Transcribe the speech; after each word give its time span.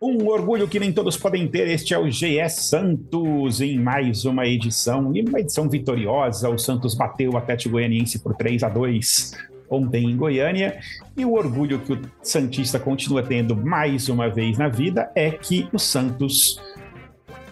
Um 0.00 0.26
orgulho 0.26 0.68
que 0.68 0.80
nem 0.80 0.92
todos 0.92 1.16
podem 1.16 1.46
ter, 1.48 1.68
este 1.68 1.94
é 1.94 1.98
o 1.98 2.10
GE 2.10 2.48
Santos 2.48 3.60
em 3.60 3.78
mais 3.78 4.24
uma 4.24 4.46
edição, 4.46 5.14
e 5.14 5.22
uma 5.22 5.40
edição 5.40 5.68
vitoriosa. 5.68 6.48
O 6.48 6.58
Santos 6.58 6.94
bateu 6.94 7.32
o 7.32 7.36
Atlético 7.36 7.72
Goianiense 7.72 8.18
por 8.18 8.34
3 8.34 8.62
a 8.62 8.68
2 8.68 9.32
ontem 9.70 10.10
em 10.10 10.16
Goiânia, 10.16 10.78
e 11.16 11.24
o 11.24 11.32
orgulho 11.32 11.80
que 11.80 11.92
o 11.94 12.00
Santista 12.22 12.78
continua 12.78 13.22
tendo 13.22 13.56
mais 13.56 14.08
uma 14.08 14.28
vez 14.28 14.58
na 14.58 14.68
vida 14.68 15.10
é 15.14 15.30
que 15.30 15.68
o 15.72 15.78
Santos 15.78 16.60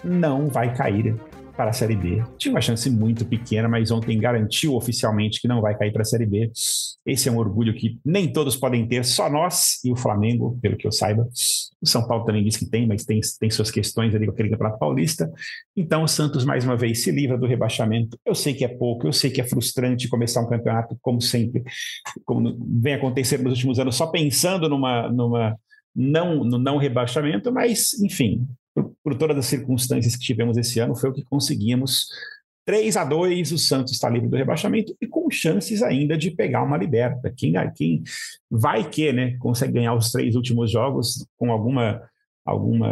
não 0.04 0.48
vai 0.48 0.74
cair 0.74 1.16
para 1.56 1.70
a 1.70 1.72
Série 1.72 1.96
B. 1.96 2.22
Tinha 2.38 2.52
uma 2.52 2.60
chance 2.60 2.88
muito 2.90 3.24
pequena, 3.24 3.68
mas 3.68 3.90
ontem 3.90 4.18
garantiu 4.18 4.74
oficialmente 4.74 5.40
que 5.40 5.48
não 5.48 5.60
vai 5.60 5.76
cair 5.76 5.92
para 5.92 6.02
a 6.02 6.04
Série 6.04 6.26
B. 6.26 6.50
Esse 7.04 7.28
é 7.28 7.32
um 7.32 7.38
orgulho 7.38 7.74
que 7.74 7.98
nem 8.04 8.32
todos 8.32 8.56
podem 8.56 8.86
ter, 8.86 9.04
só 9.04 9.28
nós 9.28 9.78
e 9.84 9.92
o 9.92 9.96
Flamengo, 9.96 10.58
pelo 10.60 10.76
que 10.76 10.86
eu 10.86 10.92
saiba. 10.92 11.28
O 11.80 11.86
São 11.86 12.06
Paulo 12.06 12.24
também 12.24 12.44
diz 12.44 12.56
que 12.56 12.66
tem, 12.66 12.86
mas 12.86 13.04
tem, 13.04 13.20
tem 13.38 13.50
suas 13.50 13.70
questões 13.70 14.14
ali 14.14 14.26
com 14.26 14.32
aquele 14.32 14.50
campeonato 14.50 14.78
paulista. 14.78 15.30
Então 15.76 16.04
o 16.04 16.08
Santos, 16.08 16.44
mais 16.44 16.64
uma 16.64 16.76
vez, 16.76 17.02
se 17.02 17.10
livra 17.10 17.36
do 17.36 17.46
rebaixamento. 17.46 18.18
Eu 18.24 18.34
sei 18.34 18.54
que 18.54 18.64
é 18.64 18.68
pouco, 18.68 19.06
eu 19.06 19.12
sei 19.12 19.30
que 19.30 19.40
é 19.40 19.44
frustrante 19.44 20.08
começar 20.08 20.40
um 20.40 20.48
campeonato, 20.48 20.96
como 21.00 21.20
sempre, 21.20 21.62
como 22.24 22.56
vem 22.80 22.94
acontecendo 22.94 23.44
nos 23.44 23.54
últimos 23.54 23.78
anos, 23.78 23.96
só 23.96 24.06
pensando 24.06 24.68
numa, 24.68 25.10
numa 25.10 25.56
não, 25.94 26.42
no 26.44 26.58
não 26.58 26.78
rebaixamento, 26.78 27.52
mas, 27.52 27.92
enfim, 28.00 28.46
por, 29.02 29.16
todas 29.16 29.36
as 29.36 29.46
circunstâncias 29.46 30.16
que 30.16 30.24
tivemos 30.24 30.56
esse 30.56 30.78
ano, 30.80 30.96
foi 30.96 31.10
o 31.10 31.12
que 31.12 31.24
conseguimos. 31.24 32.06
3 32.64 32.96
a 32.96 33.04
2 33.04 33.52
o 33.52 33.58
Santos 33.58 33.92
está 33.92 34.08
livre 34.08 34.28
do 34.28 34.36
rebaixamento 34.36 34.96
e 35.00 35.06
com 35.06 35.28
chances 35.30 35.82
ainda 35.82 36.16
de 36.16 36.30
pegar 36.30 36.62
uma 36.62 36.76
liberta. 36.76 37.32
Quem, 37.36 37.54
quem 37.74 38.02
vai 38.50 38.88
que 38.88 39.12
né, 39.12 39.36
consegue 39.38 39.72
ganhar 39.72 39.94
os 39.94 40.12
três 40.12 40.36
últimos 40.36 40.70
jogos 40.70 41.26
com 41.36 41.50
alguma, 41.50 42.00
alguma 42.44 42.88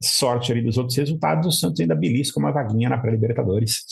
sorte 0.00 0.52
ali 0.52 0.62
dos 0.62 0.78
outros 0.78 0.96
resultados, 0.96 1.46
o 1.46 1.52
Santos 1.52 1.80
ainda 1.80 1.96
belisca 1.96 2.38
uma 2.38 2.52
vaguinha 2.52 2.88
na 2.88 2.98
pré-libertadores. 2.98 3.84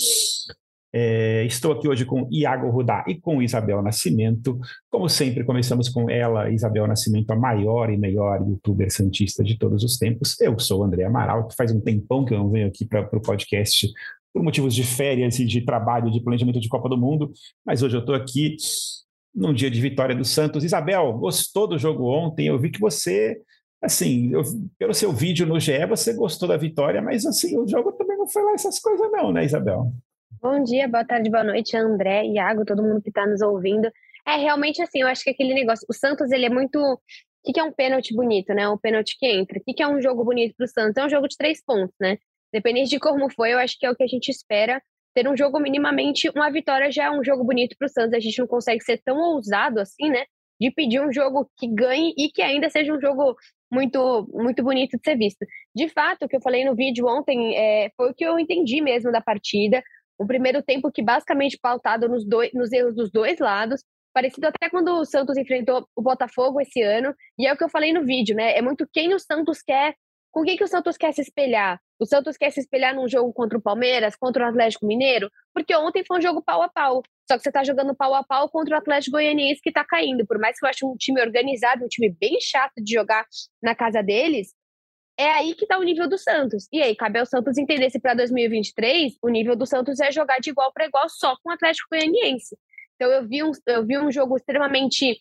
É, 0.96 1.44
estou 1.44 1.72
aqui 1.72 1.88
hoje 1.88 2.04
com 2.04 2.28
Iago 2.30 2.70
Rudá 2.70 3.04
e 3.08 3.16
com 3.16 3.42
Isabel 3.42 3.82
Nascimento. 3.82 4.56
Como 4.88 5.08
sempre, 5.08 5.42
começamos 5.42 5.88
com 5.88 6.08
ela, 6.08 6.48
Isabel 6.48 6.86
Nascimento, 6.86 7.32
a 7.32 7.36
maior 7.36 7.90
e 7.90 7.96
melhor 7.96 8.40
youtuber 8.48 8.88
santista 8.92 9.42
de 9.42 9.58
todos 9.58 9.82
os 9.82 9.98
tempos. 9.98 10.40
Eu 10.40 10.56
sou 10.56 10.82
o 10.82 10.84
André 10.84 11.02
Amaral, 11.02 11.48
que 11.48 11.56
faz 11.56 11.72
um 11.72 11.80
tempão 11.80 12.24
que 12.24 12.32
eu 12.32 12.38
não 12.38 12.48
venho 12.48 12.68
aqui 12.68 12.84
para 12.84 13.08
o 13.12 13.20
podcast 13.20 13.92
por 14.32 14.40
motivos 14.40 14.72
de 14.72 14.84
férias 14.84 15.40
e 15.40 15.44
de 15.44 15.62
trabalho, 15.62 16.12
de 16.12 16.22
planejamento 16.22 16.60
de 16.60 16.68
Copa 16.68 16.88
do 16.88 16.96
Mundo, 16.96 17.32
mas 17.66 17.82
hoje 17.82 17.96
eu 17.96 18.00
estou 18.00 18.14
aqui 18.14 18.56
num 19.34 19.52
dia 19.52 19.72
de 19.72 19.80
vitória 19.80 20.14
do 20.14 20.24
Santos. 20.24 20.62
Isabel, 20.62 21.12
gostou 21.14 21.66
do 21.66 21.76
jogo 21.76 22.04
ontem? 22.04 22.46
Eu 22.46 22.58
vi 22.58 22.70
que 22.70 22.78
você, 22.78 23.40
assim, 23.82 24.32
eu, 24.32 24.42
pelo 24.78 24.94
seu 24.94 25.12
vídeo 25.12 25.44
no 25.44 25.58
GE, 25.58 25.86
você 25.86 26.12
gostou 26.12 26.48
da 26.48 26.56
vitória, 26.56 27.02
mas 27.02 27.26
assim, 27.26 27.58
o 27.58 27.66
jogo 27.66 27.90
também 27.90 28.16
não 28.16 28.28
foi 28.28 28.44
lá 28.44 28.52
essas 28.52 28.78
coisas 28.78 29.10
não, 29.10 29.32
né, 29.32 29.44
Isabel? 29.44 29.92
Bom 30.40 30.62
dia, 30.62 30.86
boa 30.88 31.04
tarde, 31.04 31.30
boa 31.30 31.44
noite, 31.44 31.76
André, 31.76 32.26
Iago, 32.26 32.64
todo 32.64 32.82
mundo 32.82 33.00
que 33.02 33.08
está 33.08 33.26
nos 33.26 33.40
ouvindo. 33.40 33.90
É 34.26 34.36
realmente 34.36 34.82
assim, 34.82 35.00
eu 35.00 35.08
acho 35.08 35.22
que 35.24 35.30
aquele 35.30 35.54
negócio, 35.54 35.86
o 35.88 35.92
Santos 35.92 36.30
ele 36.30 36.46
é 36.46 36.50
muito. 36.50 36.78
O 36.78 37.52
que, 37.52 37.58
é 37.58 37.62
um 37.62 37.72
pênalti 37.72 38.14
bonito, 38.14 38.54
né? 38.54 38.68
Um 38.68 38.78
pênalti 38.78 39.16
que 39.18 39.26
entra. 39.26 39.58
O 39.58 39.62
que, 39.62 39.74
que 39.74 39.82
é 39.82 39.88
um 39.88 40.00
jogo 40.00 40.24
bonito 40.24 40.54
para 40.56 40.64
o 40.64 40.68
Santos? 40.68 40.96
É 40.96 41.04
um 41.04 41.10
jogo 41.10 41.28
de 41.28 41.36
três 41.36 41.62
pontos, 41.62 41.94
né? 42.00 42.18
Dependendo 42.52 42.88
de 42.88 42.98
como 42.98 43.30
foi, 43.30 43.52
eu 43.52 43.58
acho 43.58 43.78
que 43.78 43.84
é 43.84 43.90
o 43.90 43.96
que 43.96 44.02
a 44.02 44.06
gente 44.06 44.30
espera. 44.30 44.80
Ter 45.14 45.28
um 45.28 45.36
jogo 45.36 45.60
minimamente, 45.60 46.30
uma 46.34 46.50
vitória 46.50 46.90
já 46.90 47.04
é 47.04 47.10
um 47.10 47.22
jogo 47.22 47.44
bonito 47.44 47.76
para 47.78 47.86
o 47.86 47.88
Santos. 47.88 48.14
A 48.14 48.20
gente 48.20 48.38
não 48.38 48.46
consegue 48.46 48.82
ser 48.82 49.00
tão 49.04 49.16
ousado 49.18 49.80
assim, 49.80 50.08
né? 50.08 50.24
De 50.60 50.70
pedir 50.70 51.00
um 51.00 51.12
jogo 51.12 51.50
que 51.58 51.66
ganhe 51.68 52.14
e 52.16 52.30
que 52.30 52.42
ainda 52.42 52.70
seja 52.70 52.94
um 52.94 53.00
jogo 53.00 53.36
muito 53.70 54.26
muito 54.32 54.62
bonito 54.62 54.96
de 54.96 55.02
ser 55.04 55.16
visto. 55.16 55.44
De 55.74 55.88
fato, 55.88 56.24
o 56.24 56.28
que 56.28 56.36
eu 56.36 56.40
falei 56.40 56.64
no 56.64 56.74
vídeo 56.74 57.06
ontem 57.06 57.56
é, 57.56 57.90
foi 57.96 58.10
o 58.10 58.14
que 58.14 58.24
eu 58.24 58.38
entendi 58.38 58.80
mesmo 58.80 59.12
da 59.12 59.20
partida. 59.20 59.82
Um 60.18 60.26
primeiro 60.26 60.62
tempo 60.62 60.90
que 60.92 61.02
basicamente 61.02 61.58
pautado 61.60 62.08
nos, 62.08 62.24
dois, 62.26 62.52
nos 62.52 62.72
erros 62.72 62.94
dos 62.94 63.10
dois 63.10 63.38
lados, 63.38 63.82
parecido 64.12 64.46
até 64.46 64.70
quando 64.70 64.92
o 64.92 65.04
Santos 65.04 65.36
enfrentou 65.36 65.88
o 65.96 66.02
Botafogo 66.02 66.60
esse 66.60 66.80
ano, 66.82 67.14
e 67.38 67.46
é 67.46 67.52
o 67.52 67.56
que 67.56 67.64
eu 67.64 67.68
falei 67.68 67.92
no 67.92 68.04
vídeo, 68.04 68.36
né? 68.36 68.56
É 68.56 68.62
muito 68.62 68.88
quem 68.92 69.12
o 69.12 69.18
Santos 69.18 69.60
quer, 69.60 69.94
com 70.30 70.42
quem 70.42 70.56
que 70.56 70.64
o 70.64 70.68
Santos 70.68 70.96
quer 70.96 71.12
se 71.12 71.20
espelhar. 71.20 71.80
O 71.98 72.06
Santos 72.06 72.36
quer 72.36 72.50
se 72.50 72.60
espelhar 72.60 72.94
num 72.94 73.08
jogo 73.08 73.32
contra 73.32 73.56
o 73.56 73.62
Palmeiras, 73.62 74.16
contra 74.16 74.44
o 74.44 74.48
Atlético 74.48 74.86
Mineiro, 74.86 75.30
porque 75.52 75.74
ontem 75.76 76.04
foi 76.06 76.18
um 76.18 76.22
jogo 76.22 76.42
pau 76.42 76.62
a 76.62 76.68
pau. 76.68 77.02
Só 77.28 77.36
que 77.36 77.42
você 77.42 77.52
tá 77.52 77.64
jogando 77.64 77.94
pau 77.94 78.14
a 78.14 78.22
pau 78.22 78.48
contra 78.48 78.74
o 78.74 78.78
Atlético 78.78 79.12
Goianiense 79.12 79.60
que 79.62 79.72
tá 79.72 79.84
caindo. 79.84 80.26
Por 80.26 80.38
mais 80.38 80.58
que 80.58 80.66
eu 80.66 80.68
ache 80.68 80.84
um 80.84 80.96
time 80.96 81.20
organizado, 81.20 81.84
um 81.84 81.88
time 81.88 82.10
bem 82.10 82.38
chato 82.40 82.74
de 82.76 82.92
jogar 82.92 83.24
na 83.62 83.74
casa 83.74 84.02
deles, 84.02 84.52
é 85.18 85.30
aí 85.30 85.54
que 85.54 85.64
está 85.64 85.78
o 85.78 85.82
nível 85.82 86.08
do 86.08 86.18
Santos. 86.18 86.68
E 86.72 86.82
aí, 86.82 86.94
cabe 86.96 87.18
ao 87.18 87.26
Santos 87.26 87.56
entender 87.56 87.90
se 87.90 88.00
para 88.00 88.14
2023 88.14 89.16
o 89.22 89.28
nível 89.28 89.54
do 89.54 89.66
Santos 89.66 90.00
é 90.00 90.10
jogar 90.10 90.38
de 90.38 90.50
igual 90.50 90.72
para 90.72 90.86
igual 90.86 91.08
só 91.08 91.36
com 91.42 91.50
o 91.50 91.52
Atlético 91.52 91.88
Goianiense. 91.90 92.56
Então 92.96 93.10
eu 93.10 93.26
vi, 93.26 93.42
um, 93.42 93.50
eu 93.66 93.84
vi 93.84 93.98
um 93.98 94.10
jogo 94.10 94.36
extremamente 94.36 95.20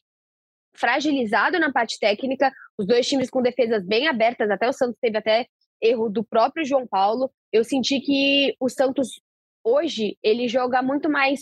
fragilizado 0.76 1.59
na 1.59 1.72
parte 1.72 2.00
técnica, 2.00 2.52
os 2.78 2.88
dois 2.88 3.08
times 3.08 3.30
com 3.30 3.42
defesas 3.42 3.86
bem 3.86 4.08
abertas, 4.08 4.50
até 4.50 4.68
o 4.68 4.74
Santos 4.74 4.98
teve 5.00 5.18
até 5.18 5.48
erro 5.81 6.10
do 6.10 6.24
próprio 6.24 6.66
João 6.66 6.88
Paulo. 6.88 7.31
Eu 7.52 7.64
senti 7.64 8.00
que 8.00 8.56
o 8.60 8.70
Santos 8.70 9.22
hoje 9.64 10.18
ele 10.24 10.48
joga 10.48 10.81
muito 10.81 11.10
mais 11.10 11.42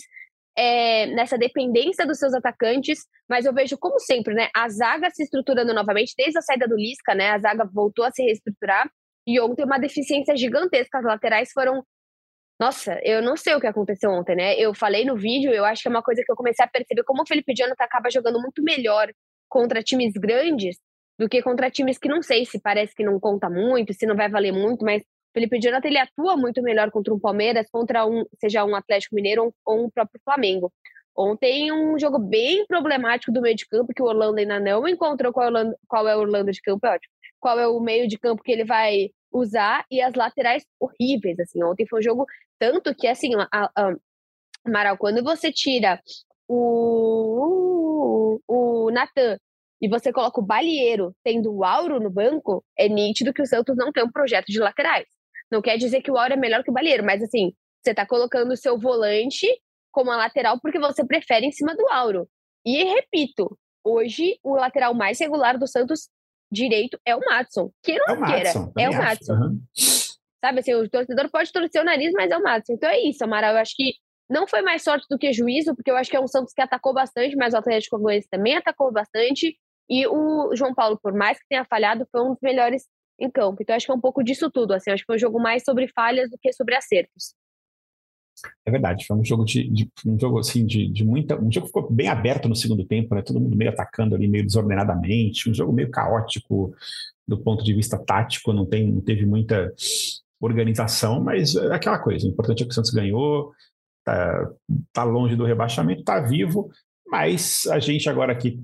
é, 0.56 1.06
nessa 1.06 1.38
dependência 1.38 2.06
dos 2.06 2.18
seus 2.18 2.34
atacantes, 2.34 3.06
mas 3.28 3.46
eu 3.46 3.54
vejo, 3.54 3.78
como 3.78 3.98
sempre, 3.98 4.34
né, 4.34 4.48
a 4.54 4.68
zaga 4.68 5.10
se 5.10 5.22
estruturando 5.22 5.72
novamente, 5.72 6.14
desde 6.16 6.38
a 6.38 6.42
saída 6.42 6.68
do 6.68 6.76
Lisca, 6.76 7.14
né, 7.14 7.30
a 7.30 7.38
zaga 7.38 7.64
voltou 7.64 8.04
a 8.04 8.10
se 8.10 8.22
reestruturar, 8.22 8.90
e 9.26 9.40
ontem 9.40 9.64
uma 9.64 9.78
deficiência 9.78 10.36
gigantesca, 10.36 10.98
as 10.98 11.04
laterais 11.04 11.50
foram 11.52 11.84
nossa, 12.60 13.00
eu 13.02 13.20
não 13.20 13.36
sei 13.36 13.56
o 13.56 13.60
que 13.60 13.66
aconteceu 13.66 14.08
ontem, 14.10 14.36
né? 14.36 14.54
Eu 14.54 14.72
falei 14.72 15.04
no 15.04 15.16
vídeo, 15.16 15.50
eu 15.50 15.64
acho 15.64 15.82
que 15.82 15.88
é 15.88 15.90
uma 15.90 16.02
coisa 16.02 16.22
que 16.24 16.30
eu 16.30 16.36
comecei 16.36 16.64
a 16.64 16.68
perceber 16.68 17.02
como 17.02 17.22
o 17.22 17.26
Felipe 17.26 17.52
Jonathan 17.52 17.82
acaba 17.82 18.08
jogando 18.08 18.40
muito 18.40 18.62
melhor 18.62 19.12
contra 19.48 19.82
times 19.82 20.12
grandes 20.12 20.76
do 21.18 21.28
que 21.28 21.42
contra 21.42 21.70
times 21.70 21.98
que 21.98 22.08
não 22.08 22.22
sei 22.22 22.44
se 22.44 22.60
parece 22.60 22.94
que 22.94 23.02
não 23.02 23.18
conta 23.18 23.50
muito, 23.50 23.92
se 23.92 24.06
não 24.06 24.14
vai 24.14 24.28
valer 24.28 24.52
muito, 24.52 24.84
mas 24.84 25.02
Felipe 25.32 25.58
Jonathan 25.60 25.88
ele 25.88 25.98
atua 25.98 26.36
muito 26.36 26.62
melhor 26.62 26.90
contra 26.90 27.12
um 27.14 27.18
Palmeiras, 27.18 27.68
contra 27.70 28.06
um, 28.06 28.24
seja 28.38 28.64
um 28.64 28.74
Atlético 28.74 29.14
Mineiro 29.14 29.54
ou, 29.64 29.84
um 29.84 29.90
próprio 29.90 30.20
Flamengo. 30.24 30.72
Ontem 31.16 31.72
um 31.72 31.98
jogo 31.98 32.18
bem 32.18 32.66
problemático 32.66 33.32
do 33.32 33.40
meio 33.40 33.56
de 33.56 33.66
campo, 33.66 33.92
que 33.94 34.02
o 34.02 34.06
Orlando 34.06 34.38
ainda 34.38 34.58
não 34.58 34.88
encontrou 34.88 35.32
qual 35.32 35.46
é 35.46 35.48
o 35.48 35.52
Orlando, 35.52 35.76
qual 35.88 36.08
é 36.08 36.16
o 36.16 36.20
Orlando 36.20 36.50
de 36.50 36.60
campo, 36.60 36.86
é 36.86 36.94
ótimo. 36.94 37.12
Qual 37.40 37.58
é 37.58 37.66
o 37.66 37.80
meio 37.80 38.08
de 38.08 38.18
campo 38.18 38.42
que 38.42 38.52
ele 38.52 38.64
vai 38.64 39.10
usar 39.32 39.84
e 39.90 40.00
as 40.00 40.14
laterais 40.14 40.64
horríveis, 40.78 41.38
assim. 41.40 41.62
Ontem 41.62 41.86
foi 41.86 42.00
um 42.00 42.02
jogo 42.02 42.26
tanto 42.58 42.94
que, 42.94 43.06
assim, 43.08 43.30
Amaral, 44.64 44.96
quando 44.96 45.22
você 45.24 45.50
tira 45.50 46.00
o, 46.46 48.38
o, 48.46 48.86
o 48.86 48.90
Natan 48.90 49.38
e 49.80 49.88
você 49.88 50.12
coloca 50.12 50.40
o 50.40 50.44
Balieiro 50.44 51.12
tendo 51.24 51.52
o 51.52 51.64
Auro 51.64 51.98
no 51.98 52.10
banco, 52.10 52.64
é 52.78 52.88
nítido 52.88 53.32
que 53.32 53.42
o 53.42 53.46
Santos 53.46 53.76
não 53.76 53.90
tem 53.90 54.04
um 54.04 54.12
projeto 54.12 54.46
de 54.46 54.60
laterais. 54.60 55.06
Não 55.52 55.60
quer 55.60 55.76
dizer 55.76 56.00
que 56.00 56.10
o 56.10 56.16
Auro 56.16 56.32
é 56.32 56.36
melhor 56.36 56.64
que 56.64 56.70
o 56.70 56.72
Balheiro, 56.72 57.04
mas 57.04 57.22
assim, 57.22 57.52
você 57.84 57.92
tá 57.92 58.06
colocando 58.06 58.52
o 58.52 58.56
seu 58.56 58.78
volante 58.78 59.46
como 59.92 60.10
a 60.10 60.16
lateral 60.16 60.58
porque 60.58 60.78
você 60.78 61.04
prefere 61.04 61.44
em 61.44 61.52
cima 61.52 61.76
do 61.76 61.86
Auro. 61.90 62.26
E 62.64 62.82
repito, 62.84 63.58
hoje 63.84 64.38
o 64.42 64.54
lateral 64.54 64.94
mais 64.94 65.20
regular 65.20 65.58
do 65.58 65.66
Santos 65.66 66.08
direito 66.50 66.98
é 67.06 67.14
o 67.14 67.20
Matson. 67.20 67.70
Que 67.82 67.98
não 67.98 68.24
é 68.24 68.32
queira, 68.32 68.52
é 68.78 68.88
o 68.88 68.94
Matson. 68.94 69.34
Uhum. 69.34 69.60
Sabe 70.42 70.60
assim, 70.60 70.74
o 70.74 70.88
torcedor 70.88 71.30
pode 71.30 71.52
torcer 71.52 71.82
o 71.82 71.84
nariz, 71.84 72.12
mas 72.14 72.30
é 72.30 72.36
o 72.38 72.42
Matson. 72.42 72.72
Então 72.72 72.88
é 72.88 73.00
isso, 73.00 73.22
Amaral. 73.22 73.52
Eu 73.52 73.60
acho 73.60 73.74
que 73.76 73.92
não 74.30 74.46
foi 74.46 74.62
mais 74.62 74.82
sorte 74.82 75.06
do 75.10 75.18
que 75.18 75.34
juízo, 75.34 75.74
porque 75.76 75.90
eu 75.90 75.96
acho 75.96 76.10
que 76.10 76.16
é 76.16 76.20
um 76.20 76.26
Santos 76.26 76.54
que 76.54 76.62
atacou 76.62 76.94
bastante, 76.94 77.36
mas 77.36 77.52
o 77.52 77.58
Atlético 77.58 77.98
Goianiense 77.98 78.28
também 78.30 78.56
atacou 78.56 78.90
bastante. 78.90 79.54
E 79.90 80.06
o 80.06 80.56
João 80.56 80.74
Paulo, 80.74 80.98
por 81.02 81.12
mais 81.12 81.38
que 81.38 81.44
tenha 81.46 81.66
falhado, 81.66 82.08
foi 82.10 82.22
um 82.22 82.30
dos 82.30 82.40
melhores 82.40 82.86
em 83.18 83.30
campo. 83.30 83.58
Então 83.60 83.74
acho 83.74 83.86
que 83.86 83.92
é 83.92 83.94
um 83.94 84.00
pouco 84.00 84.22
disso 84.22 84.50
tudo. 84.50 84.72
Assim, 84.72 84.90
acho 84.90 85.02
que 85.02 85.06
foi 85.06 85.16
um 85.16 85.20
jogo 85.20 85.40
mais 85.40 85.62
sobre 85.64 85.88
falhas 85.88 86.30
do 86.30 86.38
que 86.38 86.52
sobre 86.52 86.74
acertos. 86.74 87.34
É 88.66 88.70
verdade, 88.70 89.06
foi 89.06 89.16
um 89.16 89.24
jogo 89.24 89.44
de, 89.44 89.68
de 89.68 89.90
um 90.06 90.18
jogo 90.18 90.38
assim 90.38 90.64
de, 90.64 90.88
de, 90.88 91.04
muita, 91.04 91.36
um 91.36 91.52
jogo 91.52 91.66
que 91.66 91.72
ficou 91.72 91.90
bem 91.90 92.08
aberto 92.08 92.48
no 92.48 92.56
segundo 92.56 92.84
tempo, 92.84 93.14
né? 93.14 93.22
Todo 93.22 93.40
mundo 93.40 93.56
meio 93.56 93.70
atacando 93.70 94.14
ali 94.14 94.26
meio 94.26 94.44
desordenadamente, 94.44 95.50
um 95.50 95.54
jogo 95.54 95.72
meio 95.72 95.90
caótico 95.90 96.74
do 97.28 97.38
ponto 97.38 97.62
de 97.62 97.72
vista 97.72 97.98
tático, 97.98 98.52
não 98.52 98.66
tem, 98.66 98.90
não 98.90 99.00
teve 99.00 99.26
muita 99.26 99.72
organização, 100.40 101.22
mas 101.22 101.54
é 101.54 101.74
aquela 101.74 101.98
coisa. 101.98 102.26
O 102.26 102.30
importante 102.30 102.62
é 102.62 102.66
que 102.66 102.72
o 102.72 102.74
Santos 102.74 102.90
ganhou, 102.90 103.52
tá, 104.04 104.50
tá 104.92 105.04
longe 105.04 105.36
do 105.36 105.44
rebaixamento, 105.44 106.02
tá 106.02 106.20
vivo, 106.20 106.70
mas 107.06 107.66
a 107.68 107.78
gente 107.78 108.08
agora 108.08 108.32
aqui 108.32 108.60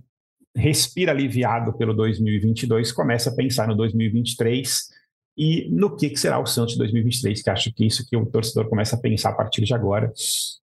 respira 0.58 1.12
aliviado 1.12 1.72
pelo 1.72 1.94
2022, 1.94 2.92
começa 2.92 3.30
a 3.30 3.34
pensar 3.34 3.68
no 3.68 3.76
2023 3.76 4.88
e 5.36 5.68
no 5.70 5.94
que, 5.96 6.10
que 6.10 6.18
será 6.18 6.38
o 6.40 6.46
Santos 6.46 6.72
de 6.72 6.78
2023, 6.78 7.40
que 7.40 7.50
acho 7.50 7.72
que 7.72 7.86
isso 7.86 8.04
que 8.08 8.16
o 8.16 8.26
torcedor 8.26 8.68
começa 8.68 8.96
a 8.96 9.00
pensar 9.00 9.30
a 9.30 9.34
partir 9.34 9.62
de 9.62 9.72
agora, 9.72 10.12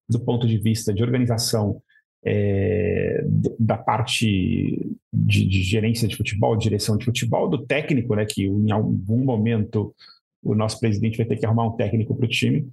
do 0.07 0.19
ponto 0.19 0.45
de 0.45 0.57
vista 0.57 0.94
de 0.94 1.01
organização 1.01 1.81
é, 2.25 3.24
da 3.57 3.77
parte 3.77 4.97
de, 5.13 5.45
de, 5.45 5.63
gerência 5.63 6.07
de 6.07 6.18
futebol, 6.18 6.57
direção 6.57 6.98
de 6.98 7.06
futebol, 7.06 7.48
do 7.48 7.65
técnico, 7.65 8.15
né, 8.15 8.25
que 8.25 8.45
em 8.45 8.71
algum 8.71 9.24
momento 9.24 9.95
o 10.44 10.53
nosso 10.53 10.80
presidente 10.80 11.18
vai 11.18 11.25
ter 11.25 11.38
que 11.38 11.45
arrumar 11.45 11.68
um 11.68 11.75
técnico 11.77 12.15
para 12.15 12.25
o 12.25 12.30
time, 12.30 12.68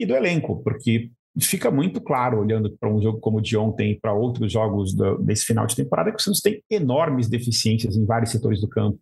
e 0.00 0.06
do 0.06 0.14
elenco, 0.14 0.62
porque 0.62 1.10
fica 1.40 1.70
muito 1.70 2.00
claro, 2.00 2.40
olhando 2.40 2.70
para 2.78 2.92
um 2.92 3.00
jogo 3.00 3.20
como 3.20 3.38
o 3.38 3.40
de 3.40 3.56
ontem 3.56 3.92
e 3.92 4.00
para 4.00 4.12
outros 4.12 4.52
jogos 4.52 4.94
do, 4.94 5.18
desse 5.18 5.44
final 5.44 5.66
de 5.66 5.76
temporada, 5.76 6.10
que 6.10 6.18
o 6.18 6.22
Santos 6.22 6.40
tem 6.40 6.62
enormes 6.70 7.28
deficiências 7.28 7.96
em 7.96 8.04
vários 8.04 8.30
setores 8.30 8.60
do 8.60 8.68
campo. 8.68 8.98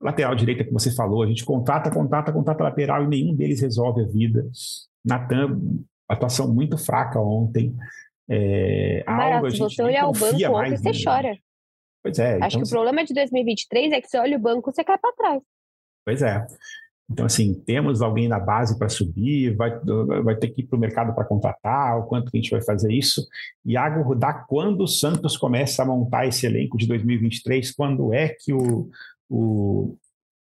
Lateral 0.00 0.34
direita, 0.34 0.64
que 0.64 0.72
você 0.72 0.94
falou, 0.94 1.22
a 1.22 1.26
gente 1.26 1.44
contrata, 1.44 1.90
contrata, 1.90 2.32
contrata 2.32 2.64
lateral 2.64 3.04
e 3.04 3.08
nenhum 3.08 3.34
deles 3.34 3.60
resolve 3.60 4.02
a 4.02 4.06
vida. 4.06 4.46
Natan, 5.04 5.60
atuação 6.08 6.52
muito 6.52 6.78
fraca 6.78 7.20
ontem. 7.20 7.74
É, 8.28 9.02
Barato, 9.04 9.50
se 9.50 9.58
você 9.58 9.82
olhar 9.82 10.08
o 10.08 10.12
banco 10.12 10.56
ontem, 10.56 10.76
você 10.76 11.04
chora. 11.04 11.36
Pois 12.02 12.18
é. 12.18 12.34
Acho 12.36 12.56
então, 12.56 12.62
que 12.62 12.66
o 12.66 12.70
problema 12.70 13.04
de 13.04 13.14
2023 13.14 13.92
é 13.92 14.00
que 14.00 14.08
você 14.08 14.18
olha 14.18 14.36
o 14.36 14.40
banco, 14.40 14.72
você 14.72 14.82
cai 14.82 14.98
para 14.98 15.12
trás. 15.14 15.42
Pois 16.04 16.22
é. 16.22 16.44
Então, 17.10 17.26
assim, 17.26 17.54
temos 17.66 18.00
alguém 18.00 18.26
na 18.26 18.40
base 18.40 18.78
para 18.78 18.88
subir, 18.88 19.54
vai, 19.54 19.78
vai 20.24 20.36
ter 20.36 20.48
que 20.48 20.62
ir 20.62 20.66
para 20.66 20.76
o 20.76 20.80
mercado 20.80 21.14
para 21.14 21.24
contratar, 21.24 21.98
o 21.98 22.04
quanto 22.04 22.30
que 22.30 22.38
a 22.38 22.40
gente 22.40 22.50
vai 22.50 22.62
fazer 22.62 22.92
isso. 22.92 23.26
Iago 23.64 24.02
Rudá, 24.02 24.32
quando 24.32 24.82
o 24.82 24.88
Santos 24.88 25.36
começa 25.36 25.82
a 25.82 25.86
montar 25.86 26.26
esse 26.26 26.46
elenco 26.46 26.78
de 26.78 26.86
2023, 26.86 27.72
quando 27.72 28.14
é 28.14 28.28
que 28.28 28.52
o, 28.52 28.88
o 29.28 29.96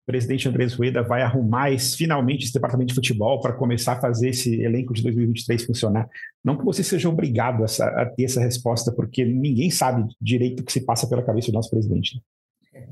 presidente 0.04 0.48
Andrés 0.48 0.74
Rueda 0.74 1.02
vai 1.02 1.22
arrumar 1.22 1.70
esse, 1.70 1.96
finalmente 1.96 2.44
esse 2.44 2.52
departamento 2.52 2.88
de 2.88 2.94
futebol 2.94 3.40
para 3.40 3.52
começar 3.52 3.92
a 3.92 4.00
fazer 4.00 4.30
esse 4.30 4.60
elenco 4.60 4.92
de 4.92 5.02
2023 5.02 5.64
funcionar? 5.64 6.08
Não 6.44 6.56
que 6.56 6.64
você 6.64 6.82
seja 6.82 7.08
obrigado 7.08 7.62
a, 7.62 8.02
a 8.02 8.06
ter 8.06 8.24
essa 8.24 8.40
resposta, 8.40 8.92
porque 8.92 9.24
ninguém 9.24 9.70
sabe 9.70 10.06
direito 10.20 10.60
o 10.60 10.64
que 10.64 10.72
se 10.72 10.84
passa 10.84 11.08
pela 11.08 11.22
cabeça 11.22 11.50
do 11.50 11.54
nosso 11.54 11.70
presidente. 11.70 12.22
Né? 12.72 12.86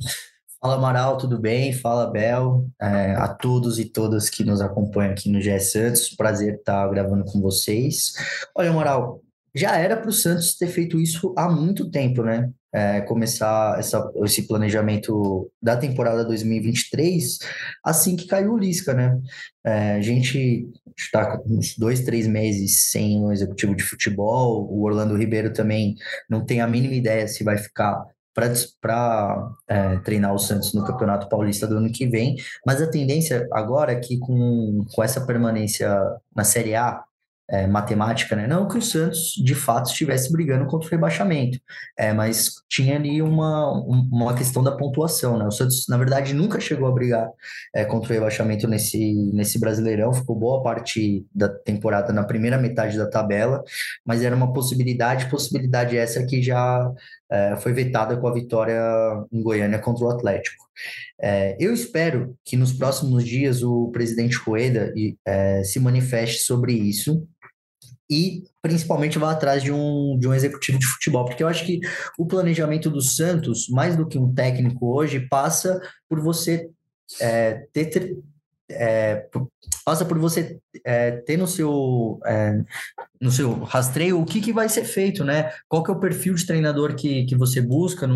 Fala 0.66 0.78
Amaral, 0.78 1.16
tudo 1.16 1.38
bem? 1.38 1.72
Fala 1.72 2.10
Bel, 2.10 2.66
é, 2.82 3.12
a 3.12 3.28
todos 3.28 3.78
e 3.78 3.84
todas 3.84 4.28
que 4.28 4.42
nos 4.42 4.60
acompanham 4.60 5.12
aqui 5.12 5.30
no 5.30 5.40
GE 5.40 5.60
Santos, 5.60 6.08
prazer 6.08 6.56
estar 6.56 6.88
gravando 6.88 7.24
com 7.24 7.40
vocês. 7.40 8.14
Olha, 8.52 8.70
Amaral, 8.70 9.22
já 9.54 9.76
era 9.76 9.96
para 9.96 10.08
o 10.08 10.12
Santos 10.12 10.56
ter 10.56 10.66
feito 10.66 10.98
isso 10.98 11.32
há 11.38 11.48
muito 11.48 11.88
tempo, 11.88 12.24
né? 12.24 12.50
É, 12.74 13.00
começar 13.02 13.78
essa, 13.78 14.10
esse 14.24 14.42
planejamento 14.48 15.48
da 15.62 15.76
temporada 15.76 16.24
2023 16.24 17.38
assim 17.84 18.16
que 18.16 18.26
caiu 18.26 18.54
o 18.54 18.58
Lisca, 18.58 18.92
né? 18.92 19.20
É, 19.64 19.92
a 19.92 20.00
gente 20.00 20.69
está 20.98 21.40
uns 21.46 21.78
dois, 21.78 22.00
três 22.00 22.26
meses 22.26 22.90
sem 22.90 23.24
um 23.24 23.30
executivo 23.30 23.72
de 23.72 23.84
futebol, 23.84 24.66
o 24.69 24.82
Orlando 24.82 25.16
Ribeiro 25.16 25.52
também 25.52 25.94
não 26.28 26.44
tem 26.44 26.60
a 26.60 26.66
mínima 26.66 26.94
ideia 26.94 27.28
se 27.28 27.44
vai 27.44 27.56
ficar 27.56 28.04
para 28.80 29.50
é, 29.66 29.96
treinar 30.00 30.34
o 30.34 30.38
Santos 30.38 30.74
no 30.74 30.84
Campeonato 30.84 31.28
Paulista 31.28 31.66
do 31.66 31.78
ano 31.78 31.90
que 31.90 32.06
vem, 32.06 32.36
mas 32.66 32.82
a 32.82 32.90
tendência 32.90 33.48
agora 33.52 33.92
é 33.92 33.96
que 33.96 34.18
com, 34.18 34.84
com 34.94 35.02
essa 35.02 35.24
permanência 35.24 35.88
na 36.34 36.44
Série 36.44 36.74
A, 36.74 37.02
é, 37.48 37.66
matemática, 37.66 38.34
né? 38.34 38.46
Não 38.46 38.66
que 38.66 38.76
o 38.76 38.82
Santos 38.82 39.34
de 39.36 39.54
fato 39.54 39.86
estivesse 39.90 40.32
brigando 40.32 40.66
contra 40.66 40.88
o 40.88 40.90
rebaixamento, 40.90 41.58
é, 41.96 42.12
mas 42.12 42.54
tinha 42.68 42.96
ali 42.96 43.22
uma, 43.22 43.72
uma 43.72 44.34
questão 44.34 44.62
da 44.62 44.72
pontuação, 44.72 45.38
né? 45.38 45.46
O 45.46 45.50
Santos, 45.50 45.86
na 45.88 45.96
verdade, 45.96 46.34
nunca 46.34 46.58
chegou 46.58 46.88
a 46.88 46.92
brigar 46.92 47.30
é, 47.74 47.84
contra 47.84 48.10
o 48.10 48.14
rebaixamento 48.14 48.66
nesse, 48.66 49.14
nesse 49.32 49.60
Brasileirão, 49.60 50.12
ficou 50.12 50.36
boa 50.36 50.62
parte 50.62 51.24
da 51.32 51.48
temporada 51.48 52.12
na 52.12 52.24
primeira 52.24 52.58
metade 52.58 52.98
da 52.98 53.08
tabela, 53.08 53.62
mas 54.04 54.22
era 54.22 54.34
uma 54.34 54.52
possibilidade, 54.52 55.30
possibilidade 55.30 55.96
essa 55.96 56.24
que 56.26 56.42
já 56.42 56.92
é, 57.31 57.56
foi 57.56 57.73
vetada 57.73 58.17
com 58.17 58.26
a 58.26 58.32
vitória 58.32 58.81
em 59.32 59.43
Goiânia 59.43 59.78
contra 59.78 60.05
o 60.05 60.11
Atlético. 60.11 60.64
É, 61.20 61.56
eu 61.58 61.73
espero 61.73 62.37
que 62.44 62.56
nos 62.56 62.73
próximos 62.73 63.25
dias 63.25 63.62
o 63.62 63.90
presidente 63.90 64.37
Rueda 64.37 64.93
é, 65.25 65.62
se 65.64 65.81
manifeste 65.81 66.44
sobre 66.44 66.73
isso 66.73 67.26
e 68.08 68.44
principalmente 68.62 69.19
vá 69.19 69.32
atrás 69.32 69.62
de 69.62 69.73
um, 69.73 70.17
de 70.19 70.28
um 70.28 70.34
executivo 70.34 70.78
de 70.78 70.87
futebol, 70.87 71.25
porque 71.25 71.43
eu 71.43 71.49
acho 71.49 71.64
que 71.64 71.81
o 72.17 72.26
planejamento 72.26 72.88
do 72.88 73.00
Santos, 73.00 73.69
mais 73.69 73.96
do 73.96 74.06
que 74.06 74.19
um 74.19 74.32
técnico 74.32 74.94
hoje, 74.94 75.26
passa 75.29 75.81
por 76.08 76.20
você 76.20 76.70
é, 77.20 77.67
ter, 77.72 77.87
ter 77.87 78.17
é, 78.70 79.26
passa 79.84 80.04
por 80.04 80.18
você 80.18 80.58
é, 80.84 81.12
ter 81.12 81.36
no 81.36 81.46
seu, 81.46 82.18
é, 82.26 82.60
no 83.20 83.30
seu 83.30 83.62
rastreio 83.62 84.20
o 84.20 84.24
que, 84.24 84.40
que 84.40 84.52
vai 84.52 84.68
ser 84.68 84.84
feito, 84.84 85.24
né? 85.24 85.52
Qual 85.68 85.82
que 85.82 85.90
é 85.90 85.94
o 85.94 86.00
perfil 86.00 86.34
de 86.34 86.46
treinador 86.46 86.94
que, 86.94 87.24
que 87.24 87.36
você 87.36 87.60
busca 87.60 88.08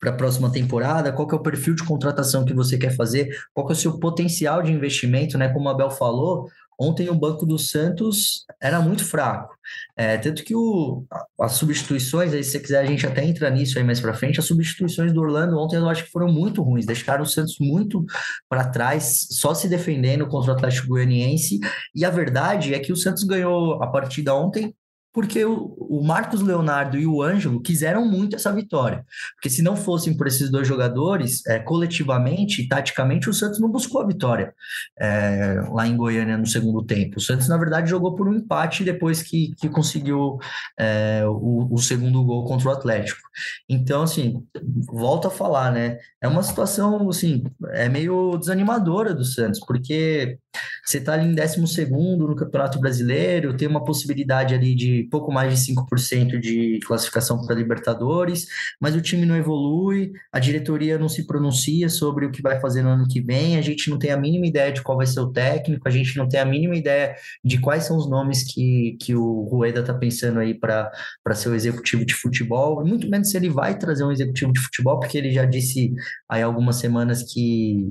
para 0.00 0.10
a 0.10 0.14
próxima 0.14 0.50
temporada, 0.50 1.12
qual 1.12 1.28
que 1.28 1.34
é 1.34 1.38
o 1.38 1.42
perfil 1.42 1.74
de 1.74 1.84
contratação 1.84 2.44
que 2.44 2.54
você 2.54 2.76
quer 2.76 2.94
fazer, 2.96 3.28
qual 3.52 3.66
que 3.66 3.72
é 3.72 3.76
o 3.76 3.78
seu 3.78 3.98
potencial 3.98 4.62
de 4.62 4.72
investimento, 4.72 5.38
né? 5.38 5.48
Como 5.52 5.68
a 5.68 5.72
Abel 5.72 5.90
falou, 5.90 6.48
Ontem 6.78 7.08
o 7.08 7.14
Banco 7.14 7.46
do 7.46 7.58
Santos 7.58 8.44
era 8.60 8.80
muito 8.80 9.04
fraco. 9.04 9.54
É, 9.96 10.18
tanto 10.18 10.44
que 10.44 10.54
o, 10.54 11.04
as 11.40 11.52
substituições, 11.52 12.32
aí, 12.32 12.42
se 12.42 12.52
você 12.52 12.60
quiser, 12.60 12.80
a 12.80 12.86
gente 12.86 13.06
até 13.06 13.24
entra 13.24 13.50
nisso 13.50 13.78
aí 13.78 13.84
mais 13.84 14.00
para 14.00 14.14
frente. 14.14 14.40
As 14.40 14.46
substituições 14.46 15.12
do 15.12 15.20
Orlando 15.20 15.58
ontem 15.58 15.76
eu 15.76 15.88
acho 15.88 16.04
que 16.04 16.10
foram 16.10 16.28
muito 16.32 16.62
ruins, 16.62 16.86
deixaram 16.86 17.22
o 17.22 17.26
Santos 17.26 17.56
muito 17.60 18.04
para 18.48 18.68
trás, 18.68 19.26
só 19.30 19.54
se 19.54 19.68
defendendo 19.68 20.26
contra 20.26 20.52
o 20.52 20.54
Atlético 20.54 20.88
Goianiense. 20.88 21.58
E 21.94 22.04
a 22.04 22.10
verdade 22.10 22.74
é 22.74 22.78
que 22.78 22.92
o 22.92 22.96
Santos 22.96 23.24
ganhou 23.24 23.82
a 23.82 23.86
partida 23.86 24.34
ontem 24.34 24.74
porque 25.14 25.44
o, 25.44 26.02
Marcos 26.04 26.42
Leonardo 26.42 26.98
e 26.98 27.06
o 27.06 27.22
Ângelo 27.22 27.62
quiseram 27.62 28.04
muito 28.04 28.34
essa 28.34 28.52
vitória. 28.52 29.06
Porque 29.36 29.48
se 29.48 29.62
não 29.62 29.76
fossem 29.76 30.16
por 30.16 30.26
esses 30.26 30.50
dois 30.50 30.66
jogadores, 30.66 31.46
é, 31.46 31.60
coletivamente 31.60 32.60
e 32.60 32.68
taticamente, 32.68 33.30
o 33.30 33.32
Santos 33.32 33.60
não 33.60 33.70
buscou 33.70 34.02
a 34.02 34.06
vitória 34.06 34.52
é, 34.98 35.62
lá 35.70 35.86
em 35.86 35.96
Goiânia 35.96 36.36
no 36.36 36.46
segundo 36.46 36.82
tempo. 36.82 37.18
O 37.18 37.20
Santos, 37.20 37.46
na 37.46 37.56
verdade, 37.56 37.88
jogou 37.88 38.16
por 38.16 38.28
um 38.28 38.34
empate 38.34 38.82
depois 38.82 39.22
que, 39.22 39.54
que 39.56 39.68
conseguiu 39.68 40.38
é, 40.76 41.22
o, 41.24 41.72
o, 41.72 41.78
segundo 41.78 42.24
gol 42.24 42.44
contra 42.44 42.70
o 42.70 42.72
Atlético. 42.72 43.20
Então, 43.68 44.02
assim, 44.02 44.42
volto 44.88 45.28
a 45.28 45.30
falar, 45.30 45.70
né? 45.70 45.96
É 46.20 46.26
uma 46.26 46.42
situação, 46.42 47.08
assim, 47.08 47.44
é 47.72 47.88
meio 47.88 48.36
desanimadora 48.36 49.14
do 49.14 49.24
Santos, 49.24 49.60
porque 49.60 50.38
você 50.84 50.98
está 50.98 51.14
ali 51.14 51.26
em 51.26 51.34
12 51.34 51.90
no 52.18 52.34
Campeonato 52.34 52.80
Brasileiro, 52.80 53.56
tem 53.56 53.68
uma 53.68 53.84
possibilidade 53.84 54.54
ali 54.54 54.74
de 54.74 55.03
pouco 55.08 55.32
mais 55.32 55.52
de 55.52 55.72
5% 55.72 56.38
de 56.38 56.78
classificação 56.86 57.44
para 57.44 57.54
Libertadores, 57.54 58.46
mas 58.80 58.94
o 58.94 59.00
time 59.00 59.26
não 59.26 59.36
evolui, 59.36 60.12
a 60.32 60.38
diretoria 60.38 60.98
não 60.98 61.08
se 61.08 61.26
pronuncia 61.26 61.88
sobre 61.88 62.26
o 62.26 62.30
que 62.30 62.42
vai 62.42 62.60
fazer 62.60 62.82
no 62.82 62.90
ano 62.90 63.08
que 63.08 63.20
vem, 63.20 63.56
a 63.56 63.62
gente 63.62 63.90
não 63.90 63.98
tem 63.98 64.10
a 64.10 64.16
mínima 64.16 64.46
ideia 64.46 64.72
de 64.72 64.82
qual 64.82 64.96
vai 64.96 65.06
ser 65.06 65.20
o 65.20 65.32
técnico, 65.32 65.88
a 65.88 65.90
gente 65.90 66.16
não 66.16 66.28
tem 66.28 66.40
a 66.40 66.44
mínima 66.44 66.76
ideia 66.76 67.14
de 67.44 67.58
quais 67.58 67.84
são 67.84 67.96
os 67.96 68.08
nomes 68.08 68.42
que, 68.42 68.96
que 69.00 69.14
o 69.14 69.42
Rueda 69.42 69.80
está 69.80 69.94
pensando 69.94 70.40
aí 70.40 70.54
para 70.54 70.90
ser 71.34 71.48
o 71.48 71.54
executivo 71.54 72.04
de 72.04 72.14
futebol, 72.14 72.84
muito 72.84 73.08
menos 73.08 73.30
se 73.30 73.36
ele 73.36 73.48
vai 73.48 73.78
trazer 73.78 74.04
um 74.04 74.12
executivo 74.12 74.52
de 74.52 74.60
futebol, 74.60 74.98
porque 74.98 75.18
ele 75.18 75.30
já 75.30 75.44
disse 75.44 75.92
aí 76.28 76.42
algumas 76.42 76.76
semanas 76.76 77.22
que, 77.22 77.90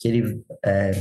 que 0.00 0.08
ele 0.08 0.42
é, 0.64 0.92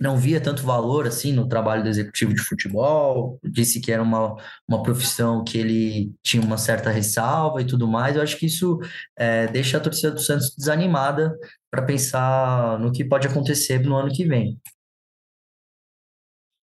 não 0.00 0.16
via 0.16 0.40
tanto 0.40 0.62
valor 0.62 1.06
assim 1.06 1.32
no 1.32 1.48
trabalho 1.48 1.82
do 1.82 1.88
executivo 1.88 2.34
de 2.34 2.42
futebol, 2.42 3.38
disse 3.42 3.80
que 3.80 3.90
era 3.90 4.02
uma, 4.02 4.36
uma 4.68 4.82
profissão 4.82 5.42
que 5.44 5.58
ele 5.58 6.14
tinha 6.22 6.42
uma 6.42 6.58
certa 6.58 6.90
ressalva 6.90 7.60
e 7.60 7.66
tudo 7.66 7.88
mais. 7.88 8.16
Eu 8.16 8.22
acho 8.22 8.38
que 8.38 8.46
isso 8.46 8.78
é, 9.16 9.46
deixa 9.46 9.76
a 9.76 9.80
torcida 9.80 10.12
do 10.12 10.20
Santos 10.20 10.54
desanimada 10.56 11.36
para 11.70 11.82
pensar 11.82 12.78
no 12.78 12.92
que 12.92 13.04
pode 13.04 13.26
acontecer 13.26 13.80
no 13.80 13.96
ano 13.96 14.12
que 14.12 14.24
vem. 14.24 14.60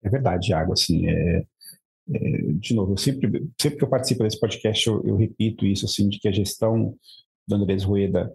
É 0.04 0.10
verdade, 0.10 0.52
Iago. 0.52 0.74
Assim, 0.74 1.08
é, 1.08 1.46
é, 2.14 2.20
de 2.54 2.74
novo, 2.74 2.98
sempre, 2.98 3.50
sempre 3.60 3.78
que 3.78 3.84
eu 3.84 3.90
participo 3.90 4.24
desse 4.24 4.40
podcast, 4.40 4.88
eu, 4.88 5.04
eu 5.06 5.16
repito 5.16 5.66
isso, 5.66 5.86
assim, 5.86 6.08
de 6.08 6.20
que 6.20 6.28
a 6.28 6.32
gestão 6.32 6.96
do 7.48 7.56
Andrés 7.56 7.84
Rueda 7.84 8.34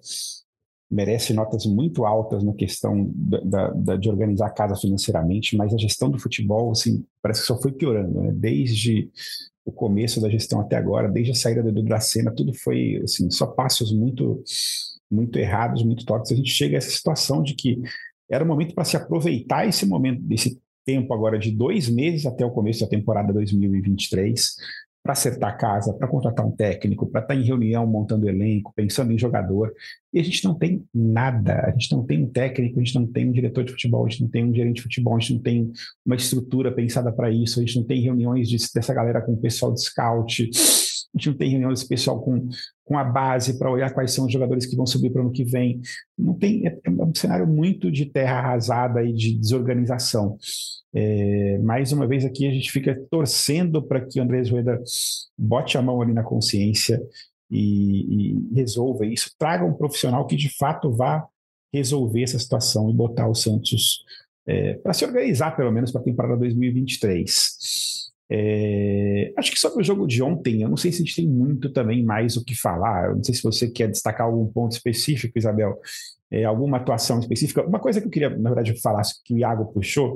merece 0.90 1.32
notas 1.32 1.64
muito 1.66 2.04
altas 2.04 2.42
na 2.42 2.52
questão 2.52 3.11
da, 3.14 3.70
da, 3.70 3.97
de 3.97 4.09
organizar 4.09 4.47
a 4.47 4.50
casa 4.50 4.75
financeiramente, 4.75 5.56
mas 5.56 5.73
a 5.73 5.78
gestão 5.78 6.11
do 6.11 6.18
futebol, 6.18 6.73
assim, 6.73 7.04
parece 7.23 7.42
que 7.42 7.47
só 7.47 7.61
foi 7.61 7.70
piorando, 7.70 8.20
né? 8.20 8.32
Desde 8.32 9.09
o 9.64 9.70
começo 9.70 10.20
da 10.20 10.28
gestão 10.28 10.61
até 10.61 10.76
agora, 10.76 11.09
desde 11.09 11.30
a 11.30 11.35
saída 11.35 11.62
do 11.62 11.82
Dracena, 11.82 12.32
tudo 12.32 12.52
foi, 12.52 13.00
assim, 13.04 13.30
só 13.30 13.47
passos 13.47 13.92
muito, 13.92 14.42
muito 15.09 15.38
errados, 15.38 15.85
muito 15.85 16.04
tortos. 16.04 16.32
A 16.32 16.35
gente 16.35 16.50
chega 16.50 16.76
a 16.76 16.78
essa 16.78 16.90
situação 16.90 17.40
de 17.40 17.54
que 17.54 17.80
era 18.28 18.42
o 18.42 18.47
momento 18.47 18.75
para 18.75 18.85
se 18.85 18.97
aproveitar 18.97 19.68
esse 19.68 19.87
momento, 19.87 20.23
desse 20.23 20.61
tempo 20.85 21.14
agora 21.14 21.38
de 21.38 21.52
dois 21.52 21.88
meses 21.88 22.26
até 22.26 22.44
o 22.44 22.50
começo 22.50 22.80
da 22.80 22.88
temporada 22.88 23.32
2023, 23.32 24.56
para 25.02 25.12
acertar 25.12 25.50
a 25.50 25.57
casa, 25.57 25.95
para 25.95 26.07
contratar 26.07 26.47
um 26.47 26.50
técnico, 26.50 27.07
para 27.07 27.23
estar 27.23 27.35
tá 27.35 27.40
em 27.40 27.45
reunião 27.45 27.87
montando 27.87 28.28
elenco, 28.28 28.73
pensando 28.76 29.12
em 29.12 29.19
jogador. 29.19 29.73
E 30.12 30.21
a 30.21 30.23
gente 30.23 30.45
não 30.45 30.54
tem 30.54 30.85
nada. 30.95 31.64
A 31.66 31.71
gente 31.71 31.92
não 31.92 32.04
tem 32.04 32.23
um 32.23 32.28
técnico, 32.28 32.78
a 32.78 32.85
gente 32.85 32.95
não 32.95 33.07
tem 33.07 33.28
um 33.28 33.33
diretor 33.33 33.64
de 33.64 33.73
futebol, 33.73 34.04
a 34.04 34.09
gente 34.09 34.23
não 34.23 34.28
tem 34.28 34.45
um 34.45 34.54
gerente 34.54 34.76
de 34.76 34.83
futebol, 34.83 35.16
a 35.16 35.21
gente 35.21 35.35
não 35.35 35.40
tem 35.40 35.73
uma 36.04 36.16
estrutura 36.16 36.71
pensada 36.71 37.11
para 37.11 37.30
isso, 37.30 37.59
a 37.59 37.64
gente 37.64 37.76
não 37.76 37.85
tem 37.85 38.00
reuniões 38.00 38.49
de, 38.49 38.57
dessa 38.75 38.92
galera 38.92 39.23
com 39.23 39.33
o 39.33 39.40
pessoal 39.40 39.73
de 39.73 39.83
scout, 39.83 40.50
a 41.14 41.18
gente 41.18 41.30
não 41.30 41.36
tem 41.36 41.50
reuniões 41.50 41.80
desse 41.80 41.88
pessoal 41.88 42.20
com, 42.20 42.48
com 42.84 42.96
a 42.96 43.04
base 43.04 43.58
para 43.58 43.70
olhar 43.70 43.92
quais 43.92 44.12
são 44.12 44.26
os 44.26 44.32
jogadores 44.32 44.66
que 44.66 44.76
vão 44.76 44.86
subir 44.86 45.10
para 45.10 45.20
o 45.20 45.24
ano 45.24 45.32
que 45.32 45.44
vem. 45.44 45.80
Não 46.16 46.34
tem, 46.34 46.66
é, 46.66 46.78
é 46.84 46.90
um 46.90 47.14
cenário 47.14 47.46
muito 47.46 47.90
de 47.90 48.06
terra 48.06 48.38
arrasada 48.38 49.02
e 49.04 49.12
de 49.12 49.36
desorganização. 49.36 50.36
É, 50.92 51.58
mais 51.58 51.92
uma 51.92 52.06
vez 52.06 52.24
aqui 52.24 52.46
a 52.46 52.50
gente 52.50 52.70
fica 52.70 53.00
torcendo 53.10 53.82
para 53.82 54.00
que 54.00 54.18
o 54.18 54.22
Andrés 54.22 54.50
Rueda 54.50 54.80
bote 55.38 55.78
a 55.78 55.82
mão 55.82 56.00
ali 56.00 56.12
na 56.12 56.22
consciência 56.22 57.00
e, 57.50 58.32
e, 58.32 58.54
resolva 58.54 59.04
isso. 59.04 59.30
Traga 59.38 59.64
um 59.64 59.74
profissional 59.74 60.26
que 60.26 60.36
de 60.36 60.48
fato 60.56 60.92
vá 60.92 61.26
resolver 61.72 62.22
essa 62.22 62.38
situação 62.38 62.90
e 62.90 62.94
botar 62.94 63.28
o 63.28 63.34
Santos 63.34 64.04
é, 64.46 64.74
para 64.74 64.92
se 64.92 65.04
organizar, 65.04 65.56
pelo 65.56 65.70
menos, 65.70 65.92
para 65.92 66.00
a 66.00 66.04
temporada 66.04 66.36
2023. 66.36 68.09
É, 68.32 69.32
acho 69.37 69.50
que 69.50 69.58
sobre 69.58 69.82
o 69.82 69.84
jogo 69.84 70.06
de 70.06 70.22
ontem, 70.22 70.62
eu 70.62 70.68
não 70.68 70.76
sei 70.76 70.92
se 70.92 71.02
a 71.02 71.04
gente 71.04 71.16
tem 71.16 71.28
muito 71.28 71.68
também 71.70 72.04
mais 72.04 72.37
o 72.37 72.44
que 72.44 72.54
falar. 72.54 73.08
Eu 73.08 73.16
não 73.16 73.25
sei 73.25 73.34
se 73.34 73.42
você 73.42 73.68
quer 73.68 73.88
destacar 73.88 74.26
algum 74.26 74.46
ponto 74.46 74.72
específico, 74.72 75.37
Isabel, 75.37 75.76
é, 76.30 76.44
alguma 76.44 76.76
atuação 76.76 77.18
específica. 77.18 77.66
Uma 77.66 77.80
coisa 77.80 78.00
que 78.00 78.06
eu 78.06 78.10
queria, 78.10 78.30
na 78.30 78.50
verdade, 78.50 78.80
falar, 78.80 79.02
que 79.25 79.34
o 79.34 79.38
Iago 79.38 79.72
puxou, 79.72 80.14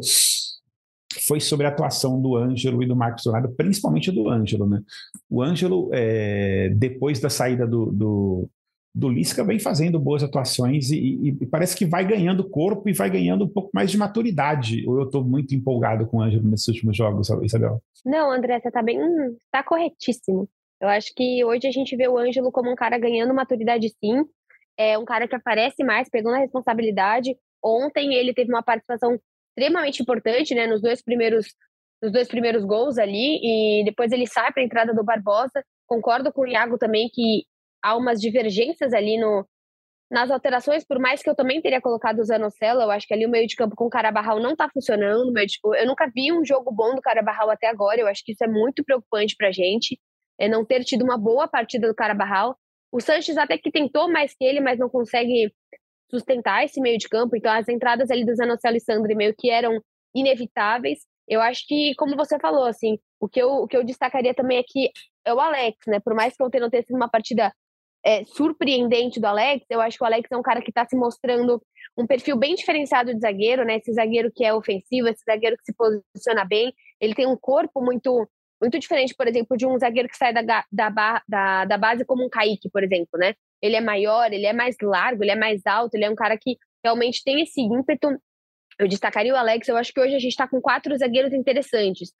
foi 1.27 1.41
sobre 1.41 1.67
a 1.67 1.71
atuação 1.71 2.21
do 2.21 2.37
Ângelo 2.37 2.83
e 2.83 2.87
do 2.87 2.95
Marcos 2.95 3.25
Dourado, 3.25 3.53
principalmente 3.57 4.13
do 4.13 4.29
Ângelo. 4.29 4.67
Né? 4.67 4.81
O 5.29 5.43
Ângelo, 5.43 5.91
é, 5.93 6.71
depois 6.77 7.21
da 7.21 7.31
saída 7.31 7.67
do, 7.67 7.87
do, 7.87 8.49
do 8.95 9.09
Lisca, 9.09 9.43
vem 9.43 9.59
fazendo 9.59 9.99
boas 9.99 10.23
atuações 10.23 10.91
e, 10.93 11.37
e, 11.41 11.47
parece 11.47 11.77
que 11.77 11.85
vai 11.85 12.05
ganhando 12.05 12.49
corpo 12.49 12.89
e 12.89 12.93
vai 12.93 13.11
ganhando 13.11 13.45
um 13.45 13.49
pouco 13.49 13.71
mais 13.75 13.91
de 13.91 13.99
maturidade. 13.99 14.85
Eu 14.85 15.03
estou 15.03 15.25
muito 15.25 15.53
empolgado 15.53 16.07
com 16.07 16.19
o 16.19 16.23
Ângelo 16.23 16.49
nesses 16.49 16.69
últimos 16.69 16.97
jogos, 16.97 17.29
Isabel? 17.43 17.83
Não, 18.05 18.31
André, 18.31 18.61
você 18.61 18.69
está 18.69 18.83
bem. 18.83 18.99
Está 19.45 19.65
corretíssimo. 19.65 20.49
Eu 20.81 20.89
acho 20.89 21.13
que 21.17 21.45
hoje 21.45 21.67
a 21.67 21.73
gente 21.73 21.97
vê 21.97 22.07
o 22.07 22.17
Ângelo 22.17 22.53
como 22.53 22.71
um 22.71 22.77
cara 22.77 22.97
ganhando 22.97 23.35
maturidade, 23.35 23.89
sim. 23.89 24.25
É 24.79 24.97
um 24.97 25.05
cara 25.05 25.27
que 25.27 25.35
aparece 25.35 25.83
mais, 25.83 26.09
pegando 26.09 26.37
a 26.37 26.41
responsabilidade. 26.41 27.37
Ontem 27.63 28.15
ele 28.15 28.33
teve 28.33 28.53
uma 28.53 28.63
participação 28.63 29.19
extremamente 29.49 30.03
importante, 30.03 30.55
né, 30.55 30.67
nos 30.67 30.81
dois 30.81 31.03
primeiros 31.03 31.47
nos 32.03 32.13
dois 32.13 32.29
primeiros 32.29 32.65
gols 32.65 32.99
ali 32.99 33.41
e 33.43 33.85
depois 33.85 34.13
ele 34.13 34.27
sai 34.27 34.53
para 34.53 34.63
a 34.63 34.65
entrada 34.65 34.93
do 34.93 35.03
Barbosa. 35.03 35.65
Concordo 35.87 36.31
com 36.33 36.43
o 36.43 36.47
Iago 36.47 36.77
também 36.77 37.09
que 37.11 37.45
há 37.85 37.97
umas 37.97 38.21
divergências 38.21 38.95
ali 38.95 39.19
no 39.19 39.47
nas 40.11 40.31
alterações, 40.31 40.85
por 40.87 41.01
mais 41.01 41.23
que 41.23 41.31
eu 41.31 41.35
também 41.35 41.61
teria 41.61 41.81
colocado 41.81 42.21
o 42.21 42.25
Zanocelo, 42.25 42.83
eu 42.83 42.91
acho 42.91 43.07
que 43.07 43.15
ali 43.15 43.27
o 43.27 43.31
meio 43.31 43.49
de 43.49 43.57
campo 43.57 43.75
com 43.75 43.87
o 43.87 43.91
Carabarral 43.91 44.39
não 44.39 44.53
está 44.53 44.69
funcionando. 44.69 45.33
Meio 45.33 45.47
de, 45.47 45.59
eu 45.65 45.87
nunca 45.87 46.09
vi 46.15 46.31
um 46.31 46.45
jogo 46.45 46.71
bom 46.71 46.95
do 46.95 47.01
Carabarral 47.01 47.51
até 47.51 47.67
agora, 47.69 48.01
eu 48.01 48.07
acho 48.07 48.23
que 48.25 48.33
isso 48.33 48.45
é 48.45 48.47
muito 48.47 48.85
preocupante 48.85 49.35
para 49.37 49.49
a 49.49 49.53
gente, 49.53 49.99
é 50.39 50.47
não 50.47 50.65
ter 50.65 50.85
tido 50.85 51.03
uma 51.03 51.19
boa 51.19 51.49
partida 51.49 51.89
do 51.89 51.95
Carabarral. 51.95 52.57
O 52.93 53.01
Sanches 53.01 53.37
até 53.37 53.59
que 53.59 53.73
tentou 53.73 54.09
mais 54.09 54.35
que 54.37 54.45
ele, 54.45 54.61
mas 54.61 54.79
não 54.79 54.89
consegue 54.89 55.53
sustentar 56.11 56.65
esse 56.65 56.81
meio 56.81 56.99
de 56.99 57.09
campo. 57.09 57.35
Então, 57.35 57.53
as 57.53 57.69
entradas 57.69 58.11
ali 58.11 58.25
do 58.25 58.37
Zanocelo 58.37 58.77
e 58.77 58.81
Sandri 58.81 59.17
meio 59.17 59.35
que 59.37 59.51
eram 59.51 59.81
inevitáveis. 60.15 61.01
Eu 61.27 61.41
acho 61.41 61.67
que, 61.67 61.95
como 61.97 62.15
você 62.15 62.39
falou, 62.39 62.67
assim, 62.67 62.99
o 63.19 63.29
que 63.29 63.41
eu, 63.43 63.49
o 63.49 63.67
que 63.67 63.77
eu 63.77 63.83
destacaria 63.83 64.35
também 64.35 64.59
é 64.59 64.63
que 64.65 64.91
é 65.25 65.35
o 65.35 65.41
Alex, 65.41 65.79
né? 65.89 65.99
Por 65.99 66.15
mais 66.15 66.37
que 66.37 66.43
ontem 66.45 66.61
não 66.61 66.71
tenha 66.71 66.83
sido 66.85 66.97
uma 66.97 67.09
partida 67.09 67.53
é, 68.05 68.25
surpreendente 68.25 69.21
do 69.21 69.27
Alex, 69.27 69.65
eu 69.71 69.81
acho 69.81 69.97
que 69.97 70.05
o 70.05 70.07
Alex 70.07 70.31
é 70.31 70.37
um 70.37 70.43
cara 70.43 70.61
que 70.61 70.71
está 70.71 70.85
se 70.87 70.97
mostrando 70.97 71.63
um 71.97 72.07
perfil 72.07 72.37
bem 72.37 72.55
diferenciado 72.55 73.15
de 73.15 73.21
zagueiro, 73.21 73.65
né? 73.65 73.77
Esse 73.77 73.93
zagueiro 73.93 74.31
que 74.35 74.45
é 74.45 74.53
ofensivo, 74.53 75.09
esse 75.09 75.23
zagueiro 75.25 75.57
que 75.57 75.65
se 75.65 75.75
posiciona 75.75 76.45
bem. 76.45 76.73
Ele 77.01 77.15
tem 77.15 77.27
um 77.27 77.37
corpo 77.37 77.81
muito 77.81 78.29
muito 78.61 78.79
diferente, 78.79 79.15
por 79.15 79.27
exemplo, 79.29 79.57
de 79.59 79.67
um 79.67 79.79
zagueiro 79.79 80.09
que 80.09 80.17
sai 80.17 80.33
da, 80.33 80.41
da, 80.41 81.23
da, 81.29 81.65
da 81.67 81.77
base 81.77 82.05
como 82.05 82.25
um 82.25 82.31
Kaique, 82.31 82.71
por 82.71 82.83
exemplo, 82.83 83.19
né? 83.19 83.35
ele 83.65 83.77
é 83.77 83.81
maior, 83.81 84.31
ele 84.31 84.45
é 84.45 84.53
mais 84.53 84.77
largo, 84.83 85.25
ele 85.25 85.31
é 85.31 85.37
mais 85.37 85.65
alto, 85.65 85.95
ele 85.95 86.05
é 86.05 86.11
um 86.11 86.15
cara 86.15 86.37
que 86.37 86.59
realmente 86.85 87.25
tem 87.25 87.41
esse 87.41 87.63
ímpeto. 87.63 88.09
Eu 88.79 88.87
destacaria 88.87 89.33
o 89.33 89.37
Alex, 89.37 89.67
eu 89.67 89.77
acho 89.77 89.91
que 89.91 89.99
hoje 89.99 90.15
a 90.15 90.19
gente 90.19 90.33
está 90.33 90.47
com 90.47 90.61
quatro 90.61 90.95
zagueiros 90.99 91.33
interessantes. 91.33 92.13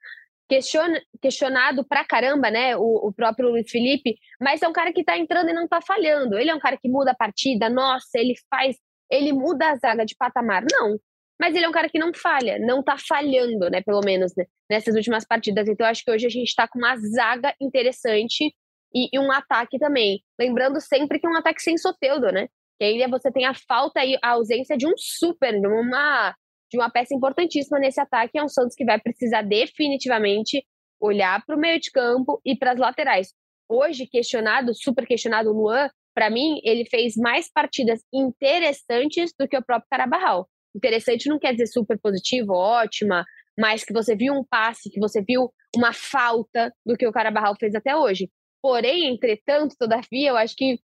Questiona, 0.47 1.01
questionado 1.21 1.83
pra 1.87 2.05
caramba, 2.05 2.51
né? 2.51 2.77
O, 2.77 3.07
o, 3.07 3.13
próprio 3.13 3.49
Luiz 3.49 3.69
Felipe, 3.69 4.15
mas 4.39 4.61
é 4.61 4.67
um 4.67 4.73
cara 4.73 4.93
que 4.93 5.03
tá 5.03 5.17
entrando 5.17 5.49
e 5.49 5.53
não 5.53 5.67
tá 5.67 5.79
falhando. 5.81 6.37
Ele 6.37 6.51
é 6.51 6.55
um 6.55 6.59
cara 6.59 6.77
que 6.77 6.87
muda 6.87 7.11
a 7.11 7.15
partida, 7.15 7.69
nossa, 7.69 8.19
ele 8.19 8.35
faz, 8.49 8.77
ele 9.09 9.33
muda 9.33 9.71
a 9.71 9.75
zaga 9.75 10.05
de 10.05 10.15
patamar. 10.15 10.63
Não. 10.71 10.97
Mas 11.39 11.55
ele 11.55 11.65
é 11.65 11.69
um 11.69 11.71
cara 11.71 11.89
que 11.89 11.99
não 11.99 12.13
falha, 12.13 12.57
não 12.59 12.83
tá 12.83 12.95
falhando, 12.97 13.69
né? 13.69 13.81
Pelo 13.81 14.01
menos 14.05 14.33
né, 14.37 14.45
nessas 14.69 14.95
últimas 14.95 15.25
partidas. 15.25 15.67
Então, 15.67 15.85
acho 15.85 16.03
que 16.03 16.11
hoje 16.11 16.25
a 16.25 16.29
gente 16.29 16.55
tá 16.55 16.67
com 16.67 16.79
uma 16.79 16.95
zaga 16.95 17.53
interessante 17.59 18.53
e, 18.93 19.09
e, 19.11 19.19
um 19.19 19.31
ataque 19.31 19.77
também. 19.77 20.21
Lembrando 20.39 20.79
sempre 20.79 21.19
que 21.19 21.27
é 21.27 21.29
um 21.29 21.35
ataque 21.35 21.61
sem 21.61 21.77
Soteudo, 21.77 22.31
né? 22.31 22.47
Que 22.79 22.85
aí 22.85 23.07
você 23.09 23.31
tem 23.31 23.45
a 23.45 23.53
falta 23.53 24.03
e 24.05 24.17
a 24.23 24.29
ausência 24.31 24.77
de 24.77 24.87
um 24.87 24.93
super, 24.95 25.59
de 25.59 25.67
uma, 25.67 26.33
de 26.71 26.77
uma 26.77 26.89
peça 26.89 27.13
importantíssima 27.13 27.79
nesse 27.79 27.99
ataque. 27.99 28.37
É 28.37 28.43
um 28.43 28.49
Santos 28.49 28.75
que 28.75 28.85
vai 28.85 28.99
precisar 28.99 29.41
definitivamente 29.41 30.65
olhar 30.99 31.43
para 31.45 31.55
o 31.55 31.59
meio 31.59 31.79
de 31.79 31.91
campo 31.91 32.41
e 32.45 32.55
para 32.57 32.71
as 32.71 32.79
laterais. 32.79 33.33
Hoje, 33.69 34.07
questionado, 34.07 34.73
super 34.73 35.05
questionado, 35.05 35.49
o 35.49 35.53
Luan, 35.53 35.89
para 36.13 36.29
mim, 36.29 36.59
ele 36.63 36.85
fez 36.85 37.15
mais 37.17 37.51
partidas 37.51 38.01
interessantes 38.13 39.33
do 39.37 39.47
que 39.47 39.57
o 39.57 39.63
próprio 39.63 39.87
Carabarral. 39.89 40.47
Interessante 40.75 41.29
não 41.29 41.39
quer 41.39 41.51
dizer 41.53 41.67
super 41.67 41.99
positivo, 41.99 42.53
ótima, 42.53 43.25
mas 43.57 43.83
que 43.83 43.93
você 43.93 44.15
viu 44.15 44.33
um 44.33 44.43
passe, 44.43 44.89
que 44.89 44.99
você 44.99 45.21
viu 45.21 45.51
uma 45.75 45.93
falta 45.93 46.73
do 46.85 46.95
que 46.95 47.07
o 47.07 47.11
Carabarral 47.11 47.55
fez 47.59 47.73
até 47.75 47.95
hoje. 47.95 48.29
Porém, 48.61 49.13
entretanto, 49.13 49.75
todavia, 49.77 50.29
eu 50.29 50.37
acho 50.37 50.55
que 50.55 50.79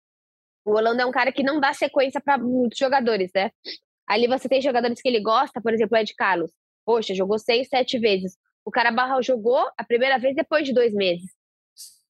o 0.65 0.71
Holanda 0.71 1.03
é 1.03 1.05
um 1.05 1.11
cara 1.11 1.31
que 1.31 1.43
não 1.43 1.59
dá 1.59 1.73
sequência 1.73 2.19
para 2.19 2.37
muitos 2.37 2.77
jogadores, 2.77 3.31
né? 3.33 3.51
Ali 4.07 4.27
você 4.27 4.47
tem 4.47 4.61
jogadores 4.61 5.01
que 5.01 5.07
ele 5.07 5.19
gosta, 5.19 5.61
por 5.61 5.73
exemplo, 5.73 5.97
o 5.97 5.99
Ed 5.99 6.13
Carlos. 6.15 6.51
Poxa, 6.85 7.13
jogou 7.13 7.37
seis, 7.37 7.67
sete 7.67 7.99
vezes. 7.99 8.37
O 8.63 8.71
Carabarral 8.71 9.21
jogou 9.21 9.69
a 9.77 9.83
primeira 9.83 10.17
vez 10.17 10.35
depois 10.35 10.65
de 10.65 10.73
dois 10.73 10.93
meses. 10.93 11.29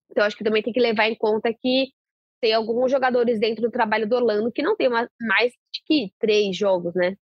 Então, 0.10 0.24
acho 0.24 0.38
que 0.38 0.44
também 0.44 0.64
tem 0.64 0.74
que 0.74 0.80
levar 0.80 1.10
em 1.10 1.16
conta 1.16 1.54
que 1.54 1.92
tem 2.40 2.54
alguns 2.54 2.92
jogadores 2.92 3.40
dentro 3.40 3.64
do 3.64 3.72
trabalho 3.72 4.08
do 4.08 4.16
Orlando 4.16 4.52
que 4.52 4.62
não 4.62 4.76
tem 4.76 4.88
uma, 4.88 5.10
mais 5.20 5.52
que 5.86 6.12
três 6.20 6.56
jogos, 6.56 6.94
né? 6.96 7.18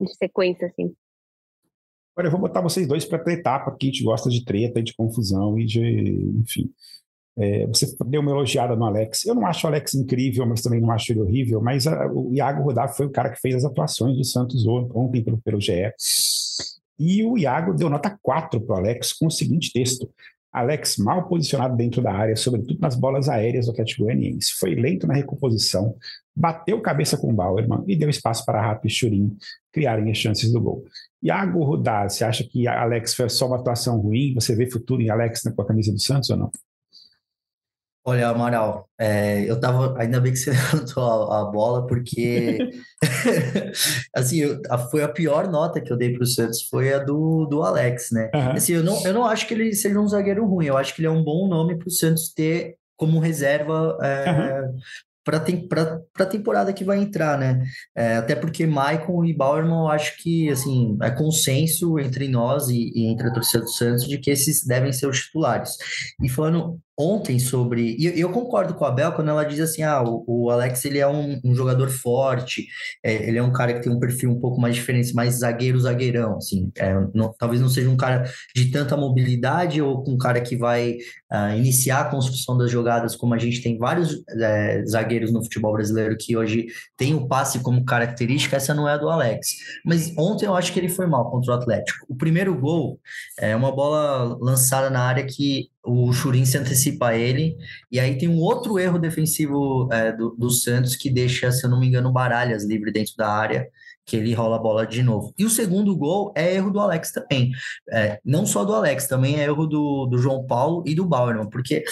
De 0.00 0.14
sequência, 0.16 0.66
assim. 0.66 0.94
Olha, 2.16 2.26
eu 2.26 2.30
vou 2.30 2.40
botar 2.40 2.60
vocês 2.60 2.86
dois 2.86 3.04
para 3.04 3.22
tretar, 3.22 3.64
porque 3.64 3.86
a 3.86 3.90
gente 3.90 4.04
gosta 4.04 4.28
de 4.28 4.44
treta, 4.44 4.82
de 4.82 4.94
confusão 4.94 5.58
e 5.58 5.64
de, 5.64 5.80
enfim. 6.40 6.72
É, 7.38 7.66
você 7.66 7.86
deu 8.06 8.20
uma 8.20 8.30
elogiada 8.30 8.76
no 8.76 8.84
Alex. 8.84 9.24
Eu 9.24 9.34
não 9.34 9.46
acho 9.46 9.66
o 9.66 9.70
Alex 9.70 9.94
incrível, 9.94 10.46
mas 10.46 10.62
também 10.62 10.80
não 10.80 10.90
acho 10.90 11.12
ele 11.12 11.20
horrível. 11.20 11.60
Mas 11.60 11.86
a, 11.86 12.06
o 12.06 12.32
Iago 12.34 12.62
Rodar 12.62 12.94
foi 12.94 13.06
o 13.06 13.10
cara 13.10 13.30
que 13.30 13.40
fez 13.40 13.54
as 13.54 13.64
atuações 13.64 14.16
do 14.16 14.24
Santos 14.24 14.66
ontem 14.66 15.22
pelo, 15.22 15.38
pelo 15.38 15.60
GE. 15.60 15.92
E 16.98 17.24
o 17.24 17.38
Iago 17.38 17.72
deu 17.72 17.88
nota 17.88 18.18
4 18.22 18.60
para 18.60 18.74
o 18.74 18.78
Alex 18.78 19.12
com 19.12 19.26
o 19.26 19.30
seguinte 19.30 19.72
texto. 19.72 20.08
Alex 20.52 20.96
mal 20.98 21.28
posicionado 21.28 21.76
dentro 21.76 22.02
da 22.02 22.12
área, 22.12 22.34
sobretudo 22.34 22.78
nas 22.80 22.96
bolas 22.96 23.28
aéreas 23.28 23.66
do 23.66 23.72
Atlético 23.72 24.02
Goianiense. 24.02 24.52
Foi 24.54 24.74
lento 24.74 25.06
na 25.06 25.14
recomposição, 25.14 25.94
bateu 26.34 26.80
cabeça 26.80 27.16
com 27.16 27.30
o 27.30 27.32
Bauerman 27.32 27.84
e 27.86 27.94
deu 27.94 28.10
espaço 28.10 28.44
para 28.44 28.60
Rato 28.60 28.86
e 28.86 28.90
Churin 28.90 29.36
criarem 29.72 30.10
as 30.10 30.18
chances 30.18 30.52
do 30.52 30.60
gol. 30.60 30.84
Iago 31.22 31.62
Rudar, 31.62 32.10
você 32.10 32.24
acha 32.24 32.42
que 32.42 32.66
Alex 32.66 33.14
foi 33.14 33.28
só 33.28 33.46
uma 33.46 33.56
atuação 33.56 33.98
ruim? 34.00 34.34
Você 34.34 34.56
vê 34.56 34.68
futuro 34.68 35.00
em 35.00 35.10
Alex 35.10 35.42
com 35.54 35.62
a 35.62 35.66
camisa 35.66 35.92
do 35.92 36.00
Santos 36.00 36.30
ou 36.30 36.36
não? 36.36 36.50
Olha, 38.04 38.28
Amaral, 38.28 38.88
é, 38.98 39.44
eu 39.48 39.60
tava. 39.60 39.94
Ainda 39.98 40.20
bem 40.20 40.32
que 40.32 40.38
você 40.38 40.50
levantou 40.52 41.30
a, 41.30 41.42
a 41.42 41.44
bola, 41.44 41.86
porque 41.86 42.58
assim, 44.14 44.38
eu, 44.38 44.60
a, 44.70 44.78
foi 44.78 45.02
a 45.02 45.08
pior 45.08 45.50
nota 45.50 45.80
que 45.80 45.92
eu 45.92 45.96
dei 45.96 46.12
para 46.12 46.22
o 46.22 46.26
Santos, 46.26 46.66
foi 46.68 46.92
a 46.94 46.98
do, 46.98 47.46
do 47.46 47.62
Alex, 47.62 48.10
né? 48.10 48.30
Uhum. 48.34 48.52
Assim, 48.52 48.72
eu 48.72 48.82
não, 48.82 49.04
eu 49.04 49.12
não 49.12 49.26
acho 49.26 49.46
que 49.46 49.54
ele 49.54 49.74
seja 49.74 50.00
um 50.00 50.08
zagueiro 50.08 50.46
ruim, 50.46 50.66
eu 50.66 50.76
acho 50.76 50.94
que 50.94 51.00
ele 51.00 51.08
é 51.08 51.10
um 51.10 51.22
bom 51.22 51.46
nome 51.46 51.76
para 51.76 51.88
o 51.88 51.92
Santos 51.92 52.32
ter 52.32 52.76
como 52.96 53.18
reserva 53.18 53.98
é, 54.02 54.30
uhum 54.30 54.78
para 55.24 56.24
a 56.24 56.26
temporada 56.26 56.72
que 56.72 56.84
vai 56.84 56.98
entrar, 56.98 57.38
né? 57.38 57.62
É, 57.94 58.16
até 58.16 58.34
porque 58.34 58.66
Maicon 58.66 59.24
e 59.24 59.36
Bauerman, 59.36 59.80
eu 59.80 59.88
acho 59.88 60.16
que 60.22 60.50
assim 60.50 60.96
é 61.02 61.10
consenso 61.10 61.98
entre 61.98 62.26
nós 62.28 62.68
e, 62.68 62.90
e, 62.94 63.06
entre 63.06 63.28
a 63.28 63.32
torcida 63.32 63.62
do 63.62 63.70
Santos 63.70 64.08
de 64.08 64.18
que 64.18 64.30
esses 64.30 64.64
devem 64.64 64.92
ser 64.92 65.06
os 65.06 65.20
titulares. 65.20 65.76
E 66.22 66.28
falando 66.28 66.78
ontem 67.00 67.38
sobre. 67.38 67.96
E 67.98 68.20
eu 68.20 68.30
concordo 68.30 68.74
com 68.74 68.84
a 68.84 68.90
Bel 68.90 69.12
quando 69.12 69.28
ela 69.28 69.44
diz 69.44 69.58
assim: 69.60 69.82
ah, 69.82 70.02
o, 70.04 70.50
Alex 70.50 70.84
ele 70.84 70.98
é 70.98 71.08
um, 71.08 71.40
um 71.42 71.54
jogador 71.54 71.88
forte, 71.88 72.66
é, 73.02 73.28
ele 73.28 73.38
é 73.38 73.42
um 73.42 73.52
cara 73.52 73.72
que 73.72 73.80
tem 73.80 73.92
um 73.92 73.98
perfil 73.98 74.30
um 74.30 74.38
pouco 74.38 74.60
mais 74.60 74.74
diferente, 74.74 75.14
mais 75.14 75.36
zagueiro, 75.36 75.80
zagueirão. 75.80 76.36
Assim, 76.36 76.70
é, 76.76 76.94
não, 77.14 77.32
talvez 77.38 77.60
não 77.60 77.68
seja 77.68 77.88
um 77.88 77.96
cara 77.96 78.30
de 78.54 78.70
tanta 78.70 78.96
mobilidade 78.96 79.80
ou 79.80 80.04
um 80.06 80.18
cara 80.18 80.40
que 80.40 80.56
vai 80.56 80.98
uh, 81.32 81.56
iniciar 81.56 82.00
a 82.02 82.10
construção 82.10 82.58
das 82.58 82.70
jogadas, 82.70 83.16
como 83.16 83.34
a 83.34 83.38
gente 83.38 83.62
tem 83.62 83.78
vários 83.78 84.22
é, 84.38 84.84
zagueiros 84.84 85.32
no 85.32 85.42
futebol 85.42 85.72
brasileiro 85.72 86.16
que 86.18 86.36
hoje 86.36 86.66
tem 86.96 87.14
o 87.14 87.26
passe 87.26 87.60
como 87.60 87.84
característica, 87.84 88.56
essa 88.56 88.74
não 88.74 88.88
é 88.88 88.92
a 88.92 88.98
do 88.98 89.08
Alex. 89.08 89.56
Mas 89.84 90.12
ontem 90.18 90.46
eu 90.46 90.54
acho 90.54 90.72
que 90.72 90.78
ele 90.78 90.88
foi 90.88 91.06
mal 91.06 91.30
contra 91.30 91.52
o 91.52 91.54
Atlético. 91.54 92.04
O 92.08 92.14
primeiro 92.14 92.54
gol 92.58 93.00
é 93.38 93.56
uma 93.56 93.72
bola 93.72 94.36
lançada 94.40 94.90
na 94.90 95.00
área 95.00 95.24
que 95.24 95.69
o 95.84 96.12
Churin 96.12 96.44
se 96.44 96.58
antecipa 96.58 97.08
a 97.08 97.16
ele, 97.16 97.56
e 97.90 97.98
aí 97.98 98.18
tem 98.18 98.28
um 98.28 98.38
outro 98.38 98.78
erro 98.78 98.98
defensivo 98.98 99.88
é, 99.90 100.12
do, 100.12 100.30
do, 100.30 100.50
Santos 100.50 100.94
que 100.94 101.08
deixa, 101.08 101.50
se 101.50 101.64
eu 101.64 101.70
não 101.70 101.80
me 101.80 101.86
engano, 101.86 102.12
Baralhas 102.12 102.64
livre 102.64 102.92
dentro 102.92 103.14
da 103.16 103.28
área, 103.28 103.66
que 104.04 104.16
ele 104.16 104.34
rola 104.34 104.56
a 104.56 104.60
bola 104.60 104.86
de 104.86 105.02
novo. 105.02 105.32
E 105.38 105.44
o 105.44 105.50
segundo 105.50 105.96
gol 105.96 106.32
é 106.36 106.54
erro 106.54 106.70
do 106.70 106.80
Alex 106.80 107.12
também. 107.12 107.52
É, 107.90 108.18
não 108.24 108.44
só 108.44 108.64
do 108.64 108.74
Alex, 108.74 109.06
também 109.06 109.40
é 109.40 109.44
erro 109.44 109.66
do, 109.66 110.06
do 110.06 110.18
João 110.18 110.46
Paulo 110.46 110.82
e 110.86 110.94
do 110.94 111.06
Bauerman, 111.06 111.48
porque 111.48 111.84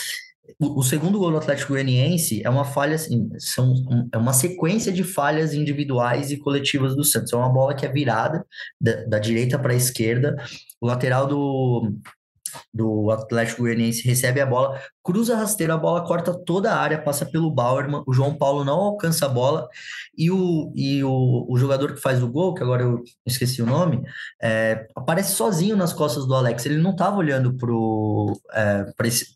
o, 0.58 0.80
o, 0.80 0.82
segundo 0.82 1.18
gol 1.18 1.30
do 1.30 1.36
Atlético 1.36 1.72
Goianiense 1.72 2.42
é 2.44 2.50
uma 2.50 2.64
falha, 2.64 2.96
assim, 2.96 3.30
são, 3.38 3.72
um, 3.72 4.08
é 4.12 4.18
uma 4.18 4.32
sequência 4.32 4.90
de 4.90 5.04
falhas 5.04 5.54
individuais 5.54 6.30
e 6.30 6.36
coletivas 6.36 6.96
do 6.96 7.04
Santos. 7.04 7.32
É 7.32 7.36
uma 7.36 7.52
bola 7.52 7.74
que 7.74 7.86
é 7.86 7.92
virada 7.92 8.44
da, 8.80 9.04
da 9.04 9.18
direita 9.18 9.58
para 9.58 9.72
a 9.72 9.76
esquerda. 9.76 10.36
O 10.80 10.86
lateral 10.86 11.26
do, 11.26 11.92
do 12.72 13.10
Atlético 13.10 13.62
Goianiense 13.62 14.06
recebe 14.06 14.40
a 14.40 14.46
bola, 14.46 14.80
cruza 15.02 15.36
rasteiro, 15.36 15.72
a 15.72 15.76
bola 15.76 16.06
corta 16.06 16.32
toda 16.32 16.72
a 16.72 16.78
área, 16.78 17.02
passa 17.02 17.26
pelo 17.26 17.50
Bauerman, 17.50 18.02
o 18.06 18.12
João 18.12 18.34
Paulo 18.36 18.64
não 18.64 18.74
alcança 18.74 19.26
a 19.26 19.28
bola 19.28 19.68
e 20.16 20.30
o, 20.30 20.72
e 20.74 21.02
o, 21.02 21.46
o 21.48 21.56
jogador 21.56 21.94
que 21.94 22.00
faz 22.00 22.22
o 22.22 22.28
gol, 22.28 22.54
que 22.54 22.62
agora 22.62 22.82
eu 22.82 23.02
esqueci 23.26 23.62
o 23.62 23.66
nome, 23.66 24.02
é, 24.42 24.86
aparece 24.94 25.32
sozinho 25.32 25.76
nas 25.76 25.92
costas 25.92 26.26
do 26.26 26.34
Alex, 26.34 26.66
ele 26.66 26.78
não 26.78 26.90
estava 26.90 27.16
olhando 27.16 27.54
pro, 27.56 28.38
é, 28.52 28.84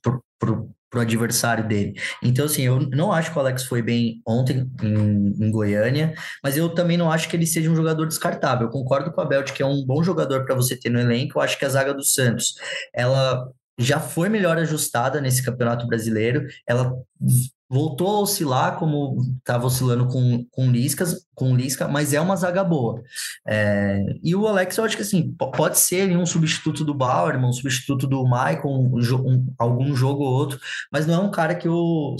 pro, 0.02 0.24
pro, 0.38 0.70
pro 0.92 1.00
adversário 1.00 1.66
dele. 1.66 1.94
Então, 2.22 2.44
assim, 2.44 2.62
eu 2.62 2.78
não 2.78 3.10
acho 3.10 3.32
que 3.32 3.38
o 3.38 3.40
Alex 3.40 3.64
foi 3.64 3.80
bem 3.80 4.20
ontem 4.28 4.70
em, 4.82 5.46
em, 5.46 5.50
Goiânia, 5.50 6.14
mas 6.44 6.54
eu 6.54 6.68
também 6.68 6.98
não 6.98 7.10
acho 7.10 7.30
que 7.30 7.34
ele 7.34 7.46
seja 7.46 7.70
um 7.70 7.74
jogador 7.74 8.06
descartável. 8.06 8.66
Eu 8.66 8.70
concordo 8.70 9.10
com 9.10 9.22
a 9.22 9.24
Belt 9.24 9.52
que 9.52 9.62
é 9.62 9.66
um 9.66 9.82
bom 9.86 10.02
jogador 10.02 10.44
para 10.44 10.54
você 10.54 10.76
ter 10.76 10.90
no 10.90 11.00
elenco. 11.00 11.38
Eu 11.38 11.42
acho 11.42 11.58
que 11.58 11.64
a 11.64 11.68
zaga 11.70 11.94
do 11.94 12.04
Santos, 12.04 12.56
ela 12.94 13.50
já 13.82 14.00
foi 14.00 14.28
melhor 14.28 14.56
ajustada 14.58 15.20
nesse 15.20 15.42
Campeonato 15.42 15.86
Brasileiro. 15.86 16.46
Ela 16.66 16.94
voltou 17.72 18.06
a 18.06 18.20
oscilar 18.20 18.78
como 18.78 19.16
estava 19.38 19.64
oscilando 19.64 20.06
com, 20.06 20.44
com 20.50 20.70
Liscas, 20.70 21.26
com 21.34 21.56
Lisca, 21.56 21.88
mas 21.88 22.12
é 22.12 22.20
uma 22.20 22.36
zaga 22.36 22.62
boa. 22.62 23.02
É, 23.48 24.04
e 24.22 24.36
o 24.36 24.46
Alex, 24.46 24.76
eu 24.76 24.84
acho 24.84 24.94
que 24.94 25.02
assim, 25.02 25.32
pode 25.32 25.78
ser 25.78 26.14
um 26.14 26.26
substituto 26.26 26.84
do 26.84 26.92
Bauer, 26.92 27.42
um 27.42 27.50
substituto 27.50 28.06
do 28.06 28.24
Michael, 28.24 28.66
um, 28.66 28.98
um, 29.26 29.54
algum 29.58 29.96
jogo 29.96 30.22
ou 30.22 30.34
outro, 30.34 30.60
mas 30.92 31.06
não 31.06 31.14
é 31.14 31.18
um 31.18 31.30
cara 31.30 31.54
que 31.54 31.66
eu 31.66 32.14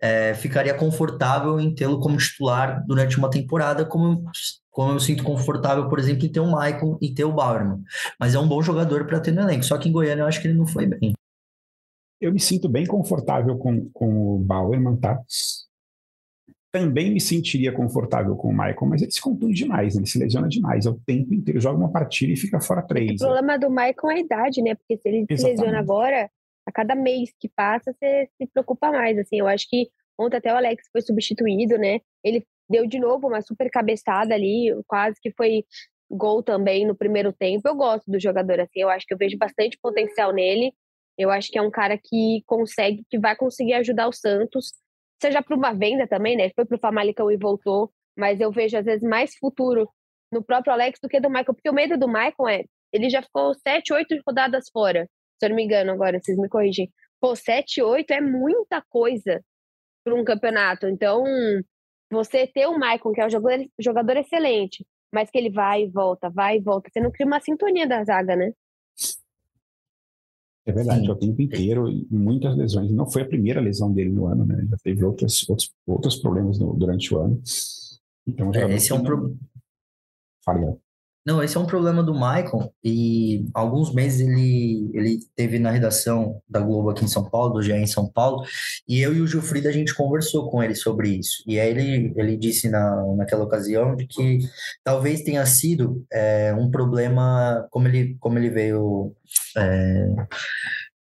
é, 0.00 0.34
ficaria 0.34 0.74
confortável 0.74 1.60
em 1.60 1.74
tê-lo 1.74 2.00
como 2.00 2.16
titular 2.16 2.84
durante 2.86 3.18
uma 3.18 3.30
temporada, 3.30 3.84
como 3.84 4.24
como 4.70 4.92
eu 4.92 5.00
sinto 5.00 5.24
confortável, 5.24 5.88
por 5.88 5.98
exemplo, 5.98 6.24
em 6.24 6.28
ter 6.30 6.38
o 6.38 6.46
Michael 6.46 6.96
e 7.02 7.12
ter 7.12 7.24
o 7.24 7.32
Bauerman. 7.32 7.82
Mas 8.18 8.34
é 8.34 8.38
um 8.38 8.46
bom 8.46 8.62
jogador 8.62 9.04
para 9.04 9.18
ter 9.18 9.32
no 9.32 9.42
elenco. 9.42 9.64
Só 9.64 9.76
que 9.76 9.88
em 9.88 9.92
Goiânia 9.92 10.22
eu 10.22 10.26
acho 10.28 10.40
que 10.40 10.46
ele 10.46 10.56
não 10.56 10.66
foi 10.66 10.86
bem 10.86 11.12
eu 12.20 12.32
me 12.32 12.38
sinto 12.38 12.68
bem 12.68 12.84
confortável 12.84 13.56
com, 13.56 13.88
com 13.90 14.36
o 14.36 14.38
Bauerman, 14.38 14.96
tá? 14.96 15.18
Também 16.70 17.10
me 17.12 17.20
sentiria 17.20 17.72
confortável 17.72 18.36
com 18.36 18.48
o 18.48 18.52
Michael, 18.52 18.86
mas 18.86 19.02
ele 19.02 19.10
se 19.10 19.20
contunde 19.20 19.54
demais, 19.54 19.96
ele 19.96 20.06
se 20.06 20.18
lesiona 20.18 20.46
demais. 20.46 20.86
É 20.86 20.90
o 20.90 21.00
tempo 21.04 21.34
inteiro, 21.34 21.60
joga 21.60 21.78
uma 21.78 21.90
partida 21.90 22.32
e 22.32 22.36
fica 22.36 22.60
fora 22.60 22.82
três. 22.82 23.20
O 23.20 23.24
problema 23.24 23.58
do 23.58 23.70
Michael 23.70 24.10
é 24.10 24.14
a 24.14 24.18
idade, 24.18 24.62
né? 24.62 24.74
Porque 24.74 24.96
se 24.98 25.08
ele 25.08 25.26
Exatamente. 25.28 25.40
se 25.40 25.48
lesiona 25.48 25.78
agora, 25.80 26.30
a 26.66 26.72
cada 26.72 26.94
mês 26.94 27.30
que 27.38 27.48
passa, 27.48 27.92
você 27.92 28.28
se 28.36 28.46
preocupa 28.46 28.90
mais. 28.90 29.18
Assim, 29.18 29.38
eu 29.38 29.46
acho 29.48 29.68
que 29.68 29.88
ontem 30.18 30.36
até 30.36 30.52
o 30.52 30.56
Alex 30.56 30.88
foi 30.92 31.00
substituído, 31.02 31.78
né? 31.78 32.00
Ele 32.22 32.46
deu 32.68 32.86
de 32.86 32.98
novo 32.98 33.28
uma 33.28 33.42
super 33.42 33.70
cabeçada 33.70 34.34
ali, 34.34 34.72
quase 34.86 35.20
que 35.20 35.32
foi 35.32 35.64
gol 36.10 36.42
também 36.42 36.86
no 36.86 36.94
primeiro 36.94 37.32
tempo. 37.32 37.66
Eu 37.68 37.74
gosto 37.74 38.10
do 38.10 38.20
jogador 38.20 38.60
assim, 38.60 38.80
eu 38.80 38.88
acho 38.88 39.06
que 39.06 39.14
eu 39.14 39.18
vejo 39.18 39.36
bastante 39.38 39.78
potencial 39.80 40.32
nele. 40.32 40.72
Eu 41.18 41.30
acho 41.30 41.50
que 41.50 41.58
é 41.58 41.62
um 41.62 41.70
cara 41.70 41.98
que 41.98 42.42
consegue, 42.46 43.04
que 43.10 43.18
vai 43.18 43.36
conseguir 43.36 43.74
ajudar 43.74 44.08
o 44.08 44.12
Santos, 44.12 44.72
seja 45.20 45.42
para 45.42 45.56
uma 45.56 45.72
venda 45.72 46.06
também, 46.06 46.36
né? 46.36 46.50
Foi 46.54 46.64
para 46.64 46.76
o 46.76 46.80
Famalicão 46.80 47.30
e 47.30 47.36
voltou, 47.36 47.92
mas 48.16 48.40
eu 48.40 48.50
vejo 48.50 48.76
às 48.76 48.84
vezes 48.84 49.02
mais 49.06 49.36
futuro 49.36 49.88
no 50.32 50.42
próprio 50.42 50.72
Alex 50.72 50.98
do 51.02 51.08
que 51.08 51.20
do 51.20 51.28
Michael, 51.28 51.54
porque 51.54 51.68
o 51.68 51.74
medo 51.74 51.98
do 51.98 52.08
Michael 52.08 52.48
é, 52.48 52.64
ele 52.92 53.10
já 53.10 53.22
ficou 53.22 53.54
sete, 53.54 53.92
oito 53.92 54.14
rodadas 54.26 54.68
fora, 54.72 55.08
se 55.40 55.46
eu 55.46 55.50
não 55.50 55.56
me 55.56 55.64
engano 55.64 55.90
agora, 55.90 56.20
vocês 56.20 56.36
me 56.38 56.48
corrigem. 56.48 56.92
Pô, 57.18 57.34
sete, 57.34 57.82
oito 57.82 58.12
é 58.12 58.20
muita 58.20 58.82
coisa 58.88 59.42
para 60.04 60.14
um 60.14 60.22
campeonato. 60.22 60.86
Então, 60.86 61.24
você 62.10 62.46
ter 62.46 62.66
o 62.66 62.74
Michael, 62.74 63.12
que 63.14 63.20
é 63.20 63.26
um 63.26 63.30
jogador, 63.30 63.66
jogador 63.78 64.16
excelente, 64.18 64.86
mas 65.12 65.30
que 65.30 65.38
ele 65.38 65.50
vai 65.50 65.84
e 65.84 65.90
volta, 65.90 66.28
vai 66.28 66.58
e 66.58 66.60
volta, 66.60 66.90
você 66.92 67.00
não 67.00 67.10
cria 67.10 67.26
uma 67.26 67.40
sintonia 67.40 67.86
da 67.86 68.04
zaga, 68.04 68.36
né? 68.36 68.52
É 70.66 70.72
verdade, 70.72 71.06
Sim. 71.06 71.10
o 71.10 71.16
tempo 71.16 71.40
inteiro, 71.40 71.86
muitas 72.10 72.54
lesões. 72.56 72.92
Não 72.92 73.10
foi 73.10 73.22
a 73.22 73.28
primeira 73.28 73.60
lesão 73.60 73.92
dele 73.92 74.10
no 74.10 74.26
ano, 74.26 74.44
né? 74.44 74.66
Já 74.70 74.76
teve 74.84 75.04
outros, 75.04 75.48
outros, 75.48 75.72
outros 75.86 76.16
problemas 76.16 76.58
no, 76.58 76.74
durante 76.74 77.14
o 77.14 77.18
ano. 77.18 77.42
Então, 78.26 78.52
é, 78.54 78.74
esse 78.74 78.92
é 78.92 78.94
um 78.94 79.02
problema. 79.02 79.36
Fala, 80.44 80.78
não, 81.24 81.42
esse 81.42 81.56
é 81.56 81.60
um 81.60 81.66
problema 81.66 82.02
do 82.02 82.14
Michael 82.14 82.72
e 82.82 83.46
alguns 83.52 83.92
meses 83.92 84.20
ele, 84.20 84.90
ele 84.94 85.18
teve 85.36 85.58
na 85.58 85.70
redação 85.70 86.40
da 86.48 86.60
Globo 86.60 86.90
aqui 86.90 87.04
em 87.04 87.08
São 87.08 87.28
Paulo, 87.28 87.54
do 87.54 87.62
GE 87.62 87.72
em 87.72 87.86
São 87.86 88.10
Paulo, 88.10 88.42
e 88.88 89.00
eu 89.00 89.14
e 89.14 89.20
o 89.20 89.26
Gilfrida 89.26 89.68
a 89.68 89.72
gente 89.72 89.94
conversou 89.94 90.50
com 90.50 90.62
ele 90.62 90.74
sobre 90.74 91.10
isso. 91.10 91.42
E 91.46 91.60
aí 91.60 91.70
ele, 91.70 92.12
ele 92.16 92.36
disse 92.38 92.70
na, 92.70 93.04
naquela 93.16 93.44
ocasião 93.44 93.94
de 93.94 94.06
que 94.06 94.38
talvez 94.82 95.22
tenha 95.22 95.44
sido 95.44 96.04
é, 96.10 96.54
um 96.54 96.70
problema, 96.70 97.66
como 97.70 97.86
ele, 97.86 98.16
como 98.18 98.38
ele 98.38 98.48
veio 98.48 99.14
é, 99.58 100.06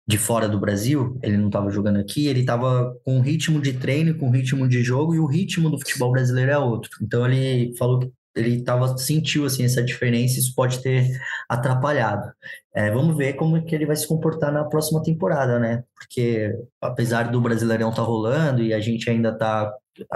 de 0.05 0.17
fora 0.17 0.49
do 0.49 0.59
Brasil, 0.59 1.17
ele 1.23 1.37
não 1.37 1.47
estava 1.47 1.69
jogando 1.69 1.99
aqui, 1.99 2.27
ele 2.27 2.41
estava 2.41 2.93
com 3.05 3.21
ritmo 3.21 3.61
de 3.61 3.73
treino, 3.73 4.17
com 4.17 4.29
ritmo 4.29 4.67
de 4.67 4.83
jogo, 4.83 5.15
e 5.15 5.19
o 5.19 5.25
ritmo 5.25 5.69
do 5.69 5.79
futebol 5.79 6.11
brasileiro 6.11 6.51
é 6.51 6.57
outro. 6.57 6.89
Então 7.01 7.25
ele 7.25 7.73
falou 7.77 7.99
que 7.99 8.11
ele 8.35 8.63
tava, 8.63 8.97
sentiu 8.97 9.45
assim, 9.45 9.63
essa 9.63 9.83
diferença, 9.83 10.39
isso 10.39 10.53
pode 10.55 10.81
ter 10.81 11.09
atrapalhado. 11.49 12.31
É, 12.73 12.89
vamos 12.89 13.17
ver 13.17 13.33
como 13.33 13.61
que 13.63 13.75
ele 13.75 13.85
vai 13.85 13.95
se 13.95 14.07
comportar 14.07 14.51
na 14.51 14.63
próxima 14.63 15.03
temporada, 15.03 15.59
né? 15.59 15.83
Porque 15.93 16.55
apesar 16.79 17.29
do 17.29 17.41
Brasileirão 17.41 17.89
estar 17.89 18.01
tá 18.01 18.07
rolando 18.07 18.63
e 18.63 18.73
a 18.73 18.79
gente 18.79 19.09
ainda 19.09 19.37
tá, 19.37 19.73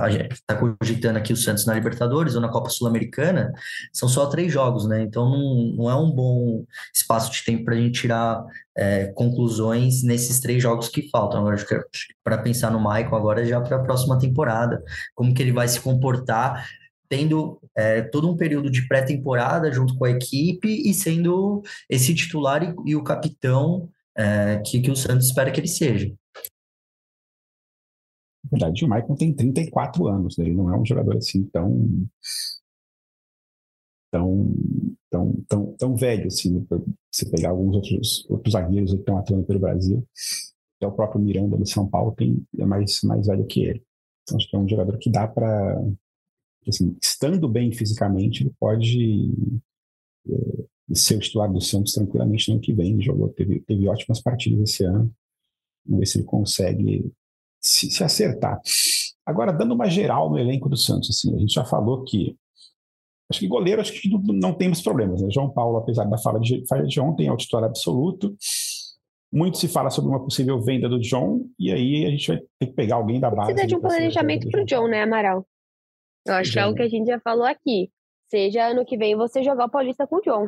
gente 0.10 0.42
tá 0.48 0.56
cogitando 0.56 1.18
aqui 1.18 1.34
o 1.34 1.38
Santos 1.38 1.66
na 1.66 1.74
Libertadores 1.74 2.34
ou 2.34 2.42
na 2.42 2.48
Copa 2.48 2.70
Sul-Americana, 2.70 3.52
são 3.92 4.08
só 4.08 4.28
três 4.28 4.54
jogos, 4.54 4.88
né? 4.88 5.02
Então 5.02 5.30
não, 5.30 5.76
não 5.76 5.90
é 5.90 5.96
um 5.96 6.10
bom 6.10 6.64
espaço 6.94 7.30
de 7.30 7.44
tempo 7.44 7.66
para 7.66 7.76
a 7.76 7.78
gente 7.78 8.00
tirar 8.00 8.42
é, 8.78 9.08
conclusões 9.08 10.02
nesses 10.02 10.40
três 10.40 10.64
jogos 10.64 10.88
que 10.88 11.10
faltam. 11.10 11.42
Agora, 11.42 11.58
para 12.24 12.38
pensar 12.38 12.72
no 12.72 12.80
Michael 12.80 13.16
agora 13.16 13.46
já 13.46 13.60
para 13.60 13.76
a 13.76 13.84
próxima 13.84 14.18
temporada, 14.18 14.82
como 15.14 15.34
que 15.34 15.44
ele 15.44 15.52
vai 15.52 15.68
se 15.68 15.82
comportar 15.82 16.66
tendo 17.08 17.60
é, 17.76 18.02
todo 18.02 18.30
um 18.30 18.38
período 18.38 18.70
de 18.70 18.88
pré-temporada 18.88 19.72
junto 19.72 19.98
com 19.98 20.06
a 20.06 20.12
equipe 20.12 20.68
e 20.68 20.94
sendo 20.94 21.62
esse 21.90 22.14
titular 22.14 22.64
e, 22.64 22.92
e 22.92 22.96
o 22.96 23.04
capitão 23.04 23.90
é, 24.16 24.62
que, 24.66 24.82
que 24.82 24.92
o 24.92 24.96
Santos 24.96 25.28
espera 25.28 25.52
que 25.52 25.60
ele 25.60 25.68
seja. 25.68 26.14
Na 28.46 28.50
verdade, 28.52 28.86
o 28.86 28.88
Maicon 28.88 29.16
tem 29.16 29.34
34 29.34 30.08
anos, 30.08 30.38
né? 30.38 30.46
ele 30.46 30.56
não 30.56 30.74
é 30.74 30.78
um 30.78 30.86
jogador 30.86 31.18
assim 31.18 31.44
tão 31.46 32.08
tão 34.12 34.56
tão 35.10 35.34
tão, 35.48 35.76
tão 35.78 35.96
velho 35.96 36.28
assim, 36.28 36.66
se 37.12 37.30
pegar 37.30 37.50
alguns 37.50 37.76
outros 37.76 38.30
outros 38.30 38.54
zagueiros 38.54 38.92
que 38.92 39.00
estão 39.00 39.18
atuando 39.18 39.44
pelo 39.46 39.60
Brasil, 39.60 40.08
até 40.78 40.88
o 40.88 40.92
próprio 40.92 41.22
Miranda 41.22 41.58
do 41.58 41.68
São 41.68 41.88
Paulo 41.88 42.14
tem 42.14 42.46
é 42.58 42.66
mais 42.66 43.02
mais 43.04 43.28
velho 43.28 43.46
que 43.46 43.62
ele. 43.62 43.84
Então 44.24 44.38
acho 44.38 44.50
que 44.50 44.56
é 44.56 44.60
um 44.60 44.70
jogador 44.70 44.98
que 44.98 45.10
dá 45.10 45.28
para 45.28 45.82
assim, 46.70 46.96
estando 47.02 47.48
bem 47.48 47.72
fisicamente, 47.72 48.44
ele 48.44 48.54
pode 48.60 49.32
é, 50.28 50.66
ser 50.94 51.18
o 51.18 51.20
titular 51.20 51.52
do 51.52 51.62
Santos 51.62 51.94
tranquilamente 51.94 52.48
no 52.48 52.56
ano 52.56 52.62
que 52.62 52.74
vem. 52.74 53.02
Jogou, 53.02 53.30
teve, 53.30 53.62
teve 53.62 53.88
ótimas 53.88 54.22
partidas 54.22 54.72
esse 54.72 54.84
ano. 54.84 55.12
Vamos 55.86 56.00
ver 56.00 56.06
se 56.06 56.18
ele 56.18 56.26
consegue 56.26 57.12
se, 57.62 57.90
se, 57.90 58.04
acertar. 58.04 58.60
Agora, 59.26 59.52
dando 59.52 59.74
uma 59.74 59.88
geral 59.88 60.30
no 60.30 60.38
elenco 60.38 60.70
do 60.70 60.78
Santos, 60.78 61.10
assim, 61.10 61.36
a 61.36 61.40
gente 61.40 61.54
já 61.54 61.66
falou 61.66 62.04
que 62.04 62.36
acho 63.30 63.40
que 63.40 63.48
goleiro 63.48 63.82
acho 63.82 63.94
que 64.00 64.10
não, 64.10 64.22
não 64.22 64.54
temos 64.54 64.82
problemas. 64.82 65.22
Né? 65.22 65.30
João 65.32 65.50
Paulo, 65.50 65.78
apesar 65.78 66.06
da 66.06 66.18
fala 66.18 66.40
de, 66.40 66.64
fala 66.68 66.86
de 66.86 67.00
ontem, 67.00 67.28
é 67.28 67.32
o 67.32 67.38
titular 67.38 67.64
absoluto. 67.64 68.36
Muito 69.32 69.58
se 69.58 69.68
fala 69.68 69.90
sobre 69.90 70.12
uma 70.12 70.24
possível 70.24 70.62
venda 70.62 70.88
do 70.88 71.00
John, 71.00 71.46
e 71.60 71.72
aí 71.72 72.06
a 72.06 72.10
gente 72.10 72.28
vai 72.28 72.38
ter 72.60 72.68
que 72.68 72.74
pegar 72.74 72.96
alguém 72.96 73.20
da 73.20 73.30
base. 73.30 73.54
Precisa 73.54 73.68
de 73.68 73.76
um 73.76 73.82
planejamento 73.82 74.50
para 74.50 74.62
o 74.62 74.66
John, 74.66 74.88
né, 74.88 75.02
Amaral? 75.02 75.46
Eu 76.26 76.34
acho 76.34 76.52
que 76.52 76.60
é 76.60 76.66
o 76.66 76.74
que 76.74 76.82
a 76.82 76.88
gente 76.88 77.08
já 77.08 77.20
falou 77.20 77.46
aqui. 77.46 77.92
Seja 78.30 78.68
ano 78.68 78.86
que 78.86 78.98
vem 78.98 79.16
você 79.16 79.44
jogar 79.44 79.66
o 79.66 79.70
Paulista 79.70 80.08
com 80.08 80.18
o 80.18 80.22
John. 80.22 80.48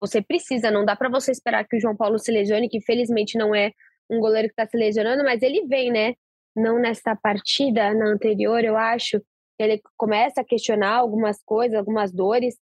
Você 0.00 0.22
precisa, 0.22 0.70
não 0.70 0.84
dá 0.84 0.94
para 0.94 1.08
você 1.08 1.32
esperar 1.32 1.66
que 1.66 1.76
o 1.76 1.80
João 1.80 1.96
Paulo 1.96 2.18
se 2.18 2.30
lesione, 2.30 2.68
que 2.68 2.80
felizmente 2.80 3.36
não 3.36 3.54
é 3.54 3.72
um 4.08 4.20
goleiro 4.20 4.48
que 4.48 4.52
está 4.52 4.66
se 4.66 4.76
lesionando, 4.76 5.24
mas 5.24 5.42
ele 5.42 5.66
vem, 5.66 5.90
né? 5.90 6.14
Não 6.56 6.78
nessa 6.78 7.16
partida, 7.16 7.92
na 7.92 8.06
anterior, 8.06 8.62
eu 8.64 8.76
acho. 8.76 9.20
Ele 9.58 9.80
começa 9.96 10.40
a 10.40 10.44
questionar 10.44 10.94
algumas 10.94 11.42
coisas, 11.44 11.76
algumas 11.76 12.12
dores. 12.12 12.56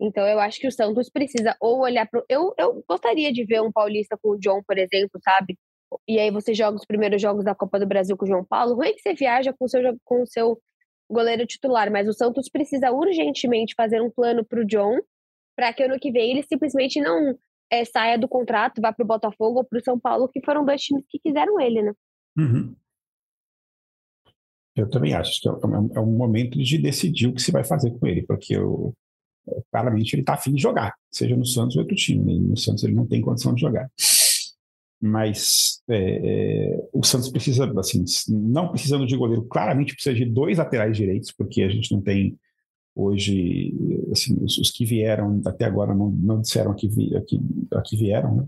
Então, 0.00 0.26
eu 0.26 0.40
acho 0.40 0.58
que 0.58 0.66
o 0.66 0.72
Santos 0.72 1.08
precisa 1.08 1.56
ou 1.60 1.80
olhar 1.80 2.08
para. 2.08 2.22
Eu, 2.28 2.52
eu 2.58 2.84
gostaria 2.88 3.32
de 3.32 3.44
ver 3.44 3.62
um 3.62 3.70
paulista 3.70 4.18
com 4.20 4.30
o 4.30 4.38
John, 4.38 4.60
por 4.66 4.76
exemplo, 4.76 5.20
sabe? 5.22 5.56
E 6.08 6.18
aí 6.18 6.30
você 6.30 6.52
joga 6.52 6.76
os 6.76 6.84
primeiros 6.84 7.20
jogos 7.22 7.44
da 7.44 7.54
Copa 7.54 7.78
do 7.78 7.86
Brasil 7.86 8.16
com 8.16 8.24
o 8.24 8.28
João 8.28 8.44
Paulo. 8.44 8.74
Ruim 8.74 8.88
é 8.88 8.92
que 8.92 9.02
você 9.02 9.14
viaja 9.14 9.52
com 9.52 9.64
o 9.64 9.68
seu, 9.68 9.82
com 10.04 10.22
o 10.22 10.26
seu 10.26 10.60
goleiro 11.10 11.46
titular, 11.46 11.90
mas 11.90 12.08
o 12.08 12.12
Santos 12.12 12.48
precisa 12.48 12.90
urgentemente 12.90 13.74
fazer 13.74 14.00
um 14.00 14.10
plano 14.10 14.44
para 14.44 14.60
o 14.60 14.64
John, 14.64 14.98
para 15.56 15.72
que 15.72 15.82
ano 15.82 15.98
que 15.98 16.10
vem 16.10 16.30
ele 16.30 16.42
simplesmente 16.42 17.00
não 17.00 17.36
é, 17.70 17.84
saia 17.84 18.18
do 18.18 18.28
contrato, 18.28 18.80
vá 18.80 18.92
para 18.92 19.04
o 19.04 19.06
Botafogo 19.06 19.58
ou 19.58 19.64
para 19.64 19.78
o 19.78 19.84
São 19.84 19.98
Paulo, 19.98 20.28
que 20.28 20.44
foram 20.44 20.64
dois 20.64 20.80
times 20.80 21.04
que 21.08 21.18
quiseram 21.18 21.60
ele, 21.60 21.82
né? 21.82 21.92
Uhum. 22.36 22.74
Eu 24.76 24.88
também 24.88 25.14
acho 25.14 25.40
que 25.40 25.48
é, 25.48 25.52
é 25.52 26.00
um 26.00 26.16
momento 26.16 26.58
de 26.58 26.78
decidir 26.78 27.26
o 27.26 27.34
que 27.34 27.42
se 27.42 27.52
vai 27.52 27.64
fazer 27.64 27.90
com 27.98 28.06
ele, 28.06 28.22
porque 28.22 28.56
eu, 28.56 28.94
claramente 29.70 30.14
ele 30.14 30.22
está 30.22 30.34
afim 30.34 30.54
de 30.54 30.62
jogar, 30.62 30.94
seja 31.10 31.36
no 31.36 31.44
Santos 31.44 31.76
ou 31.76 31.82
outro 31.82 31.96
time. 31.96 32.24
Né? 32.24 32.48
No 32.48 32.56
Santos 32.56 32.84
ele 32.84 32.94
não 32.94 33.06
tem 33.06 33.20
condição 33.20 33.54
de 33.54 33.60
jogar. 33.60 33.90
Mas 35.00 35.82
é, 35.88 35.96
é, 35.96 36.88
o 36.92 37.02
Santos 37.02 37.30
precisa, 37.30 37.72
assim, 37.78 38.04
não 38.28 38.68
precisando 38.68 39.06
de 39.06 39.16
goleiro, 39.16 39.44
claramente 39.44 39.94
precisa 39.94 40.14
de 40.14 40.26
dois 40.26 40.58
laterais 40.58 40.96
direitos, 40.96 41.32
porque 41.32 41.62
a 41.62 41.70
gente 41.70 41.90
não 41.92 42.02
tem 42.02 42.38
hoje, 42.94 43.74
assim, 44.12 44.36
os, 44.42 44.58
os 44.58 44.70
que 44.70 44.84
vieram 44.84 45.40
até 45.46 45.64
agora 45.64 45.94
não, 45.94 46.10
não 46.10 46.40
disseram 46.40 46.74
que, 46.74 46.86
vi, 46.86 47.16
aqui, 47.16 47.40
aqui 47.72 47.96
vieram, 47.96 48.36
né? 48.36 48.46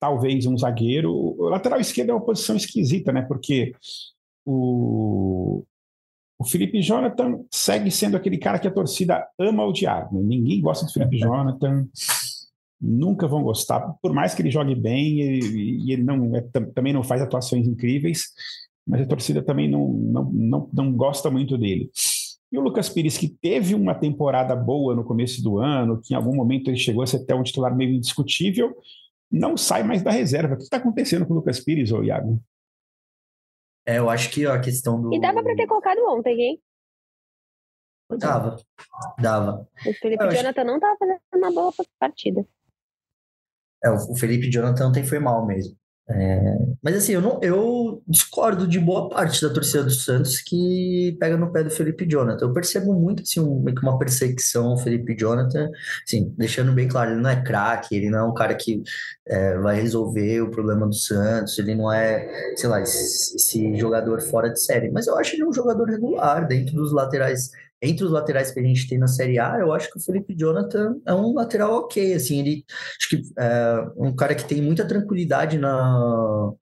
Talvez 0.00 0.46
um 0.46 0.58
zagueiro. 0.58 1.12
O 1.14 1.48
lateral 1.48 1.78
esquerdo 1.78 2.10
é 2.10 2.14
uma 2.14 2.24
posição 2.24 2.56
esquisita, 2.56 3.12
né? 3.12 3.22
Porque 3.22 3.72
o, 4.44 5.64
o 6.38 6.44
Felipe 6.44 6.82
Jonathan 6.82 7.44
segue 7.48 7.88
sendo 7.88 8.16
aquele 8.16 8.36
cara 8.36 8.58
que 8.58 8.66
a 8.66 8.72
torcida 8.72 9.24
ama 9.38 9.64
odiar. 9.64 10.12
Né? 10.12 10.20
Ninguém 10.20 10.60
gosta 10.60 10.84
do 10.84 10.92
Felipe 10.92 11.18
Jonathan, 11.18 11.86
nunca 12.82 13.28
vão 13.28 13.42
gostar, 13.42 13.80
por 14.02 14.12
mais 14.12 14.34
que 14.34 14.42
ele 14.42 14.50
jogue 14.50 14.74
bem 14.74 15.20
e, 15.20 15.86
e 15.86 15.92
ele 15.92 16.02
não 16.02 16.34
é, 16.34 16.40
também 16.74 16.92
não 16.92 17.04
faz 17.04 17.22
atuações 17.22 17.66
incríveis, 17.68 18.24
mas 18.86 19.02
a 19.02 19.06
torcida 19.06 19.40
também 19.40 19.70
não, 19.70 19.88
não, 19.88 20.24
não, 20.32 20.70
não 20.72 20.92
gosta 20.92 21.30
muito 21.30 21.56
dele. 21.56 21.90
E 22.50 22.58
o 22.58 22.60
Lucas 22.60 22.88
Pires, 22.88 23.16
que 23.16 23.28
teve 23.28 23.74
uma 23.74 23.94
temporada 23.94 24.54
boa 24.56 24.94
no 24.94 25.04
começo 25.04 25.42
do 25.42 25.58
ano, 25.58 26.00
que 26.02 26.12
em 26.12 26.16
algum 26.16 26.34
momento 26.34 26.68
ele 26.68 26.76
chegou 26.76 27.02
a 27.02 27.06
ser 27.06 27.18
até 27.18 27.34
um 27.34 27.42
titular 27.42 27.74
meio 27.74 27.94
indiscutível, 27.94 28.74
não 29.30 29.56
sai 29.56 29.82
mais 29.82 30.02
da 30.02 30.10
reserva. 30.10 30.54
O 30.54 30.56
que 30.58 30.64
está 30.64 30.76
acontecendo 30.76 31.24
com 31.24 31.32
o 31.32 31.36
Lucas 31.36 31.60
Pires, 31.60 31.92
ô 31.92 32.02
Iago? 32.02 32.38
É, 33.86 33.98
eu 33.98 34.10
acho 34.10 34.30
que 34.30 34.44
a 34.44 34.60
questão 34.60 35.00
do. 35.00 35.14
E 35.14 35.20
dava 35.20 35.42
para 35.42 35.56
ter 35.56 35.66
colocado 35.66 35.98
ontem, 36.10 36.40
hein? 36.40 36.62
Dava, 38.18 38.56
dava. 39.18 39.66
O 39.86 39.94
Felipe 39.94 40.22
eu 40.22 40.30
Jonathan 40.30 40.60
acho... 40.60 40.66
não 40.66 40.74
estava 40.74 40.96
fazendo 40.98 41.20
uma 41.34 41.50
boa 41.50 41.72
partida. 41.98 42.46
É, 43.84 43.90
o 43.90 44.14
Felipe 44.16 44.50
Jonathan 44.50 44.88
ontem 44.88 45.04
foi 45.04 45.18
mal 45.18 45.46
mesmo. 45.46 45.76
É, 46.10 46.58
mas 46.82 46.96
assim, 46.96 47.12
eu, 47.12 47.20
não, 47.20 47.38
eu 47.42 48.02
discordo 48.08 48.66
de 48.66 48.78
boa 48.78 49.08
parte 49.08 49.40
da 49.40 49.52
torcida 49.52 49.84
do 49.84 49.90
Santos 49.90 50.40
que 50.40 51.16
pega 51.18 51.36
no 51.36 51.52
pé 51.52 51.62
do 51.62 51.70
Felipe 51.70 52.06
Jonathan. 52.08 52.44
Eu 52.44 52.52
percebo 52.52 52.92
muito 52.92 53.22
assim, 53.22 53.40
um, 53.40 53.64
uma 53.82 53.98
perseguição 53.98 54.66
ao 54.70 54.78
Felipe 54.78 55.16
Jonathan, 55.16 55.70
assim, 56.06 56.34
deixando 56.36 56.72
bem 56.72 56.88
claro, 56.88 57.12
ele 57.12 57.20
não 57.20 57.30
é 57.30 57.40
craque, 57.42 57.94
ele 57.96 58.10
não 58.10 58.18
é 58.18 58.24
um 58.24 58.34
cara 58.34 58.54
que 58.54 58.82
é, 59.26 59.56
vai 59.58 59.80
resolver 59.80 60.42
o 60.42 60.50
problema 60.50 60.86
do 60.86 60.94
Santos, 60.94 61.58
ele 61.58 61.74
não 61.74 61.90
é, 61.90 62.28
sei 62.56 62.68
lá, 62.68 62.80
esse, 62.80 63.36
esse 63.36 63.76
jogador 63.76 64.20
fora 64.22 64.50
de 64.50 64.60
série. 64.60 64.90
Mas 64.90 65.06
eu 65.06 65.16
acho 65.16 65.36
ele 65.36 65.44
um 65.44 65.52
jogador 65.52 65.88
regular 65.88 66.46
dentro 66.46 66.74
dos 66.74 66.92
laterais 66.92 67.50
entre 67.82 68.04
os 68.04 68.12
laterais 68.12 68.52
que 68.52 68.60
a 68.60 68.62
gente 68.62 68.88
tem 68.88 68.96
na 68.96 69.08
Série 69.08 69.38
A, 69.38 69.58
eu 69.58 69.72
acho 69.72 69.90
que 69.90 69.98
o 69.98 70.02
Felipe 70.02 70.34
Jonathan 70.34 70.96
é 71.04 71.12
um 71.12 71.34
lateral 71.34 71.72
ok, 71.74 72.14
assim, 72.14 72.38
ele 72.38 72.64
acho 72.98 73.08
que 73.10 73.22
é 73.38 73.84
um 73.96 74.14
cara 74.14 74.34
que 74.34 74.44
tem 74.44 74.62
muita 74.62 74.86
tranquilidade 74.86 75.58
na 75.58 76.52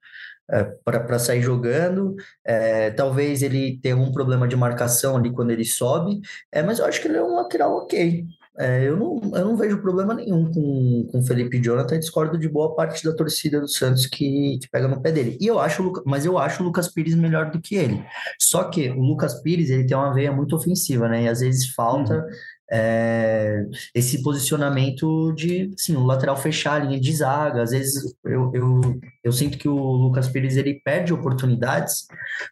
é, 0.49 0.63
para 0.83 1.17
sair 1.17 1.41
jogando, 1.41 2.15
é, 2.43 2.91
talvez 2.91 3.41
ele 3.41 3.79
tenha 3.81 3.95
algum 3.95 4.11
problema 4.11 4.47
de 4.47 4.55
marcação 4.55 5.15
ali 5.15 5.31
quando 5.31 5.51
ele 5.51 5.63
sobe, 5.63 6.19
é, 6.51 6.61
mas 6.61 6.79
eu 6.79 6.85
acho 6.85 7.01
que 7.01 7.07
ele 7.07 7.17
é 7.17 7.23
um 7.23 7.35
lateral 7.35 7.71
ok. 7.77 8.25
É, 8.59 8.83
eu, 8.85 8.97
não, 8.97 9.21
eu 9.33 9.45
não 9.45 9.55
vejo 9.55 9.81
problema 9.81 10.13
nenhum 10.13 10.51
com, 10.51 11.07
com 11.09 11.19
o 11.19 11.25
Felipe 11.25 11.61
Jonathan, 11.61 11.97
discordo 11.97 12.37
de 12.37 12.49
boa 12.49 12.75
parte 12.75 13.03
da 13.03 13.15
torcida 13.15 13.61
do 13.61 13.67
Santos 13.67 14.05
que, 14.05 14.59
que 14.59 14.69
pega 14.69 14.89
no 14.89 15.01
pé 15.01 15.11
dele. 15.11 15.37
E 15.39 15.47
eu 15.47 15.57
acho, 15.57 15.91
mas 16.05 16.25
eu 16.25 16.37
acho 16.37 16.61
o 16.61 16.65
Lucas 16.65 16.89
Pires 16.89 17.15
melhor 17.15 17.49
do 17.49 17.61
que 17.61 17.75
ele. 17.75 18.03
Só 18.39 18.65
que 18.65 18.89
o 18.89 19.01
Lucas 19.01 19.41
Pires 19.41 19.69
ele 19.69 19.85
tem 19.85 19.95
uma 19.95 20.13
veia 20.13 20.33
muito 20.33 20.55
ofensiva, 20.55 21.07
né? 21.07 21.23
E 21.23 21.27
às 21.29 21.39
vezes 21.39 21.73
falta 21.73 22.17
uhum. 22.17 22.29
é, 22.71 23.65
esse 23.95 24.21
posicionamento 24.21 25.31
de 25.31 25.71
assim, 25.73 25.95
o 25.95 26.03
lateral 26.05 26.35
fechar 26.35 26.81
a 26.81 26.85
linha 26.85 26.99
de 26.99 27.15
zaga. 27.15 27.63
Às 27.63 27.71
vezes 27.71 28.03
eu, 28.25 28.51
eu, 28.53 28.81
eu 29.23 29.31
sinto 29.31 29.57
que 29.57 29.69
o 29.69 29.77
Lucas 29.77 30.27
Pires 30.27 30.57
ele 30.57 30.81
perde 30.83 31.13
oportunidades 31.13 32.05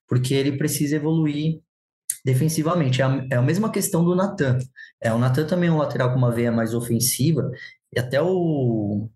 porque 0.07 0.33
ele 0.33 0.57
precisa 0.57 0.95
evoluir 0.95 1.59
defensivamente. 2.25 3.01
É 3.01 3.05
a, 3.05 3.27
é 3.31 3.35
a 3.35 3.41
mesma 3.41 3.71
questão 3.71 4.03
do 4.03 4.15
Natan. 4.15 4.57
É, 5.01 5.13
o 5.13 5.17
Natan 5.17 5.45
também 5.45 5.69
é 5.69 5.71
um 5.71 5.77
lateral 5.77 6.11
com 6.11 6.17
uma 6.17 6.31
veia 6.31 6.51
mais 6.51 6.73
ofensiva, 6.73 7.49
e 7.95 7.99
até 7.99 8.21
o, 8.21 9.09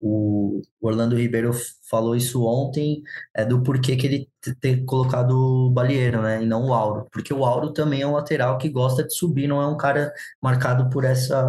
o 0.00 0.62
Orlando 0.80 1.16
Ribeiro 1.16 1.52
falou 1.90 2.16
isso 2.16 2.44
ontem, 2.44 3.02
é 3.34 3.44
do 3.44 3.62
porquê 3.62 3.96
que 3.96 4.06
ele 4.06 4.30
ter 4.54 4.84
colocado 4.84 5.30
o 5.32 5.70
Balieiro, 5.70 6.22
né, 6.22 6.42
e 6.42 6.46
não 6.46 6.66
o 6.66 6.74
Auro, 6.74 7.06
porque 7.12 7.32
o 7.32 7.44
Auro 7.44 7.72
também 7.72 8.02
é 8.02 8.06
um 8.06 8.12
lateral 8.12 8.58
que 8.58 8.68
gosta 8.68 9.04
de 9.04 9.14
subir, 9.14 9.46
não 9.46 9.60
é 9.60 9.66
um 9.66 9.76
cara 9.76 10.12
marcado 10.42 10.88
por 10.90 11.04
essa 11.04 11.44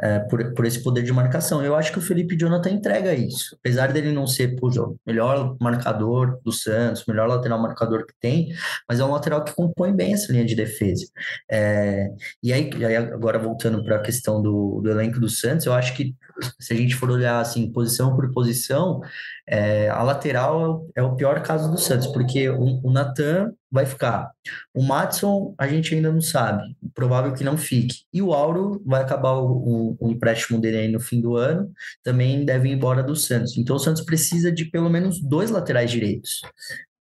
é, 0.00 0.18
por, 0.20 0.52
por 0.54 0.66
esse 0.66 0.82
poder 0.82 1.02
de 1.02 1.12
marcação. 1.12 1.64
Eu 1.64 1.74
acho 1.74 1.92
que 1.92 1.98
o 1.98 2.02
Felipe 2.02 2.36
Jonathan 2.36 2.70
entrega 2.70 3.14
isso, 3.14 3.56
apesar 3.58 3.92
dele 3.92 4.12
não 4.12 4.26
ser 4.26 4.56
o 4.60 4.96
melhor 5.06 5.56
marcador 5.60 6.38
do 6.44 6.52
Santos, 6.52 7.04
melhor 7.06 7.28
lateral 7.28 7.60
marcador 7.60 8.06
que 8.06 8.14
tem, 8.20 8.48
mas 8.88 9.00
é 9.00 9.04
um 9.04 9.12
lateral 9.12 9.42
que 9.44 9.54
compõe 9.54 9.94
bem 9.94 10.12
essa 10.12 10.32
linha 10.32 10.44
de 10.44 10.54
defesa. 10.54 11.06
É, 11.50 12.08
e 12.42 12.52
aí, 12.52 12.70
agora 13.12 13.38
voltando 13.38 13.82
para 13.84 13.96
a 13.96 14.02
questão 14.02 14.42
do, 14.42 14.80
do 14.82 14.90
elenco 14.90 15.20
do 15.20 15.28
Santos, 15.28 15.66
eu 15.66 15.72
acho 15.72 15.94
que 15.94 16.14
se 16.58 16.72
a 16.72 16.76
gente 16.76 16.94
for 16.94 17.10
olhar 17.10 17.40
assim 17.40 17.70
posição 17.70 18.14
por 18.14 18.30
posição, 18.32 19.00
é, 19.46 19.88
a 19.88 20.02
lateral 20.02 20.86
é 20.94 21.02
o 21.02 21.14
pior 21.14 21.40
caso 21.42 21.70
do 21.70 21.78
Santos, 21.78 22.03
porque 22.12 22.48
o, 22.48 22.80
o 22.86 22.90
Natan 22.90 23.52
vai 23.70 23.86
ficar. 23.86 24.30
O 24.72 24.82
Matson, 24.82 25.54
a 25.58 25.66
gente 25.66 25.94
ainda 25.94 26.12
não 26.12 26.20
sabe, 26.20 26.76
provável 26.94 27.32
que 27.32 27.44
não 27.44 27.56
fique. 27.56 28.04
E 28.12 28.22
o 28.22 28.32
Auro 28.32 28.82
vai 28.84 29.02
acabar 29.02 29.32
o, 29.32 29.50
o, 29.50 29.96
o 30.00 30.10
empréstimo 30.10 30.60
dele 30.60 30.78
aí 30.78 30.88
no 30.88 31.00
fim 31.00 31.20
do 31.20 31.36
ano, 31.36 31.72
também 32.02 32.44
deve 32.44 32.68
ir 32.68 32.72
embora 32.72 33.02
do 33.02 33.16
Santos. 33.16 33.56
Então 33.56 33.76
o 33.76 33.80
Santos 33.80 34.02
precisa 34.02 34.52
de 34.52 34.64
pelo 34.66 34.90
menos 34.90 35.20
dois 35.20 35.50
laterais 35.50 35.90
direitos 35.90 36.40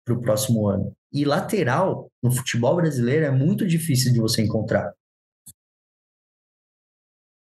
para 0.05 0.15
o 0.15 0.21
próximo 0.21 0.69
ano. 0.69 0.95
E 1.13 1.25
lateral, 1.25 2.11
no 2.23 2.31
futebol 2.31 2.77
brasileiro, 2.77 3.27
é 3.27 3.31
muito 3.31 3.67
difícil 3.67 4.13
de 4.13 4.21
você 4.21 4.43
encontrar. 4.43 4.93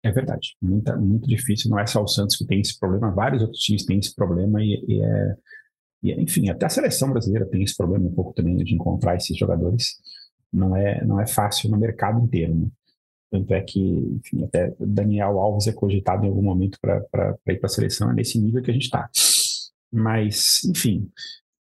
É 0.04 0.12
verdade, 0.12 0.56
muito, 0.62 0.96
muito 1.00 1.28
difícil. 1.28 1.72
Não 1.72 1.80
é 1.80 1.88
só 1.88 2.04
o 2.04 2.08
Santos 2.08 2.36
que 2.36 2.46
tem 2.46 2.62
esse 2.62 2.78
problema, 2.80 3.12
vários 3.12 3.42
outros 3.42 3.60
times 3.60 3.86
têm 3.86 3.98
esse 3.98 4.14
problema 4.14 4.64
e, 4.64 4.86
e, 4.88 5.02
é, 5.02 5.36
e 6.04 6.12
enfim, 6.14 6.50
até 6.50 6.66
a 6.66 6.70
seleção 6.70 7.10
brasileira 7.12 7.46
tem 7.46 7.64
esse 7.64 7.76
problema 7.76 8.06
um 8.06 8.14
pouco 8.14 8.34
também 8.34 8.56
de 8.58 8.74
encontrar 8.74 9.16
esses 9.16 9.38
jogadores. 9.38 9.96
Não 10.52 10.76
é, 10.76 11.04
não 11.04 11.20
é 11.20 11.28
fácil 11.28 11.70
no 11.70 11.78
mercado 11.78 12.24
inteiro. 12.24 12.56
Né? 12.56 12.68
Tanto 13.32 13.54
é 13.54 13.62
que, 13.62 13.80
enfim, 13.80 14.44
até 14.44 14.74
Daniel 14.80 15.40
Alves 15.40 15.68
é 15.68 15.74
cogitado 15.74 16.26
em 16.26 16.30
algum 16.30 16.44
momento 16.44 16.78
para 16.80 17.04
ir 17.48 17.58
para 17.58 17.66
a 17.66 17.70
seleção, 17.70 18.12
é 18.12 18.14
nesse 18.14 18.40
nível 18.40 18.62
que 18.62 18.72
a 18.72 18.74
gente 18.74 18.86
está. 18.86 19.10
Mas, 19.92 20.64
enfim, 20.64 21.10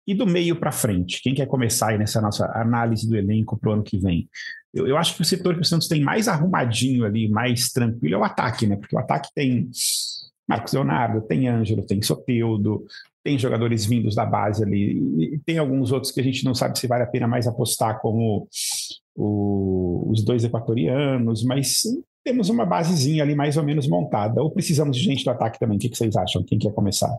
e 0.08 0.14
do 0.16 0.26
meio 0.26 0.56
para 0.56 0.72
frente? 0.72 1.22
Quem 1.22 1.34
quer 1.34 1.46
começar 1.46 1.90
aí 1.90 1.98
nessa 1.98 2.20
nossa 2.20 2.46
análise 2.56 3.08
do 3.08 3.16
elenco 3.16 3.58
para 3.58 3.70
o 3.70 3.74
ano 3.74 3.84
que 3.84 3.98
vem? 3.98 4.28
Eu, 4.74 4.88
eu, 4.88 4.98
acho 4.98 5.16
que 5.16 5.22
o 5.22 5.26
setor 5.26 5.56
que 5.56 5.62
o 5.62 5.66
Santos 5.66 5.88
tem 5.88 6.02
mais 6.02 6.28
arrumadinho 6.28 7.06
ali, 7.06 7.30
mais 7.30 7.72
tranquilo, 7.72 8.16
é 8.16 8.18
o 8.18 8.24
ataque, 8.24 8.66
né? 8.66 8.76
Porque 8.76 8.96
o 8.96 9.00
ataque 9.00 9.30
tem 9.36 9.70
Marcos 10.52 10.74
Leonardo, 10.74 11.22
tem 11.22 11.48
Ângelo, 11.48 11.86
tem 11.86 12.02
Soteudo, 12.02 12.86
tem 13.24 13.38
jogadores 13.38 13.86
vindos 13.86 14.16
da 14.16 14.26
base 14.26 14.64
ali, 14.64 15.34
e 15.34 15.40
tem 15.46 15.58
alguns 15.58 15.92
outros 15.92 16.12
que 16.12 16.20
a 16.20 16.24
gente 16.24 16.44
não 16.44 16.54
sabe 16.54 16.78
se 16.78 16.88
vale 16.88 17.04
a 17.04 17.08
pena 17.08 17.28
mais 17.28 17.48
apostar, 17.48 18.00
como 18.02 18.48
o, 19.16 20.08
os 20.12 20.24
dois 20.24 20.44
equatorianos, 20.44 21.44
mas 21.44 21.84
temos 22.24 22.50
uma 22.50 22.66
basezinha 22.66 23.24
ali 23.24 23.36
mais 23.36 23.58
ou 23.58 23.64
menos 23.64 23.88
montada. 23.88 24.42
Ou 24.42 24.52
precisamos 24.52 24.98
de 24.98 25.04
gente 25.04 25.24
do 25.24 25.32
ataque 25.32 25.60
também? 25.60 25.78
O 25.78 25.80
que, 25.80 25.90
que 25.90 25.98
vocês 25.98 26.16
acham? 26.16 26.44
Quem 26.44 26.60
quer 26.60 26.74
começar? 26.74 27.16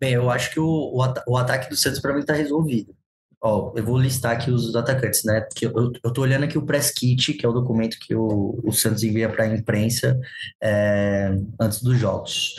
Bem, 0.00 0.12
eu 0.14 0.30
acho 0.30 0.52
que 0.52 0.60
o, 0.60 0.64
o, 0.64 1.14
o 1.26 1.36
ataque 1.36 1.68
do 1.68 1.76
Santos 1.76 2.00
para 2.00 2.14
mim 2.14 2.20
está 2.20 2.32
resolvido. 2.32 2.94
Ó, 3.40 3.72
eu 3.76 3.84
vou 3.84 3.96
listar 3.98 4.32
aqui 4.32 4.50
os 4.50 4.74
atacantes, 4.74 5.22
né? 5.24 5.40
Porque 5.42 5.66
eu, 5.66 5.92
eu 6.02 6.12
tô 6.12 6.22
olhando 6.22 6.44
aqui 6.44 6.58
o 6.58 6.66
press 6.66 6.90
kit, 6.90 7.34
que 7.34 7.46
é 7.46 7.48
o 7.48 7.52
documento 7.52 7.96
que 8.00 8.14
o, 8.14 8.60
o 8.64 8.72
Santos 8.72 9.04
envia 9.04 9.28
para 9.28 9.44
a 9.44 9.54
imprensa 9.54 10.18
é, 10.60 11.30
antes 11.60 11.80
dos 11.80 11.96
jogos. 11.96 12.56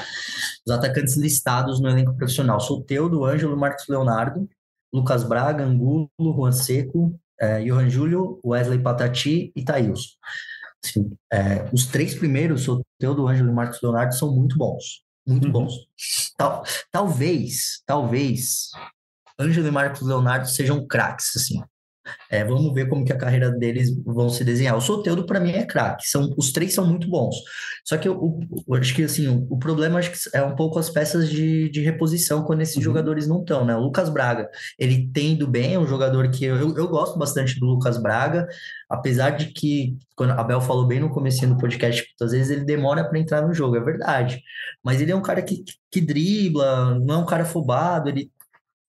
Os 0.66 0.74
atacantes 0.74 1.18
listados 1.18 1.82
no 1.82 1.90
elenco 1.90 2.16
profissional: 2.16 2.62
Soteudo, 2.62 3.26
Ângelo, 3.26 3.58
Marcos 3.58 3.88
Leonardo, 3.90 4.50
Lucas 4.94 5.24
Braga, 5.24 5.66
Angulo, 5.66 6.10
Juan 6.18 6.54
Seco, 6.54 7.20
é, 7.40 7.62
Johan 7.62 7.90
Júlio, 7.90 8.40
Wesley 8.46 8.80
Patati 8.80 9.52
e 9.54 9.64
Thailson. 9.64 10.16
Assim, 10.84 11.12
é, 11.32 11.70
os 11.74 11.88
três 11.88 12.16
primeiros, 12.16 12.64
Soteudo, 12.64 13.28
Ângelo 13.28 13.50
e 13.50 13.54
Marcos 13.54 13.82
Leonardo, 13.82 14.16
são 14.16 14.34
muito 14.34 14.58
bons. 14.58 15.04
Muito 15.28 15.46
uhum. 15.48 15.52
bons. 15.52 15.74
Tal, 16.38 16.64
talvez, 16.90 17.84
talvez 17.86 18.72
Ângelo 19.40 19.68
e 19.68 19.72
Marcos 19.72 20.02
Leonardo 20.02 20.48
sejam 20.48 20.86
craques, 20.86 21.36
assim. 21.36 21.62
É, 22.30 22.44
vamos 22.44 22.74
ver 22.74 22.88
como 22.88 23.06
que 23.06 23.14
a 23.14 23.18
carreira 23.18 23.52
deles 23.52 23.90
vão 24.04 24.30
se 24.30 24.44
desenhar. 24.44 24.76
O 24.76 24.82
Soteudo, 24.82 25.26
para 25.26 25.40
mim, 25.40 25.52
é 25.52 25.66
craque. 25.66 26.08
São, 26.08 26.34
os 26.38 26.52
três 26.52 26.74
são 26.74 26.86
muito 26.86 27.10
bons. 27.10 27.36
Só 27.84 27.98
que 27.98 28.08
eu, 28.08 28.40
eu 28.68 28.76
acho 28.76 28.94
que 28.94 29.04
assim, 29.04 29.28
o, 29.28 29.48
o, 29.50 29.58
problema 29.58 30.00
acho 30.00 30.12
que 30.12 30.18
é 30.34 30.44
um 30.44 30.56
pouco 30.56 30.80
as 30.80 30.90
peças 30.90 31.30
de, 31.30 31.70
de 31.70 31.82
reposição 31.82 32.44
quando 32.44 32.62
esses 32.62 32.78
uhum. 32.78 32.84
jogadores 32.84 33.28
não 33.28 33.40
estão, 33.40 33.66
né? 33.66 33.76
O 33.76 33.80
Lucas 33.80 34.10
Braga, 34.10 34.50
ele 34.78 35.10
tendo 35.14 35.48
bem, 35.48 35.74
é 35.74 35.80
um 35.80 35.88
jogador 35.88 36.30
que 36.30 36.46
eu, 36.46 36.56
eu 36.58 36.88
gosto 36.88 37.18
bastante 37.18 37.60
do 37.60 37.66
Lucas 37.66 37.98
Braga, 37.98 38.48
apesar 38.90 39.32
de 39.32 39.48
que, 39.48 39.98
quando 40.16 40.32
a 40.32 40.44
Bel 40.44 40.62
falou 40.62 40.86
bem 40.86 41.00
no 41.00 41.10
começo 41.10 41.46
do 41.48 41.58
podcast, 41.58 42.06
às 42.22 42.32
vezes 42.32 42.52
ele 42.52 42.66
demora 42.66 43.08
para 43.08 43.20
entrar 43.20 43.42
no 43.42 43.54
jogo, 43.54 43.76
é 43.76 43.82
verdade. 43.82 44.42
Mas 44.84 45.02
ele 45.02 45.12
é 45.12 45.16
um 45.16 45.22
cara 45.22 45.42
que, 45.42 45.64
que 45.92 46.02
dribla, 46.02 47.00
não 47.00 47.16
é 47.16 47.18
um 47.18 47.26
cara 47.26 47.44
afobado, 47.44 48.10
ele 48.10 48.32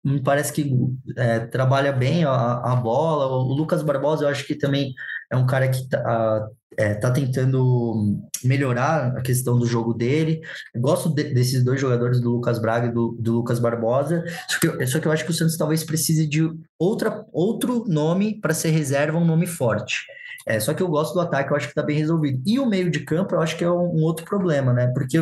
me 0.05 0.21
parece 0.21 0.53
que 0.53 0.71
é, 1.17 1.39
trabalha 1.39 1.91
bem 1.91 2.23
a, 2.23 2.31
a, 2.31 2.75
bola. 2.75 3.25
O 3.25 3.53
Lucas 3.53 3.81
Barbosa, 3.81 4.23
eu 4.23 4.29
acho 4.29 4.45
que 4.45 4.53
também 4.53 4.93
é 5.31 5.35
um 5.35 5.47
cara 5.47 5.67
que 5.67 5.77
está 5.77 6.47
é, 6.77 6.93
tá 6.93 7.09
tentando 7.09 8.21
melhorar 8.43 9.17
a 9.17 9.21
questão 9.21 9.57
do 9.57 9.65
jogo 9.65 9.95
dele. 9.95 10.41
Eu 10.75 10.81
gosto 10.81 11.09
de, 11.09 11.23
desses 11.33 11.63
dois 11.63 11.81
jogadores, 11.81 12.21
do 12.21 12.33
Lucas 12.33 12.59
Braga 12.59 12.87
e 12.87 12.91
do, 12.91 13.17
do 13.19 13.33
Lucas 13.33 13.57
Barbosa. 13.57 14.23
Só 14.47 14.59
que, 14.59 14.85
só 14.85 14.99
que 14.99 15.07
eu 15.07 15.11
acho 15.11 15.25
que 15.25 15.31
o 15.31 15.33
Santos 15.33 15.57
talvez 15.57 15.83
precise 15.83 16.27
de 16.27 16.47
outra, 16.77 17.25
outro 17.33 17.83
nome 17.87 18.39
para 18.39 18.53
ser 18.53 18.69
reserva, 18.69 19.17
um 19.17 19.25
nome 19.25 19.47
forte. 19.47 20.05
É, 20.45 20.59
só 20.59 20.73
que 20.73 20.83
eu 20.83 20.87
gosto 20.87 21.13
do 21.13 21.21
ataque, 21.21 21.51
eu 21.51 21.57
acho 21.57 21.67
que 21.67 21.71
está 21.71 21.81
bem 21.81 21.97
resolvido. 21.97 22.41
E 22.45 22.59
o 22.59 22.65
meio 22.67 22.91
de 22.91 22.99
campo, 22.99 23.33
eu 23.33 23.41
acho 23.41 23.57
que 23.57 23.63
é 23.63 23.69
um, 23.69 23.95
um, 23.95 24.03
outro 24.03 24.25
problema, 24.25 24.71
né? 24.73 24.87
Porque 24.87 25.19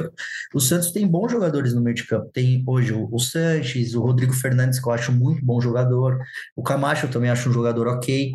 o 0.54 0.60
Santos 0.60 0.92
tem 0.92 1.08
bons 1.08 1.32
jogadores 1.32 1.74
no 1.74 1.82
meio 1.82 1.96
de 1.96 2.06
campo. 2.06 2.30
Tem 2.34 2.64
hoje 2.68 2.94
o, 2.94 3.08
o 3.10 3.20
Sanches, 3.20 3.96
o 3.96 4.02
Rodrigo 4.02 4.34
Fernandes, 4.34 4.80
que 4.80 4.88
eu 4.88 4.92
acho 4.92 5.12
muito 5.12 5.46
bom 5.46 5.62
jogador. 5.62 6.20
O 6.56 6.62
Camacho 6.62 7.06
eu 7.06 7.12
também 7.12 7.30
acho 7.30 7.50
um 7.50 7.54
jogador 7.54 7.88
ok. 7.88 8.34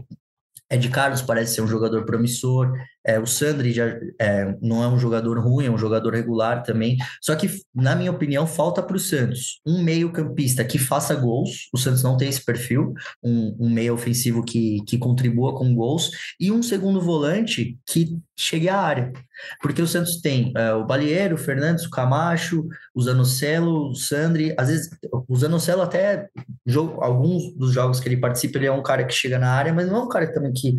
Ed 0.70 0.88
Carlos 0.90 1.22
parece 1.22 1.55
ser 1.55 1.62
um 1.62 1.66
jogador 1.66 2.05
promissor. 2.05 2.72
É, 3.07 3.19
o 3.19 3.27
Sandri 3.27 3.73
já 3.73 3.87
é, 4.21 4.55
não 4.61 4.83
é 4.83 4.89
um 4.89 4.99
jogador 4.99 5.39
ruim, 5.39 5.67
é 5.67 5.71
um 5.71 5.79
jogador 5.79 6.15
regular 6.15 6.63
também. 6.63 6.97
Só 7.23 7.35
que, 7.35 7.49
na 7.75 7.95
minha 7.95 8.11
opinião, 8.11 8.47
falta 8.47 8.83
para 8.83 8.97
o 8.97 9.01
Santos 9.01 9.61
um 9.67 9.83
meio-campista 9.83 10.65
que 10.65 10.79
faça 10.79 11.15
gols. 11.15 11.69
O 11.73 11.79
Santos 11.79 12.03
não 12.03 12.17
tem 12.17 12.29
esse 12.29 12.45
perfil, 12.45 12.93
um, 13.23 13.57
um 13.59 13.71
meio 13.71 13.95
ofensivo 13.95 14.43
que, 14.45 14.83
que 14.87 14.99
contribua 14.99 15.57
com 15.57 15.75
gols, 15.75 16.11
e 16.39 16.51
um 16.51 16.63
segundo 16.63 17.01
volante 17.01 17.79
que 17.87 18.19
chegue 18.39 18.69
à 18.69 18.79
área. 18.79 19.13
Porque 19.61 19.83
o 19.83 19.87
Santos 19.87 20.21
tem 20.21 20.53
é, 20.57 20.73
o 20.73 20.85
Balieiro, 20.85 21.35
o 21.35 21.39
Fernandes, 21.39 21.85
o 21.85 21.91
Camacho, 21.91 22.67
o 22.95 23.03
Zanocelo, 23.03 23.91
o 23.91 23.95
Sandri. 23.95 24.55
Às 24.57 24.69
vezes, 24.69 24.91
o 25.29 25.37
Zanocelo 25.37 25.83
até, 25.83 26.29
jogo, 26.67 27.03
alguns 27.03 27.55
dos 27.55 27.73
jogos 27.73 28.01
que 28.01 28.09
ele 28.09 28.17
participa, 28.17 28.59
ele 28.59 28.67
é 28.67 28.73
um 28.73 28.83
cara 28.83 29.05
que 29.05 29.15
chega 29.15 29.39
na 29.39 29.51
área, 29.51 29.73
mas 29.73 29.89
não 29.89 29.97
é 29.97 30.03
um 30.03 30.09
cara 30.09 30.33
também 30.33 30.53
que 30.53 30.75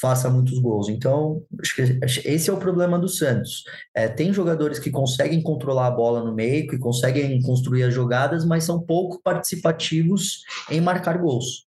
faça 0.00 0.28
muitos 0.28 0.58
gols. 0.58 0.88
Então, 0.88 1.42
Acho 1.70 2.22
que 2.22 2.28
esse 2.28 2.50
é 2.50 2.52
o 2.52 2.58
problema 2.58 2.98
do 2.98 3.08
Santos. 3.08 3.64
É, 3.94 4.08
tem 4.08 4.32
jogadores 4.32 4.78
que 4.78 4.90
conseguem 4.90 5.42
controlar 5.42 5.86
a 5.86 5.90
bola 5.90 6.24
no 6.24 6.34
meio, 6.34 6.68
que 6.68 6.78
conseguem 6.78 7.40
construir 7.42 7.84
as 7.84 7.94
jogadas, 7.94 8.44
mas 8.44 8.64
são 8.64 8.80
pouco 8.80 9.20
participativos 9.22 10.44
em 10.70 10.80
marcar 10.80 11.18
gols. 11.18 11.66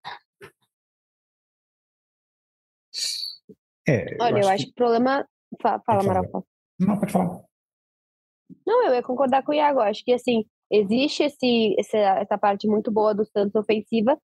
É, 3.87 4.17
Olha, 4.19 4.31
eu 4.31 4.37
acho, 4.39 4.47
eu 4.47 4.49
acho 4.49 4.65
que... 4.65 4.71
o 4.71 4.73
problema. 4.73 5.27
Fala, 5.61 5.81
fala 5.85 6.01
Amaral. 6.01 6.45
Não, 6.79 6.99
pode 6.99 7.11
falar. 7.11 7.43
Não, 8.65 8.87
eu 8.87 8.93
ia 8.93 9.03
concordar 9.03 9.43
com 9.43 9.51
o 9.51 9.55
Iago. 9.55 9.79
Acho 9.79 10.03
que 10.03 10.13
assim, 10.13 10.45
existe 10.71 11.23
esse, 11.23 11.75
essa, 11.79 11.97
essa 11.97 12.37
parte 12.37 12.67
muito 12.67 12.91
boa 12.91 13.13
do 13.13 13.25
Santos 13.25 13.55
ofensiva, 13.55 14.17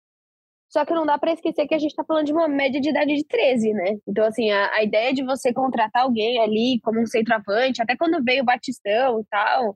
só 0.69 0.86
que 0.86 0.93
não 0.93 1.05
dá 1.05 1.17
para 1.17 1.34
esquecer 1.34 1.67
que 1.67 1.73
a 1.73 1.79
gente 1.79 1.91
está 1.91 2.03
falando 2.03 2.27
de 2.27 2.34
uma 2.34 2.47
média 2.47 2.79
de 2.79 2.89
idade 2.89 3.15
de 3.15 3.25
13, 3.25 3.73
né? 3.73 3.97
Então, 4.08 4.23
assim, 4.25 4.51
a, 4.51 4.75
a, 4.75 4.84
ideia 4.84 5.12
de 5.12 5.23
você 5.23 5.51
contratar 5.51 6.03
alguém 6.03 6.39
ali 6.39 6.79
como 6.84 7.01
um 7.01 7.08
centroavante, 7.08 7.82
até 7.82 7.97
quando 7.97 8.23
veio 8.23 8.43
o 8.43 8.45
Batistão 8.45 9.19
e 9.19 9.25
tal, 9.29 9.75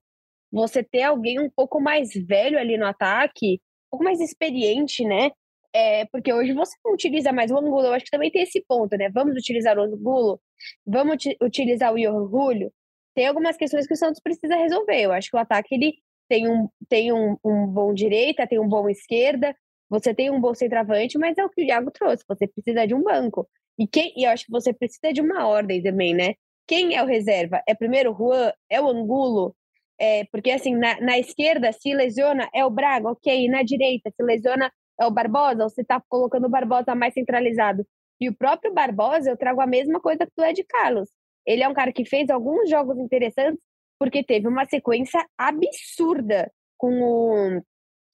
você 0.52 0.84
ter 0.84 1.02
alguém 1.04 1.40
um 1.40 1.50
pouco 1.50 1.82
mais 1.82 2.12
velho 2.14 2.60
ali 2.60 2.78
no 2.78 2.86
ataque, 2.86 3.56
um 3.88 3.90
pouco 3.92 4.06
mais 4.06 4.22
experiente, 4.22 5.04
né? 5.04 5.32
É, 5.76 6.06
porque 6.06 6.32
hoje 6.32 6.54
você 6.54 6.76
não 6.86 6.94
utiliza 6.94 7.34
mais 7.34 7.50
o 7.50 7.58
Angulo, 7.58 7.88
eu 7.88 7.94
acho 7.94 8.06
que 8.06 8.12
também 8.12 8.30
tem 8.30 8.44
esse 8.44 8.64
ponto, 8.68 8.96
né? 8.96 9.10
Vamos 9.10 9.36
utilizar 9.36 9.78
o 9.80 9.82
Angulo, 9.82 10.40
vamos 10.86 11.18
utilizar 11.42 11.92
o 11.92 12.00
Julio. 12.00 12.72
Tem 13.16 13.28
algumas 13.28 13.58
questões 13.58 13.88
que 13.88 13.94
o 13.94 13.98
Santos 13.98 14.22
precisa 14.22 14.56
resolver. 14.56 15.02
Eu 15.02 15.12
acho 15.12 15.30
que 15.30 15.36
o 15.36 15.40
ataque 15.40 15.74
ele 15.74 15.96
tem 16.30 16.48
um, 16.48 16.70
tem 16.88 17.12
um, 17.12 17.36
um 17.44 17.68
bom 17.68 17.94
direita, 17.94 18.48
tem 18.48 18.60
um 18.60 18.68
bom 18.68 18.88
esquerda, 18.90 19.56
você 19.94 20.12
tem 20.12 20.32
um 20.32 20.42
bom 20.42 20.56
centroavante, 20.56 21.20
mas 21.20 21.38
é 21.38 21.46
o 21.46 21.50
que 21.50 21.62
o 21.62 21.66
Iago 21.66 21.92
trouxe. 21.92 22.24
Você 22.28 22.48
precisa 22.48 22.88
de 22.88 22.96
um 22.96 23.04
banco. 23.04 23.48
E, 23.78 23.88
quem, 23.88 24.12
e 24.18 24.24
eu 24.24 24.32
acho 24.32 24.46
que 24.46 24.52
você 24.52 24.74
precisa 24.74 25.14
de 25.14 25.22
uma 25.22 25.46
ordem 25.46 25.84
também, 25.84 26.16
né? 26.16 26.34
Quem 26.66 26.96
é 26.96 27.04
o 27.04 27.06
reserva? 27.06 27.62
É 27.68 27.76
primeiro 27.76 28.12
o 28.12 28.18
Juan? 28.18 28.52
É 28.68 28.82
o 28.82 28.88
Angulo? 28.90 29.56
É, 30.00 30.26
porque, 30.32 30.50
assim, 30.50 30.76
na, 30.76 31.00
na 31.00 31.20
esquerda, 31.20 31.72
se 31.72 31.94
lesiona, 31.94 32.50
é 32.56 32.66
o 32.66 32.72
Braga, 32.72 33.12
ok. 33.12 33.48
Na 33.50 33.62
direita, 33.62 34.10
se 34.10 34.24
lesiona, 34.24 34.72
é 35.00 35.06
o 35.06 35.12
Barbosa, 35.12 35.64
ou 35.64 35.70
você 35.70 35.84
tá 35.84 36.02
colocando 36.10 36.46
o 36.46 36.50
Barbosa 36.50 36.96
mais 36.96 37.14
centralizado. 37.14 37.86
E 38.20 38.28
o 38.28 38.36
próprio 38.36 38.74
Barbosa, 38.74 39.30
eu 39.30 39.38
trago 39.38 39.62
a 39.62 39.68
mesma 39.68 40.00
coisa 40.00 40.26
que 40.26 40.32
do 40.36 40.44
Ed 40.44 40.64
Carlos. 40.64 41.10
Ele 41.46 41.62
é 41.62 41.70
um 41.70 41.74
cara 41.74 41.94
que 41.94 42.04
fez 42.04 42.32
alguns 42.32 42.68
jogos 42.68 42.98
interessantes, 42.98 43.62
porque 44.00 44.24
teve 44.24 44.48
uma 44.48 44.66
sequência 44.66 45.24
absurda 45.38 46.52
com 46.80 47.00
o 47.00 47.62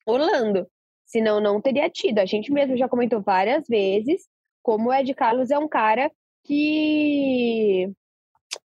Orlando 0.05 0.67
senão 1.09 1.41
não 1.41 1.59
teria 1.59 1.89
tido. 1.89 2.19
A 2.19 2.25
gente 2.25 2.51
mesmo 2.53 2.77
já 2.77 2.87
comentou 2.87 3.21
várias 3.21 3.67
vezes 3.67 4.27
como 4.61 4.89
o 4.89 4.93
Ed 4.93 5.13
Carlos 5.15 5.49
é 5.49 5.57
um 5.57 5.67
cara 5.67 6.11
que. 6.45 7.91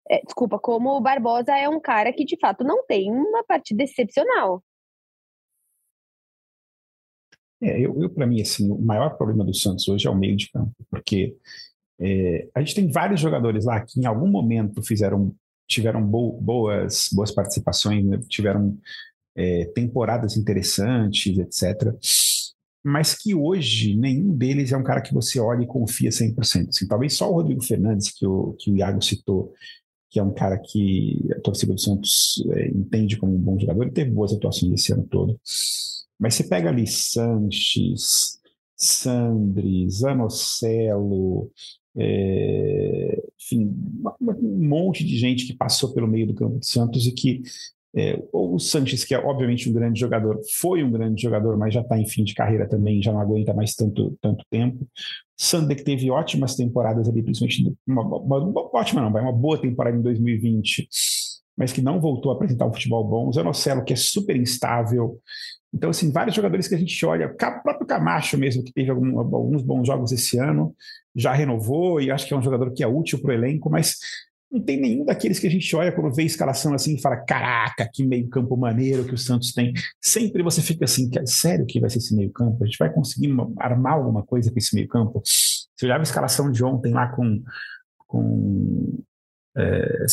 É, 0.09 0.23
desculpa, 0.23 0.59
como 0.59 0.91
o 0.91 1.01
Barbosa 1.01 1.53
é 1.53 1.69
um 1.69 1.81
cara 1.81 2.13
que 2.13 2.25
de 2.25 2.39
fato 2.39 2.65
não 2.65 2.87
tem 2.87 3.11
uma 3.11 3.45
partida 3.45 3.83
excepcional. 3.83 4.63
É, 7.61 7.79
eu, 7.81 8.01
eu 8.01 8.09
para 8.09 8.27
mim, 8.27 8.41
assim, 8.41 8.71
o 8.71 8.79
maior 8.79 9.17
problema 9.19 9.45
do 9.45 9.53
Santos 9.53 9.87
hoje 9.89 10.07
é 10.07 10.11
o 10.11 10.17
meio 10.17 10.37
de 10.37 10.51
campo, 10.51 10.73
porque 10.89 11.37
é, 12.01 12.49
a 12.55 12.61
gente 12.61 12.77
tem 12.77 12.91
vários 12.91 13.21
jogadores 13.21 13.65
lá 13.65 13.85
que 13.85 14.01
em 14.01 14.07
algum 14.07 14.29
momento 14.29 14.81
fizeram, 14.83 15.35
tiveram 15.67 16.01
bo, 16.01 16.41
boas, 16.41 17.09
boas 17.13 17.33
participações, 17.33 18.05
né? 18.05 18.19
tiveram 18.29 18.79
é, 19.37 19.67
temporadas 19.75 20.37
interessantes, 20.37 21.37
etc 21.37 21.99
mas 22.89 23.15
que 23.15 23.35
hoje 23.35 23.95
nenhum 23.95 24.37
deles 24.37 24.73
é 24.73 24.77
um 24.77 24.83
cara 24.83 25.01
que 25.01 25.13
você 25.13 25.39
olha 25.39 25.63
e 25.63 25.67
confia 25.67 26.11
100%. 26.11 26.69
Assim, 26.69 26.89
talvez 26.89 27.15
só 27.15 27.31
o 27.31 27.35
Rodrigo 27.35 27.63
Fernandes, 27.63 28.11
que 28.11 28.27
o, 28.27 28.55
que 28.59 28.71
o 28.71 28.77
Iago 28.77 29.03
citou, 29.03 29.53
que 30.11 30.19
é 30.19 30.23
um 30.23 30.33
cara 30.33 30.59
que 30.59 31.29
a 31.37 31.41
torcida 31.41 31.75
do 31.75 31.81
Santos 31.81 32.43
é, 32.53 32.69
entende 32.69 33.19
como 33.19 33.35
um 33.35 33.41
bom 33.41 33.59
jogador, 33.59 33.83
ele 33.83 33.93
teve 33.93 34.11
boas 34.11 34.33
atuações 34.33 34.73
esse 34.73 34.93
ano 34.93 35.07
todo. 35.09 35.39
Mas 36.19 36.35
você 36.35 36.45
pega 36.45 36.71
ali 36.71 36.87
Sanches, 36.87 38.39
Sandri, 38.75 39.89
Zanocelo, 39.91 41.51
é, 41.97 43.23
enfim, 43.41 43.75
um 44.41 44.69
monte 44.69 45.05
de 45.05 45.19
gente 45.19 45.47
que 45.47 45.57
passou 45.57 45.93
pelo 45.93 46.09
meio 46.09 46.27
do 46.27 46.35
campo 46.35 46.59
do 46.59 46.65
Santos 46.65 47.07
e 47.07 47.13
que 47.13 47.43
é, 47.97 48.23
o 48.33 48.59
Sanches, 48.59 49.05
que 49.05 49.15
é 49.15 49.19
obviamente 49.19 49.69
um 49.69 49.73
grande 49.73 49.99
jogador, 49.99 50.39
foi 50.59 50.83
um 50.83 50.91
grande 50.91 51.23
jogador, 51.23 51.57
mas 51.57 51.73
já 51.73 51.81
está 51.81 51.99
em 51.99 52.07
fim 52.07 52.23
de 52.23 52.35
carreira 52.35 52.69
também, 52.69 53.03
já 53.03 53.13
não 53.13 53.21
aguenta 53.21 53.55
mais 53.55 53.75
tanto, 53.75 54.17
tanto 54.21 54.45
tempo. 54.51 54.87
Sander, 55.37 55.77
que 55.77 55.85
teve 55.85 56.11
ótimas 56.11 56.55
temporadas 56.55 57.09
ali, 57.09 57.23
principalmente 57.23 57.75
uma, 57.87 58.03
uma, 58.03 58.39
uma, 58.39 58.71
ótima 58.77 59.01
não, 59.01 59.09
uma 59.09 59.33
boa 59.33 59.59
temporada 59.59 59.97
em 59.97 60.03
2020, 60.03 60.89
mas 61.57 61.73
que 61.73 61.81
não 61.81 62.01
voltou 62.01 62.31
a 62.33 62.35
apresentar 62.35 62.67
um 62.67 62.73
futebol 62.73 63.05
bom. 63.05 63.29
O 63.29 63.33
Zanocelo, 63.33 63.85
que 63.85 63.93
é 63.93 63.97
super 63.97 64.37
instável. 64.37 65.19
Então, 65.73 65.91
assim, 65.91 66.11
vários 66.11 66.35
jogadores 66.35 66.69
que 66.69 66.75
a 66.75 66.79
gente 66.79 67.07
olha, 67.07 67.27
o 67.27 67.63
próprio 67.63 67.87
Camacho 67.87 68.37
mesmo, 68.37 68.65
que 68.65 68.73
teve 68.73 68.91
algum, 68.91 69.19
alguns 69.19 69.63
bons 69.63 69.87
jogos 69.87 70.13
esse 70.13 70.39
ano, 70.39 70.75
já 71.15 71.33
renovou 71.33 72.01
e 72.01 72.11
acho 72.11 72.27
que 72.27 72.35
é 72.35 72.37
um 72.37 72.43
jogador 72.43 72.73
que 72.73 72.83
é 72.83 72.87
útil 72.87 73.21
para 73.21 73.31
o 73.31 73.35
elenco, 73.35 73.71
mas 73.71 73.97
não 74.51 74.61
tem 74.63 74.81
nenhum 74.81 75.05
daqueles 75.05 75.39
que 75.39 75.47
a 75.47 75.51
gente 75.51 75.75
olha 75.77 75.93
quando 75.93 76.15
vê 76.15 76.23
a 76.23 76.27
escalação 76.27 76.73
assim 76.73 76.95
e 76.95 77.01
fala: 77.01 77.17
caraca, 77.19 77.89
que 77.93 78.05
meio-campo 78.05 78.57
maneiro 78.57 79.05
que 79.05 79.15
o 79.15 79.19
Santos 79.19 79.53
tem. 79.53 79.73
Sempre 80.01 80.43
você 80.43 80.63
fica 80.63 80.85
assim: 80.85 81.11
sério 81.27 81.67
que 81.67 81.81
vai 81.81 81.91
ser 81.91 81.99
esse 81.99 82.17
meio-campo? 82.17 82.63
A 82.63 82.67
gente 82.67 82.79
vai 82.79 82.91
conseguir 82.93 83.31
armar 83.59 83.95
alguma 83.95 84.23
coisa 84.23 84.51
com 84.51 84.59
esse 84.59 84.75
meio-campo? 84.75 85.21
Você 85.25 85.85
olhava 85.85 86.01
a 86.01 86.03
escalação 86.03 86.51
de 86.51 86.65
ontem 86.65 86.93
lá 86.93 87.09
com. 87.09 87.43
com 88.07 88.99
é, 89.57 90.07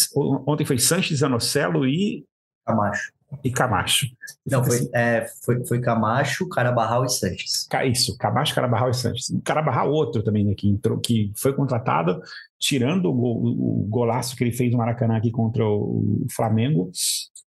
ontem 0.46 0.66
foi 0.66 0.78
Sanches, 0.78 1.20
Zanocelo 1.20 1.88
e. 1.88 2.26
Camacho. 2.66 3.14
E 3.44 3.52
Camacho. 3.52 4.08
Não, 4.46 4.64
foi, 4.64 4.76
assim, 4.76 4.90
é, 4.94 5.26
foi, 5.44 5.66
foi 5.66 5.80
Camacho, 5.80 6.48
Carabarral 6.48 7.06
e 7.06 7.10
Sanches. 7.10 7.68
Isso, 7.86 8.18
Camacho, 8.18 8.54
Carabarral 8.54 8.90
e 8.90 8.94
Sanches. 8.94 9.34
Carabarral, 9.44 9.92
outro 9.92 10.24
também, 10.24 10.46
né, 10.46 10.54
que, 10.56 10.70
entrou, 10.70 11.00
que 11.00 11.32
foi 11.36 11.54
contratado, 11.54 12.22
tirando 12.60 13.12
o, 13.12 13.82
o, 13.82 13.88
golaço 13.90 14.36
que 14.36 14.44
ele 14.44 14.52
fez 14.52 14.72
no 14.72 14.78
Maracanã 14.78 15.18
aqui 15.18 15.32
contra 15.32 15.66
o 15.66 16.26
Flamengo, 16.36 16.92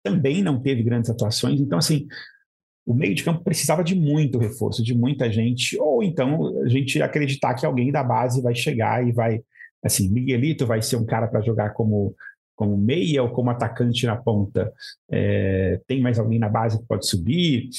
também 0.03 0.41
não 0.41 0.59
teve 0.59 0.83
grandes 0.83 1.09
atuações. 1.09 1.59
Então, 1.59 1.77
assim, 1.77 2.07
o 2.85 2.93
meio 2.93 3.15
de 3.15 3.23
campo 3.23 3.43
precisava 3.43 3.83
de 3.83 3.95
muito 3.95 4.37
reforço, 4.37 4.83
de 4.83 4.95
muita 4.95 5.31
gente, 5.31 5.77
ou 5.79 6.03
então 6.03 6.61
a 6.61 6.67
gente 6.67 7.01
acreditar 7.01 7.55
que 7.55 7.65
alguém 7.65 7.91
da 7.91 8.03
base 8.03 8.41
vai 8.41 8.53
chegar 8.53 9.05
e 9.05 9.11
vai, 9.11 9.41
assim, 9.83 10.09
Miguelito 10.09 10.67
vai 10.67 10.81
ser 10.81 10.97
um 10.97 11.05
cara 11.05 11.27
para 11.27 11.41
jogar 11.41 11.71
como 11.71 12.15
como 12.55 12.77
meia 12.77 13.21
ou 13.21 13.29
como 13.29 13.49
atacante 13.49 14.05
na 14.05 14.15
ponta. 14.15 14.71
É, 15.11 15.79
tem 15.87 16.01
mais 16.01 16.17
alguém 16.17 16.39
na 16.39 16.49
base 16.49 16.79
que 16.79 16.85
pode 16.85 17.07
subir, 17.07 17.69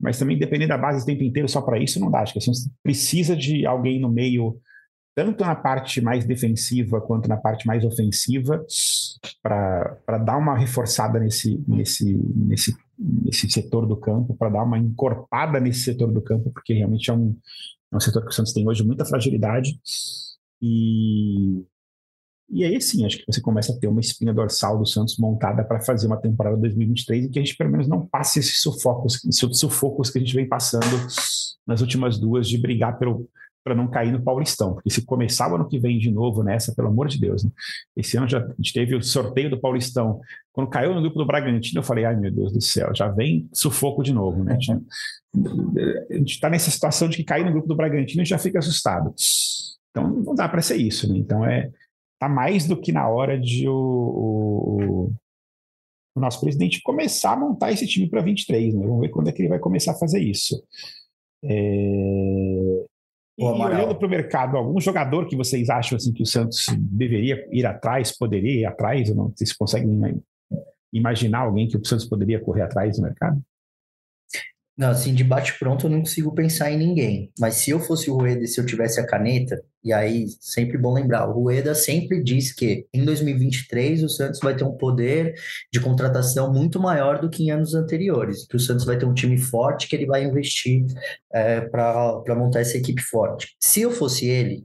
mas 0.00 0.18
também 0.18 0.38
depender 0.38 0.66
da 0.66 0.76
base 0.76 1.02
o 1.02 1.06
tempo 1.06 1.22
inteiro 1.22 1.48
só 1.48 1.62
para 1.62 1.78
isso 1.78 2.00
não 2.00 2.10
dá. 2.10 2.20
Acho 2.20 2.32
que 2.32 2.38
assim, 2.38 2.52
você 2.52 2.68
precisa 2.82 3.36
de 3.36 3.64
alguém 3.64 4.00
no 4.00 4.10
meio, 4.10 4.58
tanto 5.14 5.44
na 5.44 5.54
parte 5.54 6.00
mais 6.00 6.24
defensiva 6.24 7.00
quanto 7.00 7.28
na 7.28 7.36
parte 7.36 7.66
mais 7.66 7.84
ofensiva, 7.84 8.64
para 9.42 10.18
dar 10.24 10.36
uma 10.36 10.58
reforçada 10.58 11.18
nesse, 11.20 11.62
nesse, 11.66 12.14
nesse, 12.34 12.76
nesse 12.98 13.48
setor 13.48 13.86
do 13.86 13.96
campo, 13.96 14.34
para 14.34 14.50
dar 14.50 14.64
uma 14.64 14.78
encorpada 14.78 15.60
nesse 15.60 15.80
setor 15.80 16.12
do 16.12 16.20
campo, 16.20 16.50
porque 16.50 16.74
realmente 16.74 17.10
é 17.10 17.14
um, 17.14 17.36
é 17.92 17.96
um 17.96 18.00
setor 18.00 18.22
que 18.22 18.30
o 18.30 18.32
Santos 18.32 18.52
tem 18.52 18.66
hoje 18.66 18.84
muita 18.84 19.04
fragilidade. 19.04 19.78
E, 20.66 21.23
e 22.50 22.64
aí 22.64 22.80
sim, 22.80 23.04
acho 23.04 23.18
que 23.18 23.24
você 23.26 23.40
começa 23.40 23.72
a 23.72 23.76
ter 23.78 23.86
uma 23.86 24.00
espinha 24.00 24.32
dorsal 24.32 24.78
do 24.78 24.86
Santos 24.86 25.16
montada 25.18 25.64
para 25.64 25.80
fazer 25.80 26.06
uma 26.06 26.16
temporada 26.16 26.56
2023 26.56 27.24
e 27.24 27.28
que 27.28 27.38
a 27.38 27.42
gente 27.42 27.56
pelo 27.56 27.70
menos 27.70 27.88
não 27.88 28.06
passe 28.06 28.38
esses 28.38 28.60
sufocos, 28.60 29.24
esses 29.24 29.58
sufocos 29.58 30.10
que 30.10 30.18
a 30.18 30.20
gente 30.20 30.34
vem 30.34 30.48
passando 30.48 30.84
nas 31.66 31.80
últimas 31.80 32.18
duas 32.18 32.48
de 32.48 32.58
brigar 32.58 32.98
pelo 32.98 33.28
para 33.64 33.74
não 33.74 33.88
cair 33.88 34.12
no 34.12 34.22
Paulistão, 34.22 34.74
porque 34.74 34.90
se 34.90 35.06
começar 35.06 35.50
o 35.50 35.54
ano 35.54 35.66
que 35.66 35.78
vem 35.78 35.98
de 35.98 36.10
novo 36.10 36.42
nessa, 36.42 36.74
pelo 36.74 36.88
amor 36.88 37.08
de 37.08 37.18
Deus, 37.18 37.42
né? 37.42 37.50
Esse 37.96 38.18
ano 38.18 38.28
já 38.28 38.38
a 38.38 38.54
gente 38.58 38.74
teve 38.74 38.94
o 38.94 39.02
sorteio 39.02 39.48
do 39.48 39.58
Paulistão. 39.58 40.20
Quando 40.52 40.68
caiu 40.68 40.94
no 40.94 41.00
grupo 41.00 41.18
do 41.18 41.24
Bragantino, 41.24 41.78
eu 41.78 41.82
falei, 41.82 42.04
ai 42.04 42.14
meu 42.14 42.30
Deus 42.30 42.52
do 42.52 42.60
céu, 42.60 42.94
já 42.94 43.08
vem 43.08 43.48
sufoco 43.54 44.02
de 44.02 44.12
novo, 44.12 44.44
né? 44.44 44.58
A 46.10 46.14
gente 46.14 46.32
está 46.34 46.50
nessa 46.50 46.70
situação 46.70 47.08
de 47.08 47.16
que 47.16 47.24
cair 47.24 47.42
no 47.42 47.52
grupo 47.52 47.66
do 47.66 47.74
Bragantino 47.74 48.22
e 48.22 48.26
já 48.26 48.36
fica 48.36 48.58
assustado. 48.58 49.14
Então 49.90 50.10
não 50.10 50.34
dá 50.34 50.46
para 50.46 50.60
ser 50.60 50.76
isso, 50.76 51.10
né? 51.10 51.18
Então 51.18 51.42
é 51.42 51.70
Está 52.24 52.34
mais 52.34 52.66
do 52.66 52.80
que 52.80 52.90
na 52.90 53.06
hora 53.06 53.38
de 53.38 53.68
o, 53.68 53.74
o, 53.74 55.12
o, 56.16 56.20
nosso 56.20 56.40
presidente 56.40 56.80
começar 56.82 57.34
a 57.34 57.36
montar 57.36 57.70
esse 57.70 57.86
time 57.86 58.08
para 58.08 58.22
23. 58.22 58.72
Né? 58.72 58.86
Vamos 58.86 59.02
ver 59.02 59.10
quando 59.10 59.28
é 59.28 59.32
que 59.32 59.42
ele 59.42 59.50
vai 59.50 59.58
começar 59.58 59.92
a 59.92 59.98
fazer 59.98 60.20
isso. 60.20 60.64
É... 61.44 62.84
E 63.36 63.44
olhando 63.44 63.94
para 63.94 64.06
o 64.06 64.10
mercado, 64.10 64.56
algum 64.56 64.80
jogador 64.80 65.26
que 65.26 65.36
vocês 65.36 65.68
acham 65.68 65.96
assim, 65.96 66.14
que 66.14 66.22
o 66.22 66.26
Santos 66.26 66.64
deveria 66.78 67.46
ir 67.52 67.66
atrás, 67.66 68.16
poderia 68.16 68.60
ir 68.60 68.64
atrás? 68.64 69.10
Ou 69.10 69.16
não? 69.16 69.28
Vocês 69.28 69.52
conseguem 69.52 70.22
imaginar 70.90 71.40
alguém 71.40 71.68
que 71.68 71.76
o 71.76 71.84
Santos 71.84 72.06
poderia 72.06 72.40
correr 72.40 72.62
atrás 72.62 72.96
no 72.96 73.04
mercado? 73.04 73.42
Não, 74.76 74.90
assim, 74.90 75.14
de 75.14 75.22
bate-pronto 75.22 75.86
eu 75.86 75.90
não 75.90 76.00
consigo 76.00 76.34
pensar 76.34 76.70
em 76.72 76.76
ninguém. 76.76 77.30
Mas 77.38 77.54
se 77.54 77.70
eu 77.70 77.78
fosse 77.78 78.10
o 78.10 78.16
Rueda 78.16 78.42
e 78.42 78.48
se 78.48 78.60
eu 78.60 78.66
tivesse 78.66 78.98
a 78.98 79.06
caneta, 79.06 79.62
e 79.84 79.92
aí 79.92 80.26
sempre 80.40 80.76
bom 80.76 80.92
lembrar, 80.92 81.28
o 81.28 81.32
Rueda 81.32 81.74
sempre 81.76 82.20
diz 82.22 82.52
que 82.52 82.84
em 82.92 83.04
2023 83.04 84.02
o 84.02 84.08
Santos 84.08 84.40
vai 84.42 84.56
ter 84.56 84.64
um 84.64 84.76
poder 84.76 85.34
de 85.72 85.78
contratação 85.78 86.52
muito 86.52 86.80
maior 86.80 87.20
do 87.20 87.30
que 87.30 87.44
em 87.44 87.50
anos 87.52 87.74
anteriores, 87.74 88.46
que 88.48 88.56
o 88.56 88.60
Santos 88.60 88.84
vai 88.84 88.98
ter 88.98 89.06
um 89.06 89.14
time 89.14 89.38
forte 89.38 89.88
que 89.88 89.94
ele 89.94 90.06
vai 90.06 90.24
investir 90.24 90.84
é, 91.32 91.60
para 91.60 92.34
montar 92.34 92.60
essa 92.60 92.76
equipe 92.76 93.02
forte. 93.02 93.54
Se 93.60 93.82
eu 93.82 93.92
fosse 93.92 94.26
ele, 94.26 94.64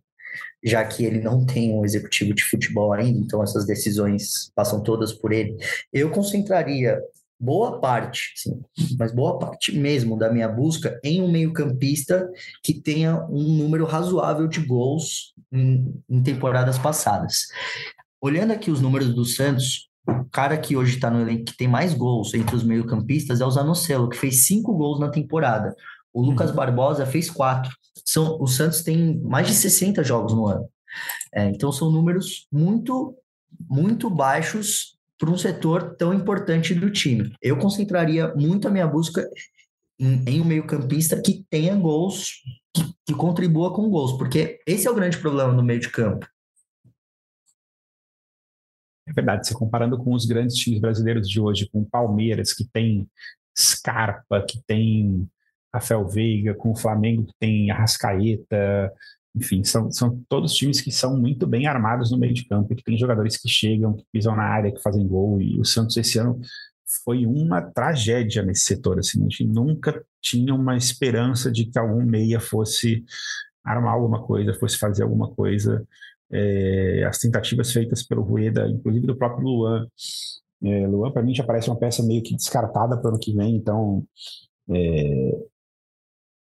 já 0.63 0.84
que 0.84 1.06
ele 1.06 1.22
não 1.22 1.45
tem 1.45 1.72
um 1.74 1.86
executivo 1.86 2.34
de 2.34 2.43
futebol 2.43 2.91
ainda, 2.93 3.19
então 3.19 3.43
essas 3.43 3.65
decisões 3.65 4.52
passam 4.56 4.82
todas 4.82 5.13
por 5.13 5.32
ele, 5.32 5.56
eu 5.93 6.10
concentraria 6.10 7.00
boa 7.39 7.80
parte, 7.80 8.34
sim, 8.36 8.62
mas 8.97 9.13
boa 9.13 9.39
parte 9.39 9.71
mesmo 9.71 10.17
da 10.17 10.32
minha 10.32 10.47
busca 10.47 10.99
em 11.04 11.21
um 11.21 11.32
meio-campista 11.32 12.30
que 12.62 12.73
tenha 12.73 13.25
um 13.30 13.58
número 13.58 13.86
razoável 13.86 14.47
de 14.47 14.60
gols 14.60 15.34
em, 15.52 16.04
em, 16.10 16.21
temporadas 16.21 16.78
passadas. 16.78 17.47
Olhando 18.21 18.52
aqui 18.52 18.69
os 18.69 18.82
números 18.82 19.13
do 19.13 19.23
Santos, 19.23 19.89
o 20.06 20.25
cara 20.25 20.58
que 20.58 20.75
hoje 20.75 20.95
está 20.95 21.10
no 21.10 21.21
elenco 21.21 21.45
que 21.45 21.58
tem 21.58 21.67
mais 21.67 21.93
gols 21.93 22.34
entre 22.34 22.56
os 22.56 22.63
meio-campistas 22.63 23.39
é 23.39 23.45
o 23.45 23.52
Zanocelo, 23.52 24.10
que 24.10 24.17
fez 24.17 24.45
cinco 24.45 24.73
gols 24.73 24.99
na 24.99 25.10
temporada. 25.10 25.73
O 26.13 26.21
Lucas. 26.21 26.52
Barbosa 26.52 27.06
fez 27.06 27.30
quatro. 27.30 27.71
São, 28.06 28.38
o 28.41 28.47
Santos 28.47 28.82
tem 28.82 29.19
mais 29.19 29.47
de 29.47 29.54
60 29.54 30.04
jogos 30.04 30.34
no 30.34 30.47
ano. 30.47 30.67
É, 31.34 31.45
então 31.45 31.71
são 31.71 31.91
números 31.91 32.47
muito, 32.52 33.15
muito 33.69 34.10
baixos 34.10 34.98
para 35.19 35.29
um 35.29 35.38
setor 35.38 35.95
tão 35.97 36.13
importante 36.13 36.73
do 36.73 36.89
time. 36.89 37.36
Eu 37.41 37.58
concentraria 37.58 38.34
muito 38.36 38.67
a 38.67 38.71
minha 38.71 38.88
busca 38.88 39.29
em, 39.99 40.23
em 40.25 40.41
um 40.41 40.45
meio-campista 40.45 41.21
que 41.21 41.45
tenha 41.49 41.75
gols, 41.75 42.41
que, 42.73 42.82
que 43.05 43.13
contribua 43.13 43.73
com 43.75 43.89
gols, 43.89 44.17
porque 44.17 44.62
esse 44.65 44.88
é 44.88 44.91
o 44.91 44.95
grande 44.95 45.17
problema 45.17 45.51
no 45.51 45.62
meio 45.62 45.82
de 45.82 45.89
campo. 45.89 46.25
É 49.05 49.12
verdade, 49.12 49.45
você 49.45 49.53
comparando 49.53 49.97
com 49.97 50.13
os 50.13 50.25
grandes 50.25 50.55
times 50.55 50.79
brasileiros 50.79 51.27
de 51.27 51.41
hoje, 51.41 51.67
com 51.69 51.82
o 51.82 51.86
Palmeiras, 51.86 52.53
que 52.53 52.63
tem 52.63 53.10
Scarpa, 53.58 54.45
que 54.47 54.62
tem 54.65 55.27
Rafael 55.73 56.08
Veiga, 56.08 56.53
com 56.53 56.71
o 56.71 56.75
Flamengo, 56.77 57.25
que 57.25 57.34
tem 57.39 57.71
Arrascaeta, 57.71 58.93
enfim, 59.39 59.63
são, 59.63 59.89
são 59.89 60.21
todos 60.28 60.54
times 60.54 60.82
que 60.82 60.91
são 60.91 61.17
muito 61.17 61.47
bem 61.47 61.65
armados 61.65 62.12
no 62.12 62.17
meio 62.17 62.34
de 62.34 62.45
campo, 62.45 62.75
que 62.75 62.84
tem 62.84 62.97
jogadores 62.97 63.38
que 63.38 63.47
chegam, 63.47 63.93
que 63.93 64.06
pisam 64.12 64.36
na 64.36 64.43
área, 64.43 64.71
que 64.71 64.82
fazem 64.82 65.08
gol, 65.08 65.41
e 65.41 65.60
o 65.60 65.63
Santos 65.63 65.95
esse 65.95 66.19
ano 66.19 66.39
foi 67.06 67.25
uma 67.25 67.62
tragédia 67.62 68.43
nesse 68.43 68.65
setor, 68.65 68.99
assim, 68.99 69.19
a 69.19 69.23
gente 69.23 69.45
nunca 69.45 70.04
tinha 70.21 70.54
uma 70.54 70.75
esperança 70.75 71.52
de 71.52 71.65
que 71.65 71.80
algum 71.80 72.04
meia 72.04 72.39
fosse 72.39 73.06
armar 73.63 73.93
alguma 73.93 74.21
coisa, 74.23 74.54
fosse 74.54 74.78
fazer 74.78 75.04
alguma 75.04 75.30
coisa, 75.34 75.88
é, 76.32 77.06
as 77.08 77.17
tentativas 77.19 77.71
feitas 77.71 78.04
pelo 78.04 78.23
Rueda, 78.23 78.67
inclusive 78.67 79.08
do 79.08 79.15
próprio 79.15 79.47
Luan, 79.47 79.88
é, 80.63 80.88
Luan 80.88 81.12
para 81.12 81.23
mim 81.23 81.34
já 81.34 81.43
parece 81.43 81.69
uma 81.69 81.80
peça 81.80 82.04
meio 82.04 82.21
que 82.21 82.36
descartada 82.36 82.97
para 82.97 83.08
o 83.08 83.10
ano 83.12 83.19
que 83.19 83.34
vem, 83.34 83.56
então 83.56 84.04
é, 84.69 85.32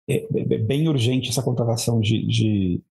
é, 0.08 0.15
é, 0.15 0.54
é 0.54 0.58
bem 0.58 0.88
urgente 0.88 1.30
essa 1.30 1.43
contratação 1.43 2.00
de, 2.00 2.26
de, 2.26 2.82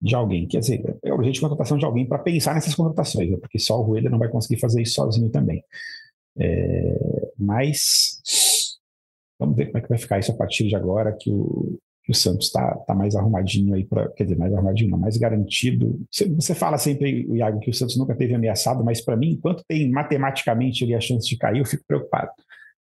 de, 0.00 0.14
alguém. 0.14 0.46
Quer 0.46 0.60
dizer, 0.60 0.96
é 1.02 1.12
urgente 1.12 1.38
a 1.38 1.42
contratação 1.42 1.76
de 1.76 1.84
alguém 1.84 2.06
para 2.06 2.18
pensar 2.18 2.54
nessas 2.54 2.74
contratações, 2.74 3.30
né? 3.30 3.36
porque 3.36 3.58
só 3.58 3.78
o 3.78 3.82
Rueda 3.82 4.08
não 4.08 4.18
vai 4.18 4.28
conseguir 4.28 4.60
fazer 4.60 4.82
isso 4.82 4.94
sozinho 4.94 5.28
também. 5.30 5.62
É, 6.38 7.30
mas 7.38 8.20
vamos 9.38 9.56
ver 9.56 9.66
como 9.66 9.78
é 9.78 9.80
que 9.82 9.88
vai 9.88 9.98
ficar 9.98 10.18
isso 10.18 10.32
a 10.32 10.36
partir 10.36 10.66
de 10.66 10.74
agora 10.74 11.14
que 11.18 11.30
o, 11.30 11.78
que 12.04 12.10
o 12.10 12.14
Santos 12.14 12.46
está 12.46 12.74
tá 12.86 12.94
mais 12.94 13.14
arrumadinho 13.14 13.74
aí, 13.74 13.84
para 13.84 14.08
quer 14.10 14.24
dizer, 14.24 14.36
mais 14.36 14.52
arrumadinho, 14.52 14.90
não, 14.90 14.98
mais 14.98 15.16
garantido. 15.16 16.00
Você, 16.10 16.28
você 16.28 16.54
fala 16.54 16.78
sempre, 16.78 17.26
Iago, 17.32 17.60
que 17.60 17.70
o 17.70 17.74
Santos 17.74 17.96
nunca 17.96 18.14
teve 18.14 18.34
ameaçado, 18.34 18.82
mas 18.82 19.00
para 19.00 19.16
mim, 19.16 19.32
enquanto 19.32 19.64
tem 19.68 19.90
matematicamente 19.90 20.84
ali 20.84 20.94
a 20.94 21.00
chance 21.00 21.28
de 21.28 21.36
cair, 21.36 21.58
eu 21.58 21.66
fico 21.66 21.84
preocupado. 21.86 22.30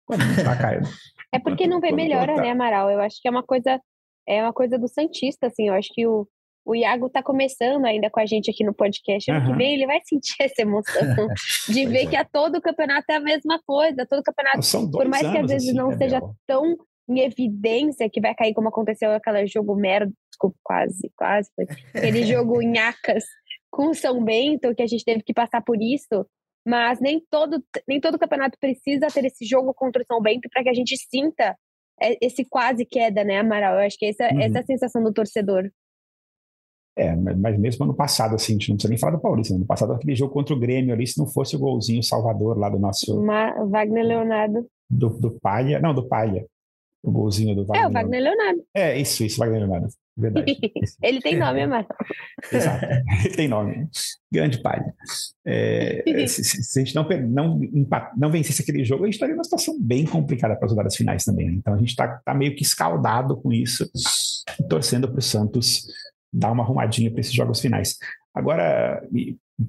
Quando 0.05 0.25
não 0.25 0.33
está 0.33 0.57
caindo. 0.57 0.89
É 1.35 1.39
porque 1.39 1.67
não 1.67 1.81
vê 1.81 1.93
melhora, 1.93 2.37
né, 2.37 2.51
Amaral? 2.51 2.91
Eu 2.91 3.01
acho 3.01 3.21
que 3.21 3.29
é 3.29 3.31
uma 3.31 3.43
coisa, 3.43 3.81
é 4.27 4.43
uma 4.43 4.53
coisa 4.53 4.79
do 4.79 4.89
Santista, 4.89 5.49
assim. 5.49 5.69
Eu 5.69 5.75
acho 5.75 5.91
que 5.93 6.07
o, 6.07 6.27
o 6.65 6.75
Iago 6.75 7.11
tá 7.11 7.23
começando 7.23 7.85
ainda 7.85 8.09
com 8.09 8.21
a 8.21 8.27
gente 8.27 8.51
aqui 8.51 8.65
no 8.65 8.75
podcast. 8.75 9.31
Ano 9.31 9.41
uhum. 9.41 9.53
que 9.53 9.59
vem 9.59 9.75
ele 9.75 9.87
vai 9.87 10.01
sentir 10.05 10.37
essa 10.41 10.63
emoção 10.63 11.03
de 11.69 11.87
ver 11.87 12.05
é. 12.05 12.07
que 12.07 12.17
a 12.17 12.25
todo 12.25 12.61
campeonato 12.61 13.05
é 13.11 13.17
a 13.17 13.21
mesma 13.21 13.61
coisa. 13.67 14.07
Todo 14.09 14.23
campeonato, 14.23 14.91
por 14.91 15.07
mais 15.07 15.31
que 15.31 15.39
às 15.39 15.51
vezes 15.51 15.69
assim, 15.69 15.77
não 15.77 15.89
né, 15.91 15.97
seja 15.97 16.21
tão 16.47 16.77
em 17.09 17.21
evidência 17.21 18.09
que 18.09 18.21
vai 18.21 18.35
cair 18.35 18.55
como 18.55 18.69
aconteceu 18.69 19.13
aquele 19.13 19.47
jogo 19.47 19.75
merda, 19.75 20.11
desculpa, 20.31 20.57
quase, 20.63 21.13
quase, 21.15 21.51
foi. 21.55 21.67
aquele 21.95 22.25
jogo 22.25 22.61
nhacas 22.65 23.25
com 23.71 23.91
o 23.91 23.95
São 23.95 24.25
Bento, 24.25 24.75
que 24.75 24.83
a 24.83 24.87
gente 24.87 25.05
teve 25.05 25.23
que 25.23 25.35
passar 25.35 25.61
por 25.61 25.77
isso, 25.83 26.27
mas 26.67 27.01
nem 27.01 27.23
todo, 27.31 27.63
nem 27.87 28.01
todo 28.01 28.19
campeonato 28.19 28.59
precisa 28.59 29.09
ter 29.09 29.25
esse 29.25 29.45
jogo 29.45 29.75
contra 29.75 30.03
o 30.03 30.07
São 30.07 30.21
Bento 30.21 30.49
para 30.53 30.63
que 30.63 30.69
a 30.69 30.75
gente 30.75 30.97
sinta 30.97 31.57
esse 32.21 32.45
quase 32.45 32.85
queda, 32.85 33.23
né, 33.23 33.39
Amaral? 33.39 33.75
Eu 33.75 33.87
acho 33.87 33.99
que 33.99 34.07
essa, 34.07 34.25
uhum. 34.33 34.41
essa 34.41 34.59
é 34.59 34.61
a 34.61 34.67
sensação 34.67 35.03
do 35.03 35.13
torcedor. 35.13 35.71
É, 36.97 37.15
mas 37.17 37.59
mesmo 37.59 37.85
ano 37.85 37.95
passado, 37.95 38.37
assim, 38.37 38.53
a 38.53 38.55
gente 38.55 38.69
não 38.69 38.77
precisa 38.77 38.91
nem 38.91 38.99
falar 38.99 39.17
do 39.17 39.21
Paulista. 39.21 39.55
Ano 39.55 39.67
passado, 39.67 39.93
aquele 39.93 40.15
jogo 40.15 40.33
contra 40.33 40.55
o 40.55 40.59
Grêmio 40.59 40.95
ali, 40.95 41.07
se 41.07 41.19
não 41.19 41.27
fosse 41.27 41.57
o 41.57 41.59
golzinho 41.59 42.03
Salvador 42.03 42.57
lá 42.57 42.69
do 42.69 42.79
nosso. 42.79 43.21
Uma, 43.21 43.53
Wagner 43.65 44.05
Leonardo. 44.05 44.67
Do, 44.89 45.09
do 45.11 45.33
Palha. 45.41 45.81
Não, 45.81 45.93
do 45.93 46.07
Palha. 46.07 46.47
O 47.03 47.11
golzinho 47.11 47.55
do 47.55 47.67
Wagner. 47.67 47.85
É, 47.85 47.89
o 47.89 47.93
Wagner 47.93 48.23
Leonardo. 48.23 48.65
É, 48.75 48.99
isso, 48.99 49.25
isso, 49.25 49.39
Wagner 49.39 49.61
Leonardo. 49.61 49.89
Verdade. 50.17 50.57
Ele 51.03 51.21
tem 51.21 51.37
nome, 51.37 51.63
Amaro. 51.63 51.87
Exato. 52.53 52.87
Ele 53.25 53.35
tem 53.35 53.49
nome. 53.49 53.89
Grande 54.33 54.63
Palha. 54.63 54.95
É, 55.45 56.03
se, 56.29 56.45
se, 56.45 56.81
a 56.81 56.85
gente 56.85 56.95
não, 56.95 57.09
não, 57.29 57.61
não 58.17 58.31
vencesse 58.31 58.63
aquele 58.63 58.85
jogo, 58.85 59.05
a 59.05 59.07
gente 59.07 59.15
estaria 59.15 59.35
numa 59.35 59.45
situação 59.45 59.77
bem 59.81 60.05
complicada 60.07 60.57
para 60.57 60.67
as 60.67 60.73
rodadas 60.73 60.97
finais 60.97 61.25
também. 61.25 61.47
Né? 61.47 61.55
Então 61.59 61.75
a 61.75 61.79
gente 61.79 61.91
está 61.91 62.09
tá 62.25 62.35
meio 62.35 62.55
que 62.55 62.63
escaldado 62.63 63.37
com 63.37 63.53
isso, 63.53 63.91
torcendo 64.69 65.09
para 65.09 65.19
o 65.19 65.23
Santos 65.23 65.87
dar 66.33 66.53
uma 66.53 66.63
arrumadinha 66.63 67.11
para 67.11 67.21
esses 67.21 67.33
jogos 67.33 67.61
finais. 67.61 67.97
Agora, 68.35 69.03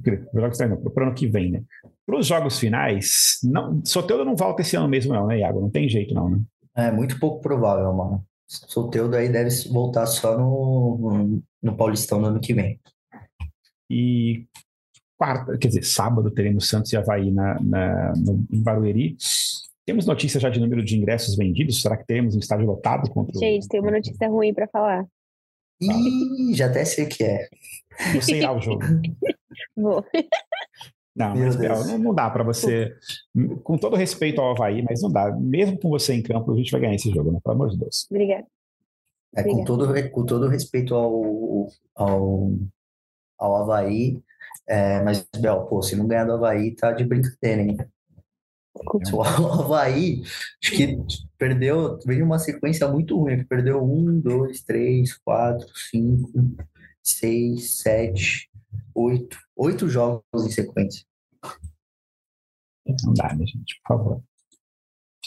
para 0.04 1.04
o 1.04 1.08
ano 1.08 1.14
que 1.14 1.28
vem, 1.28 1.52
né? 1.52 1.64
Para 2.06 2.18
os 2.18 2.26
jogos 2.26 2.60
finais, 2.60 3.39
não, 3.43 3.82
Soteudo 3.86 4.26
não 4.26 4.36
volta 4.36 4.62
esse 4.62 4.76
ano 4.76 4.88
mesmo, 4.88 5.14
não, 5.14 5.28
né, 5.28 5.39
Iago? 5.39 5.62
Não 5.62 5.70
tem 5.70 5.88
jeito, 5.88 6.14
não, 6.14 6.30
né? 6.30 6.39
É 6.76 6.91
muito 6.91 7.20
pouco 7.20 7.41
provável, 7.41 7.93
mano. 7.93 8.26
Soteudo 8.48 9.16
aí 9.16 9.30
deve 9.30 9.50
voltar 9.70 10.06
só 10.06 10.38
no, 10.38 10.98
no, 10.98 11.43
no 11.62 11.78
Paulistão 11.78 12.20
no 12.20 12.28
ano 12.28 12.39
que 12.39 12.54
vem. 12.54 12.80
E 13.89 14.46
quarta, 15.18 15.58
quer 15.58 15.68
dizer, 15.70 15.84
sábado 15.84 16.32
teremos 16.32 16.68
Santos 16.68 16.91
e 16.93 16.98
Havaí 16.98 17.32
na, 17.32 17.60
na, 17.62 18.14
no, 18.16 18.46
em 18.52 18.62
Barueri. 18.62 19.16
Temos 19.86 20.06
notícia 20.06 20.39
já 20.39 20.50
de 20.50 20.60
número 20.60 20.84
de 20.84 20.98
ingressos 20.98 21.36
vendidos? 21.36 21.82
Será 21.82 21.96
que 21.96 22.06
teremos 22.06 22.36
um 22.36 22.39
estádio 22.39 22.66
lotado 22.66 23.10
contra 23.12 23.39
Gente, 23.39 23.68
tem 23.68 23.80
uma 23.80 23.91
notícia 23.91 24.28
ruim 24.28 24.54
para 24.54 24.68
falar. 24.68 25.06
Ih, 25.82 26.54
já 26.54 26.68
até 26.68 26.86
sei 26.86 27.06
o 27.06 27.10
que 27.10 27.24
é. 27.24 27.48
Você 28.14 28.38
irá 28.38 28.50
ao 28.50 28.62
jogo. 28.62 28.82
Vou. 29.76 30.04
Não, 31.16 31.34
mas 31.34 31.55
Bel, 31.55 31.86
não, 31.86 31.97
não, 31.97 32.13
dá 32.13 32.30
para 32.30 32.43
você, 32.43 32.93
com 33.63 33.78
todo 33.78 33.95
respeito 33.95 34.41
ao 34.41 34.51
Havaí, 34.51 34.82
mas 34.82 35.01
não 35.01 35.09
dá. 35.09 35.32
Mesmo 35.32 35.80
com 35.80 35.89
você 35.89 36.13
em 36.13 36.22
campo, 36.22 36.51
a 36.51 36.57
gente 36.57 36.72
vai 36.72 36.82
ganhar 36.82 36.95
esse 36.95 37.09
jogo, 37.09 37.32
né? 37.32 37.39
Pelo 37.41 37.55
amor 37.55 37.70
de 37.70 37.78
Deus. 37.78 38.05
Obrigada. 38.11 38.45
É, 39.34 39.43
com, 39.43 39.63
todo, 39.63 40.11
com 40.11 40.26
todo 40.26 40.49
respeito 40.49 40.93
ao, 40.93 41.70
ao, 41.95 42.51
ao 43.38 43.55
Havaí, 43.55 44.22
é, 44.68 45.01
mas, 45.03 45.26
Bel, 45.38 45.66
pô, 45.68 45.82
se 45.82 45.95
não 45.95 46.05
ganhar 46.07 46.26
do 46.26 46.34
Havaí, 46.34 46.76
tá 46.76 46.91
de 46.91 47.05
brincadeira, 47.05 47.61
hein? 47.61 47.78
O 49.13 49.22
Havaí, 49.24 50.22
acho 50.61 50.76
que 50.76 50.97
perdeu, 51.38 51.97
veio 52.05 52.26
uma 52.26 52.39
sequência 52.39 52.88
muito 52.89 53.18
ruim, 53.18 53.38
que 53.38 53.45
perdeu 53.45 53.82
um, 53.82 54.20
dois, 54.20 54.61
três, 54.61 55.13
quatro, 55.13 55.66
cinco, 55.78 56.30
seis, 57.01 57.78
sete, 57.78 58.49
oito, 58.96 59.38
oito 59.56 59.88
jogos 59.89 60.24
em 60.36 60.50
sequência. 60.50 61.06
Não 63.04 63.14
dá, 63.14 63.34
né, 63.34 63.46
gente? 63.46 63.80
Por 63.82 63.98
favor. 63.98 64.24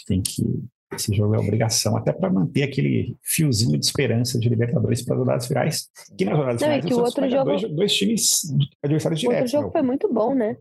Tem 0.05 0.21
que. 0.21 0.43
Esse 0.91 1.15
jogo 1.15 1.35
é 1.35 1.37
obrigação, 1.37 1.95
até 1.95 2.11
para 2.11 2.31
manter 2.31 2.63
aquele 2.63 3.15
fiozinho 3.21 3.77
de 3.77 3.85
esperança 3.85 4.39
de 4.39 4.49
Libertadores 4.49 5.05
para 5.05 5.13
as 5.13 5.19
rodadas 5.19 5.47
finais. 5.47 5.89
Que 6.17 6.25
nas 6.25 6.35
rodadas 6.35 6.61
Não, 6.61 6.67
finais, 6.67 6.83
é 6.83 6.87
que 6.87 6.93
o 6.95 6.99
outro 6.99 7.29
jogo... 7.29 7.45
dois, 7.45 7.61
dois 7.75 7.93
times 7.93 8.41
adversários 8.83 9.19
diretos. 9.19 9.37
O 9.39 9.43
outro 9.43 9.51
jogo 9.51 9.63
meu. 9.65 9.71
foi 9.71 9.81
muito 9.83 10.11
bom, 10.11 10.33
né? 10.33 10.57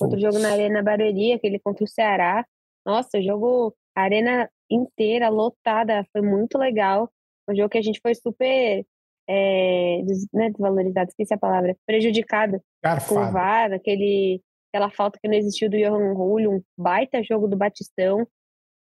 Outro 0.00 0.18
jogo 0.18 0.40
na 0.40 0.50
Arena 0.50 0.82
Barueri, 0.82 1.34
aquele 1.34 1.60
contra 1.60 1.84
o 1.84 1.88
Ceará. 1.88 2.44
Nossa, 2.84 3.18
o 3.18 3.22
jogo, 3.22 3.76
a 3.94 4.02
arena 4.02 4.50
inteira, 4.68 5.28
lotada, 5.28 6.04
foi 6.12 6.20
muito 6.20 6.58
legal. 6.58 7.08
Um 7.48 7.54
jogo 7.54 7.68
que 7.68 7.78
a 7.78 7.82
gente 7.82 8.00
foi 8.00 8.14
super 8.16 8.84
é, 9.30 10.02
des, 10.04 10.26
né, 10.32 10.50
desvalorizado, 10.50 11.08
esqueci 11.08 11.32
a 11.32 11.38
palavra, 11.38 11.76
prejudicado 11.86 12.60
Garfado. 12.82 13.20
o 13.20 13.32
VAR, 13.32 13.72
aquele, 13.72 14.42
aquela 14.68 14.90
falta 14.90 15.18
que 15.22 15.28
não 15.28 15.36
existiu 15.36 15.70
do 15.70 15.76
Johan 15.76 16.14
Julio, 16.14 16.52
um 16.52 16.62
baita 16.76 17.22
jogo 17.22 17.46
do 17.46 17.56
Batistão. 17.56 18.26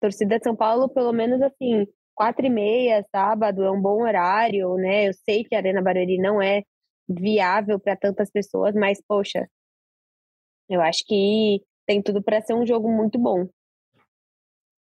Torcida 0.02 0.38
de 0.38 0.44
São 0.46 0.56
Paulo, 0.56 0.88
pelo 0.88 1.12
menos 1.12 1.42
assim, 1.42 1.86
quatro 2.16 2.46
e 2.46 2.50
meia, 2.50 3.06
sábado, 3.14 3.64
é 3.64 3.72
um 3.72 3.82
bom 3.82 4.02
horário, 4.04 4.76
né? 4.76 5.10
Eu 5.10 5.14
sei 5.14 5.44
que 5.44 5.54
a 5.54 5.58
Arena 5.58 5.82
Barueri 5.82 6.18
não 6.18 6.42
é 6.42 6.64
viável 7.08 7.78
para 7.78 7.98
tantas 7.98 8.32
pessoas, 8.32 8.74
mas, 8.74 9.02
poxa, 9.06 9.46
eu 10.70 10.80
acho 10.80 11.04
que 11.06 11.62
tem 11.86 12.02
tudo 12.02 12.24
para 12.24 12.40
ser 12.42 12.54
um 12.54 12.66
jogo 12.66 12.90
muito 12.90 13.20
bom. 13.20 13.50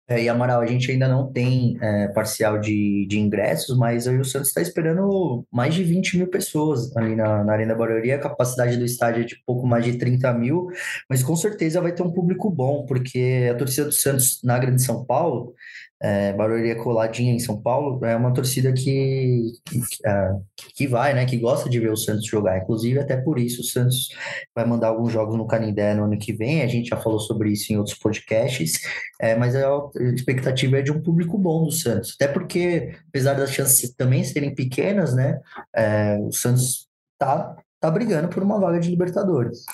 É, 0.10 0.24
e 0.24 0.30
Amaral, 0.30 0.62
a 0.62 0.66
gente 0.66 0.90
ainda 0.90 1.06
não 1.08 1.30
tem 1.32 1.78
é, 1.82 2.08
parcial 2.08 2.58
de, 2.60 3.06
de 3.10 3.20
ingressos, 3.20 3.78
mas 3.78 4.08
o 4.08 4.24
Santos 4.24 4.48
está 4.48 4.62
esperando 4.62 5.46
mais 5.52 5.74
de 5.74 5.84
20 5.84 6.18
mil 6.18 6.28
pessoas 6.28 6.96
ali 6.96 7.14
na, 7.14 7.44
na 7.44 7.52
Arena 7.52 7.76
Barueri. 7.76 8.14
A 8.14 8.20
capacidade 8.20 8.78
do 8.78 8.86
estádio 8.86 9.24
é 9.24 9.26
de 9.26 9.36
pouco 9.46 9.68
mais 9.68 9.84
de 9.84 9.98
30 9.98 10.34
mil, 10.34 10.70
mas 11.10 11.22
com 11.22 11.36
certeza 11.36 11.82
vai 11.82 11.92
ter 11.92 12.04
um 12.04 12.12
público 12.12 12.50
bom, 12.50 12.86
porque 12.86 13.50
a 13.52 13.56
torcida 13.56 13.88
do 13.88 13.94
Santos 13.94 14.40
na 14.44 14.58
Grande 14.58 14.82
São 14.82 15.04
Paulo 15.04 15.54
é, 16.00 16.32
Barueri 16.34 16.70
é 16.70 16.76
coladinha 16.76 17.34
em 17.34 17.40
São 17.40 17.60
Paulo, 17.60 18.04
é 18.06 18.16
uma 18.16 18.34
torcida 18.34 18.72
que, 18.72 19.54
que, 19.66 19.82
é, 20.06 20.36
que, 20.76 20.88
vai, 20.88 21.14
né, 21.14 21.26
que 21.26 21.38
gosta 21.38 21.70
de 21.70 21.80
ver 21.80 21.92
o 21.92 21.98
Santos 21.98 22.26
jogar. 22.26 22.60
Inclusive, 22.60 23.00
até 23.00 23.18
por 23.18 23.40
isso, 23.40 23.62
o 23.62 23.64
Santos 23.64 24.10
vai 24.54 24.66
mandar 24.66 24.90
alguns 24.90 25.12
jogos 25.12 25.36
no 25.36 25.48
Canindé 25.48 25.96
no 25.96 26.04
ano 26.04 26.18
que 26.18 26.34
vem. 26.34 26.62
A 26.62 26.68
gente 26.68 26.90
já 26.90 26.98
falou 26.98 27.20
sobre 27.20 27.52
isso 27.52 27.74
em 27.74 27.78
outros 27.78 27.98
podcasts, 27.98 28.80
é, 29.20 29.36
mas 29.36 29.56
a 29.56 29.90
expectativa 30.14 30.78
é 30.78 30.82
de 30.84 30.92
um 30.92 31.02
público 31.02 31.38
bom 31.38 31.64
do 31.64 31.72
Santos. 31.72 32.16
Até 32.16 32.32
porque, 32.32 32.96
apesar 33.10 33.34
das 33.34 33.52
chances 33.52 33.94
também 33.96 34.24
serem 34.24 34.54
pequenas, 34.54 35.16
né, 35.16 35.42
é, 35.76 36.18
o 36.20 36.32
Santos 36.32 36.88
tá, 37.18 37.56
tá 37.80 37.90
brigando 37.90 38.28
por 38.30 38.44
uma 38.44 38.60
vaga 38.60 38.80
de 38.80 38.90
Libertadores. 38.90 39.66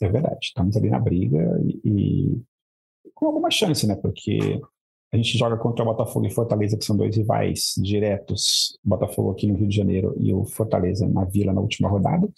É 0.00 0.08
verdade, 0.08 0.38
estamos 0.40 0.76
ali 0.76 0.88
na 0.88 0.98
briga 0.98 1.60
e, 1.62 1.80
e 1.84 2.42
com 3.14 3.26
alguma 3.26 3.50
chance, 3.50 3.86
né? 3.86 3.94
Porque 3.96 4.58
a 5.12 5.16
gente 5.16 5.36
joga 5.36 5.56
contra 5.56 5.82
o 5.84 5.86
Botafogo 5.88 6.26
e 6.26 6.30
Fortaleza, 6.30 6.76
que 6.76 6.84
são 6.84 6.96
dois 6.96 7.16
rivais 7.16 7.74
diretos, 7.76 8.78
o 8.84 8.88
Botafogo 8.88 9.32
aqui 9.32 9.46
no 9.46 9.54
Rio 9.54 9.68
de 9.68 9.76
Janeiro 9.76 10.14
e 10.18 10.32
o 10.32 10.44
Fortaleza 10.44 11.08
na 11.08 11.24
Vila 11.24 11.52
na 11.52 11.60
última 11.60 11.88
rodada. 11.88 12.28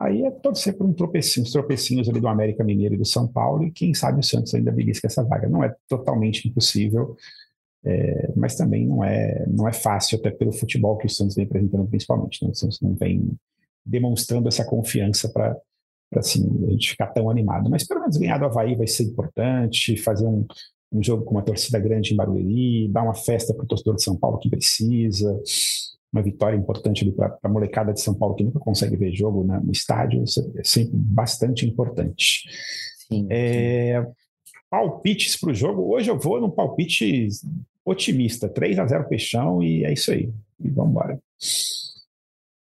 Aí 0.00 0.24
é 0.24 0.30
torcer 0.30 0.76
por 0.76 0.86
um 0.86 0.92
tropecinho, 0.92 1.44
uns 1.44 1.50
tropecinhos 1.50 2.08
ali 2.08 2.20
do 2.20 2.28
América 2.28 2.62
Mineiro 2.62 2.94
e 2.94 2.98
do 2.98 3.04
São 3.04 3.26
Paulo, 3.26 3.64
e 3.64 3.72
quem 3.72 3.92
sabe 3.94 4.20
o 4.20 4.22
Santos 4.22 4.54
ainda 4.54 4.70
belisca 4.70 5.08
essa 5.08 5.24
vaga. 5.24 5.48
Não 5.48 5.64
é 5.64 5.74
totalmente 5.88 6.48
impossível, 6.48 7.16
é, 7.84 8.32
mas 8.36 8.54
também 8.54 8.86
não 8.86 9.02
é, 9.02 9.44
não 9.48 9.66
é 9.66 9.72
fácil, 9.72 10.18
até 10.18 10.30
pelo 10.30 10.52
futebol 10.52 10.96
que 10.96 11.06
o 11.06 11.10
Santos 11.10 11.34
vem 11.34 11.46
apresentando 11.46 11.88
principalmente. 11.88 12.44
Né? 12.44 12.50
O 12.50 12.54
Santos 12.54 12.80
não 12.80 12.94
vem 12.94 13.36
demonstrando 13.84 14.46
essa 14.46 14.64
confiança 14.64 15.28
para 15.30 15.56
assim, 16.14 16.48
a 16.68 16.70
gente 16.70 16.90
ficar 16.90 17.08
tão 17.08 17.28
animado. 17.28 17.68
Mas 17.68 17.84
pelo 17.84 18.00
menos 18.00 18.16
ganhar 18.16 18.38
do 18.38 18.44
Havaí 18.44 18.76
vai 18.76 18.86
ser 18.86 19.02
importante, 19.02 19.96
fazer 19.96 20.26
um, 20.26 20.46
um 20.90 21.02
jogo 21.02 21.24
com 21.24 21.32
uma 21.32 21.42
torcida 21.42 21.78
grande 21.78 22.12
em 22.12 22.16
Barueri, 22.16 22.88
dar 22.88 23.02
uma 23.02 23.14
festa 23.14 23.54
para 23.54 23.64
o 23.64 23.66
torcedor 23.66 23.96
de 23.96 24.02
São 24.02 24.16
Paulo 24.16 24.38
que 24.38 24.48
precisa, 24.48 25.40
uma 26.12 26.22
vitória 26.22 26.56
importante 26.56 27.04
ali 27.04 27.12
para 27.12 27.38
a 27.42 27.48
molecada 27.48 27.92
de 27.92 28.00
São 28.00 28.14
Paulo 28.14 28.34
que 28.34 28.44
nunca 28.44 28.58
consegue 28.58 28.96
ver 28.96 29.12
jogo 29.12 29.44
na, 29.44 29.60
no 29.60 29.70
estádio, 29.70 30.24
isso 30.24 30.52
é 30.56 30.64
sempre 30.64 30.92
bastante 30.94 31.66
importante. 31.66 32.48
Sim, 33.06 33.26
é, 33.30 34.06
palpites 34.70 35.36
para 35.36 35.50
o 35.50 35.54
jogo, 35.54 35.94
hoje 35.94 36.10
eu 36.10 36.18
vou 36.18 36.40
num 36.40 36.50
palpite 36.50 37.28
otimista, 37.84 38.48
3 38.48 38.78
a 38.78 38.86
0 38.86 39.08
Peixão 39.08 39.62
e 39.62 39.84
é 39.84 39.92
isso 39.92 40.10
aí, 40.10 40.32
e 40.60 40.70
vamos 40.70 40.90
embora. 40.90 41.20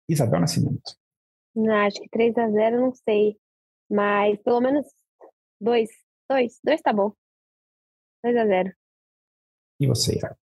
Isabel 0.08 0.40
Nascimento. 0.40 0.96
Não, 1.54 1.74
acho 1.74 2.00
que 2.00 2.08
3 2.08 2.36
a 2.38 2.50
0 2.50 2.80
não 2.80 2.94
sei, 2.94 3.36
mas 3.90 4.38
pelo 4.42 4.60
menos 4.60 4.86
dois, 5.60 5.90
dois, 6.28 6.58
dois 6.64 6.80
tá 6.80 6.92
bom. 6.92 7.12
2 8.22 8.36
a 8.36 8.46
0 8.46 8.72
E 9.80 9.86
você, 9.86 10.18
Iago? 10.18 10.36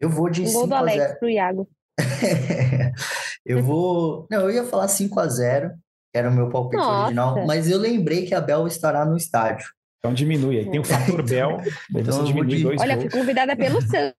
Eu 0.00 0.08
vou 0.08 0.30
de 0.30 0.42
um 0.42 0.52
gol 0.52 0.66
do 0.66 0.74
Alex 0.74 0.96
0. 0.96 1.18
pro 1.18 1.28
Iago. 1.28 1.68
eu 3.44 3.62
vou. 3.62 4.26
Não, 4.30 4.42
eu 4.42 4.50
ia 4.50 4.64
falar 4.64 4.88
5 4.88 5.18
a 5.18 5.26
0 5.26 5.70
que 6.10 6.18
era 6.18 6.30
o 6.30 6.32
meu 6.34 6.48
palpite 6.48 6.80
Nossa. 6.80 7.02
original, 7.02 7.46
mas 7.46 7.70
eu 7.70 7.78
lembrei 7.78 8.24
que 8.24 8.34
a 8.34 8.40
Bel 8.40 8.66
estará 8.66 9.04
no 9.04 9.16
estádio. 9.16 9.68
Então 9.98 10.14
diminui 10.14 10.58
aí. 10.58 10.70
Tem 10.70 10.80
o 10.80 10.84
fator 10.84 11.22
Bel, 11.26 11.60
então 11.94 12.24
diminui 12.24 12.56
de... 12.56 12.62
dois 12.62 12.80
Olha, 12.80 12.94
gols. 12.94 13.10
fui 13.10 13.20
convidada 13.20 13.56
pelo 13.56 13.82
Santos. 13.82 14.16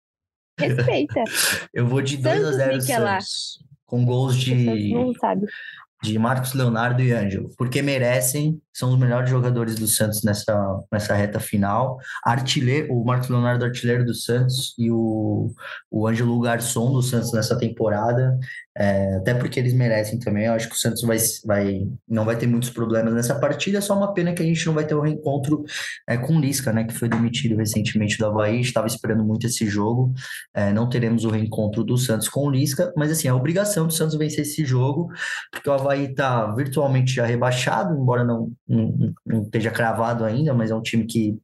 Respeita. 0.60 1.24
Eu 1.74 1.88
vou 1.88 2.02
de 2.02 2.18
2 2.18 2.46
a 2.46 2.52
0 2.52 2.82
Santos. 2.82 3.64
Com 3.86 4.06
gols 4.06 4.36
de. 4.38 4.94
Não 4.94 5.14
sabe 5.14 5.48
de 6.02 6.18
Marcos 6.18 6.54
Leonardo 6.54 7.02
e 7.02 7.12
Ângelo, 7.12 7.50
porque 7.58 7.82
merecem 7.82 8.62
são 8.80 8.92
os 8.92 8.98
melhores 8.98 9.30
jogadores 9.30 9.76
do 9.76 9.88
Santos 9.88 10.24
nessa, 10.24 10.80
nessa 10.90 11.14
reta 11.14 11.40
final. 11.40 11.98
Artilheiro, 12.24 12.94
o 12.94 13.04
Marcos 13.04 13.28
Leonardo, 13.28 13.66
artilheiro 13.66 14.06
do 14.06 14.14
Santos, 14.14 14.74
e 14.78 14.90
o, 14.90 15.52
o 15.92 16.08
Ângelo 16.08 16.40
Garçom 16.40 16.92
do 16.94 17.02
Santos 17.02 17.34
nessa 17.34 17.58
temporada. 17.58 18.40
É, 18.78 19.16
até 19.16 19.34
porque 19.34 19.60
eles 19.60 19.74
merecem 19.74 20.18
também. 20.18 20.46
Eu 20.46 20.54
acho 20.54 20.70
que 20.70 20.76
o 20.76 20.78
Santos 20.78 21.02
vai, 21.02 21.18
vai, 21.46 21.82
não 22.08 22.24
vai 22.24 22.38
ter 22.38 22.48
muitos 22.48 22.70
problemas 22.70 23.14
nessa 23.14 23.38
partida. 23.38 23.80
É 23.80 23.82
só 23.82 23.98
uma 23.98 24.14
pena 24.14 24.32
que 24.32 24.42
a 24.42 24.46
gente 24.46 24.66
não 24.66 24.74
vai 24.74 24.86
ter 24.86 24.96
o 24.96 25.00
um 25.00 25.02
reencontro 25.02 25.66
é, 26.08 26.16
com 26.16 26.38
o 26.38 26.40
Lisca, 26.40 26.72
né? 26.72 26.86
Que 26.86 26.94
foi 26.94 27.10
demitido 27.10 27.58
recentemente 27.58 28.18
do 28.18 28.26
Havaí. 28.26 28.62
Estava 28.62 28.88
esperando 28.88 29.26
muito 29.26 29.46
esse 29.46 29.68
jogo. 29.68 30.14
É, 30.54 30.72
não 30.72 30.88
teremos 30.88 31.26
o 31.26 31.30
reencontro 31.30 31.84
do 31.84 31.98
Santos 31.98 32.30
com 32.30 32.48
o 32.48 32.50
Lisca. 32.50 32.94
Mas 32.96 33.12
assim, 33.12 33.28
é 33.28 33.34
obrigação 33.34 33.86
do 33.86 33.94
Santos 33.94 34.18
vencer 34.18 34.42
esse 34.42 34.64
jogo, 34.64 35.10
porque 35.52 35.70
o 35.70 35.74
Havaí 35.74 36.06
está 36.06 36.48
virtualmente 36.56 37.14
já 37.16 37.26
rebaixado, 37.26 37.94
embora 37.94 38.24
não, 38.24 38.50
não, 38.70 39.44
esteja 39.44 39.72
cravado 39.72 40.24
ainda, 40.24 40.54
mas 40.54 40.70
é 40.70 40.76
um 40.76 40.82
time 40.82 41.06
que 41.06 41.38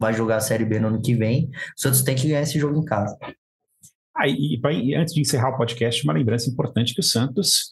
vai 0.00 0.12
jogar 0.12 0.36
a 0.36 0.40
Série 0.40 0.64
B 0.64 0.80
no 0.80 0.88
ano 0.88 1.00
que 1.00 1.14
vem. 1.14 1.48
O 1.76 1.80
Santos 1.80 2.02
tem 2.02 2.16
que 2.16 2.26
ganhar 2.26 2.42
esse 2.42 2.58
jogo 2.58 2.78
em 2.78 2.84
casa. 2.84 3.16
Ah, 4.16 4.28
e, 4.28 4.60
e, 4.60 4.94
antes 4.94 5.14
de 5.14 5.20
encerrar 5.20 5.50
o 5.50 5.56
podcast, 5.56 6.02
uma 6.04 6.12
lembrança 6.12 6.50
importante 6.50 6.92
que 6.92 7.00
o 7.00 7.04
Santos, 7.04 7.70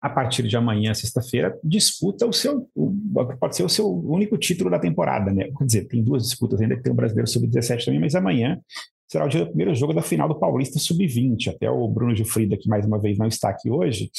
a 0.00 0.08
partir 0.08 0.46
de 0.46 0.56
amanhã, 0.56 0.94
sexta-feira, 0.94 1.58
disputa 1.64 2.26
o 2.26 2.32
seu, 2.32 2.68
o, 2.74 2.94
pode 3.40 3.56
ser 3.56 3.64
o 3.64 3.68
seu 3.68 3.88
único 3.88 4.38
título 4.38 4.70
da 4.70 4.78
temporada, 4.78 5.32
né? 5.32 5.50
Quer 5.56 5.64
dizer, 5.64 5.88
tem 5.88 6.04
duas 6.04 6.22
disputas 6.24 6.60
ainda, 6.60 6.80
tem 6.80 6.92
o 6.92 6.96
Brasileiro 6.96 7.28
Sub-17 7.28 7.86
também, 7.86 8.00
mas 8.00 8.14
amanhã 8.14 8.60
será 9.08 9.24
o 9.24 9.28
dia 9.28 9.40
do 9.40 9.48
primeiro 9.48 9.74
jogo 9.74 9.92
da 9.92 10.02
final 10.02 10.28
do 10.28 10.38
Paulista 10.38 10.78
Sub-20. 10.78 11.48
Até 11.48 11.68
o 11.68 11.88
Bruno 11.88 12.14
Gilfrida, 12.14 12.56
que 12.56 12.68
mais 12.68 12.86
uma 12.86 13.00
vez 13.00 13.18
não 13.18 13.26
está 13.26 13.48
aqui 13.48 13.68
hoje, 13.68 14.10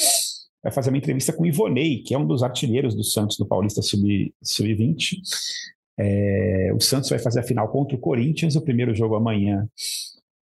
vai 0.64 0.72
fazer 0.72 0.90
uma 0.90 0.98
entrevista 0.98 1.34
com 1.34 1.44
o 1.44 1.48
Ivonei, 1.48 2.04
que 2.04 2.14
é 2.14 2.18
um 2.18 2.26
dos 2.26 2.44
artilheiros 2.44 2.96
do 2.96 3.04
Santos 3.04 3.38
do 3.38 3.46
Paulista 3.46 3.82
Sub-20. 3.82 4.34
Sub 4.44 5.22
é, 5.98 6.72
o 6.74 6.80
Santos 6.80 7.10
vai 7.10 7.20
fazer 7.20 7.42
a 7.42 7.44
final 7.44 7.68
contra 7.70 7.96
o 7.96 8.00
Corinthians, 8.00 8.56
o 8.56 8.62
primeiro 8.62 8.96
jogo 8.96 9.16
amanhã 9.16 9.68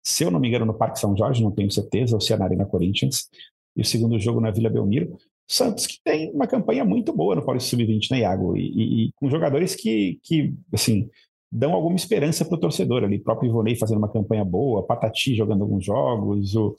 se 0.09 0.25
eu 0.25 0.31
não 0.31 0.41
me 0.41 0.49
engano, 0.49 0.65
no 0.65 0.73
Parque 0.73 0.99
São 0.99 1.15
Jorge, 1.15 1.43
não 1.43 1.51
tenho 1.51 1.71
certeza, 1.71 2.15
ou 2.17 2.21
se 2.21 2.33
é 2.33 2.37
na 2.39 2.47
Arena 2.47 2.65
Corinthians, 2.65 3.29
e 3.77 3.83
o 3.83 3.85
segundo 3.85 4.19
jogo 4.19 4.41
na 4.41 4.51
Vila 4.51 4.71
Belmiro. 4.71 5.19
Santos 5.47 5.87
que 5.87 5.99
tem 6.03 6.31
uma 6.33 6.47
campanha 6.47 6.83
muito 6.83 7.13
boa 7.13 7.37
no 7.37 7.45
Paulista 7.45 7.71
Sub-20, 7.71 8.11
né, 8.11 8.21
Iago? 8.21 8.57
E, 8.57 8.61
e, 8.61 9.05
e, 9.05 9.13
com 9.13 9.29
jogadores 9.29 9.75
que, 9.75 10.19
que 10.23 10.55
assim, 10.73 11.11
dão 11.51 11.73
alguma 11.73 11.97
esperança 11.97 12.45
para 12.45 12.57
o 12.57 12.61
torcedor 12.61 13.05
ali. 13.05 13.17
O 13.17 13.23
próprio 13.23 13.49
Ivonei 13.49 13.77
fazendo 13.77 13.99
uma 13.99 14.13
campanha 14.13 14.45
boa, 14.45 14.87
Patati 14.87 15.35
jogando 15.35 15.63
alguns 15.63 15.85
jogos, 15.85 16.55
o, 16.55 16.75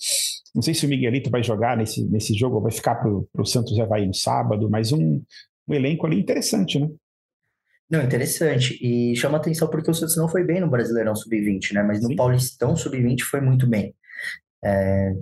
não 0.53 0.61
sei 0.61 0.74
se 0.74 0.86
o 0.86 0.89
Miguelito 0.89 1.30
vai 1.30 1.43
jogar 1.43 1.78
nesse, 1.78 2.05
nesse 2.05 2.34
jogo 2.34 2.55
ou 2.55 2.61
vai 2.61 2.72
ficar 2.72 2.95
para 2.95 3.09
o 3.09 3.45
Santos 3.45 3.80
Havaí 3.80 4.05
no 4.05 4.13
sábado, 4.13 4.70
mas 4.70 4.91
um, 4.91 5.22
um 5.67 5.74
elenco 5.74 6.05
ali 6.05 6.20
interessante, 6.20 6.80
né? 6.80 6.89
Não, 7.89 8.03
interessante. 8.03 8.78
E 8.82 9.15
chama 9.15 9.38
atenção 9.38 9.67
porque 9.67 9.89
o 9.89 9.93
Santos 9.93 10.15
não 10.15 10.30
foi 10.30 10.43
bem 10.43 10.61
no 10.61 10.70
Brasileirão 10.70 11.15
Sub-20, 11.15 11.74
né? 11.74 11.82
Mas 11.82 12.01
no 12.03 12.09
Sim. 12.09 12.15
Paulistão 12.15 12.76
Sub-20 12.76 13.22
foi 13.22 13.41
muito 13.41 13.67
bem. 13.67 13.95
É, 14.63 15.13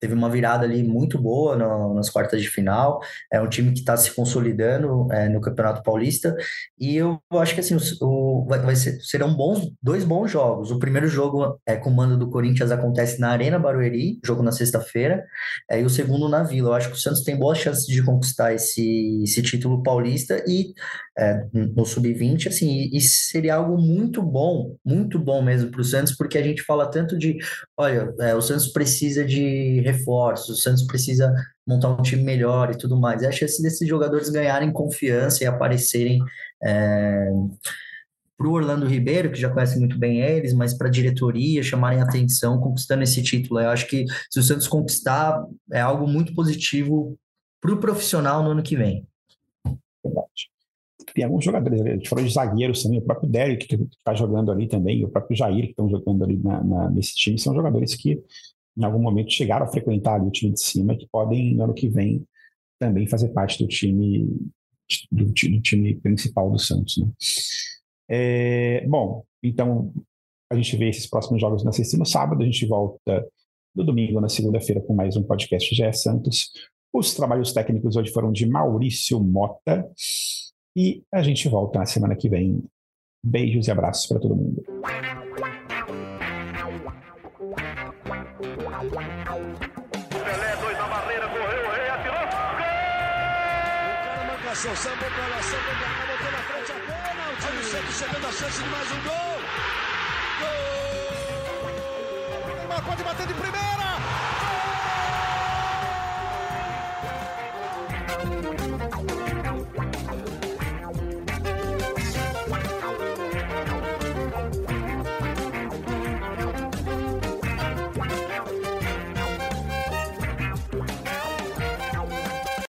teve 0.00 0.14
uma 0.14 0.28
virada 0.28 0.64
ali 0.64 0.82
muito 0.82 1.20
boa 1.20 1.56
no, 1.56 1.94
nas 1.94 2.10
quartas 2.10 2.40
de 2.40 2.48
final. 2.48 3.00
É 3.32 3.40
um 3.40 3.48
time 3.48 3.72
que 3.72 3.80
está 3.80 3.96
se 3.96 4.14
consolidando 4.14 5.06
é, 5.12 5.28
no 5.28 5.40
Campeonato 5.40 5.82
Paulista. 5.82 6.34
E 6.78 6.96
eu 6.96 7.20
acho 7.32 7.54
que 7.54 7.60
assim, 7.60 7.76
o, 7.76 7.80
o 8.04 8.46
vai, 8.46 8.60
vai 8.60 8.76
ser, 8.76 9.00
serão 9.00 9.34
bons, 9.34 9.70
dois 9.82 10.04
bons 10.04 10.30
jogos. 10.30 10.70
O 10.70 10.78
primeiro 10.78 11.08
jogo 11.08 11.58
é, 11.66 11.76
com 11.76 11.90
o 11.90 11.94
mando 11.94 12.16
do 12.16 12.30
Corinthians 12.30 12.70
acontece 12.70 13.20
na 13.20 13.30
Arena 13.30 13.58
Barueri, 13.58 14.18
jogo 14.24 14.42
na 14.42 14.52
sexta-feira, 14.52 15.24
é, 15.70 15.80
e 15.80 15.84
o 15.84 15.90
segundo 15.90 16.28
na 16.28 16.42
Vila. 16.42 16.70
Eu 16.70 16.74
acho 16.74 16.88
que 16.88 16.96
o 16.96 17.00
Santos 17.00 17.22
tem 17.22 17.36
boas 17.36 17.58
chances 17.58 17.86
de 17.86 18.02
conquistar 18.02 18.52
esse, 18.54 19.22
esse 19.22 19.42
título 19.42 19.82
paulista 19.82 20.42
e 20.46 20.74
é, 21.18 21.46
no 21.52 21.84
sub-20, 21.84 22.48
assim, 22.48 22.90
e 22.92 23.00
seria 23.00 23.54
algo 23.54 23.78
muito 23.78 24.22
bom, 24.22 24.76
muito 24.84 25.18
bom 25.18 25.40
mesmo 25.42 25.70
para 25.70 25.80
o 25.80 25.84
Santos, 25.84 26.14
porque 26.14 26.36
a 26.36 26.42
gente 26.42 26.62
fala 26.62 26.90
tanto 26.90 27.18
de, 27.18 27.38
olha, 27.76 28.12
é, 28.20 28.34
o 28.34 28.42
Santos 28.42 28.68
precisa 28.68 29.24
de 29.24 29.80
reforços, 29.86 30.58
o 30.58 30.60
Santos 30.60 30.82
precisa 30.82 31.32
montar 31.66 31.88
um 31.88 32.02
time 32.02 32.22
melhor 32.22 32.70
e 32.70 32.78
tudo 32.78 32.98
mais. 32.98 33.22
É 33.22 33.28
a 33.28 33.32
chance 33.32 33.62
desses 33.62 33.88
jogadores 33.88 34.28
ganharem 34.28 34.72
confiança 34.72 35.44
e 35.44 35.46
aparecerem 35.46 36.20
é, 36.62 37.30
para 38.36 38.48
o 38.48 38.52
Orlando 38.52 38.86
Ribeiro, 38.86 39.30
que 39.30 39.40
já 39.40 39.48
conhece 39.48 39.78
muito 39.78 39.98
bem 39.98 40.20
eles, 40.20 40.52
mas 40.52 40.74
para 40.76 40.88
a 40.88 40.90
diretoria 40.90 41.62
chamarem 41.62 42.00
atenção 42.00 42.60
conquistando 42.60 43.02
esse 43.02 43.22
título. 43.22 43.60
Eu 43.60 43.70
acho 43.70 43.86
que 43.86 44.04
se 44.30 44.38
o 44.38 44.42
Santos 44.42 44.68
conquistar, 44.68 45.42
é 45.72 45.80
algo 45.80 46.06
muito 46.06 46.34
positivo 46.34 47.16
para 47.60 47.72
o 47.72 47.80
profissional 47.80 48.42
no 48.42 48.50
ano 48.50 48.62
que 48.62 48.76
vem. 48.76 49.06
Verdade 50.04 50.56
tem 51.16 51.24
alguns 51.24 51.42
jogadores, 51.42 51.80
a 51.80 51.88
gente 51.88 52.08
falou 52.10 52.24
de 52.24 52.30
zagueiros 52.30 52.82
também, 52.82 52.98
o 52.98 53.02
próprio 53.02 53.30
Derek 53.30 53.66
que 53.66 53.74
está 53.74 54.12
jogando 54.12 54.52
ali 54.52 54.68
também, 54.68 55.02
o 55.02 55.08
próprio 55.08 55.34
Jair 55.34 55.64
que 55.64 55.70
estão 55.70 55.88
jogando 55.88 56.22
ali 56.22 56.36
na, 56.36 56.62
na, 56.62 56.90
nesse 56.90 57.14
time, 57.14 57.38
são 57.38 57.54
jogadores 57.54 57.94
que 57.94 58.22
em 58.76 58.84
algum 58.84 59.00
momento 59.00 59.32
chegaram 59.32 59.66
a 59.66 59.70
frequentar 59.70 60.22
o 60.22 60.30
time 60.30 60.52
de 60.52 60.60
cima, 60.60 60.96
que 60.96 61.08
podem, 61.10 61.54
no 61.54 61.64
ano 61.64 61.74
que 61.74 61.88
vem, 61.88 62.26
também 62.78 63.06
fazer 63.06 63.28
parte 63.28 63.62
do 63.62 63.68
time 63.68 64.28
do, 65.10 65.26
do 65.26 65.60
time 65.60 65.94
principal 65.96 66.50
do 66.50 66.58
Santos. 66.58 66.98
Né? 66.98 67.08
É, 68.08 68.86
bom, 68.86 69.24
então 69.42 69.92
a 70.50 70.54
gente 70.54 70.76
vê 70.76 70.88
esses 70.88 71.06
próximos 71.06 71.40
jogos 71.40 71.64
na 71.64 71.72
sexta 71.72 71.96
e 71.96 71.98
no 71.98 72.06
sábado, 72.06 72.42
a 72.42 72.44
gente 72.44 72.66
volta 72.66 73.26
no 73.74 73.84
domingo, 73.84 74.20
na 74.20 74.28
segunda-feira, 74.28 74.80
com 74.80 74.94
mais 74.94 75.16
um 75.16 75.22
podcast 75.22 75.74
GE 75.74 75.92
Santos. 75.92 76.50
Os 76.92 77.14
trabalhos 77.14 77.52
técnicos 77.52 77.96
hoje 77.96 78.12
foram 78.12 78.32
de 78.32 78.46
Maurício 78.46 79.20
Mota. 79.20 79.86
E 80.74 81.02
a 81.12 81.22
gente 81.22 81.48
volta 81.48 81.78
na 81.78 81.86
semana 81.86 82.16
que 82.16 82.28
vem. 82.28 82.62
Beijos 83.24 83.66
e 83.66 83.70
abraços 83.70 84.06
para 84.06 84.20
todo 84.20 84.36
mundo. 84.36 84.62
Pra 94.66 95.26
lá, 95.28 95.42
sambou 95.42 95.74
pra 95.78 95.86
cá, 95.86 96.06
botou 96.06 96.32
na 96.32 96.38
frente 96.38 96.72
a 96.72 96.74
bola. 96.74 97.24
O 97.32 97.36
time 97.36 97.62
sempre 97.64 97.92
chegando 97.92 98.26
a 98.26 98.32
chance 98.32 98.62
de 98.62 98.68
mais 98.68 98.90
um 98.90 99.00
gol. 99.02 99.40
Gol! 100.40 101.76
Neymar 102.56 102.82
pode 102.84 103.02
bater 103.04 103.26
de 103.28 103.34
primeira. 103.34 103.85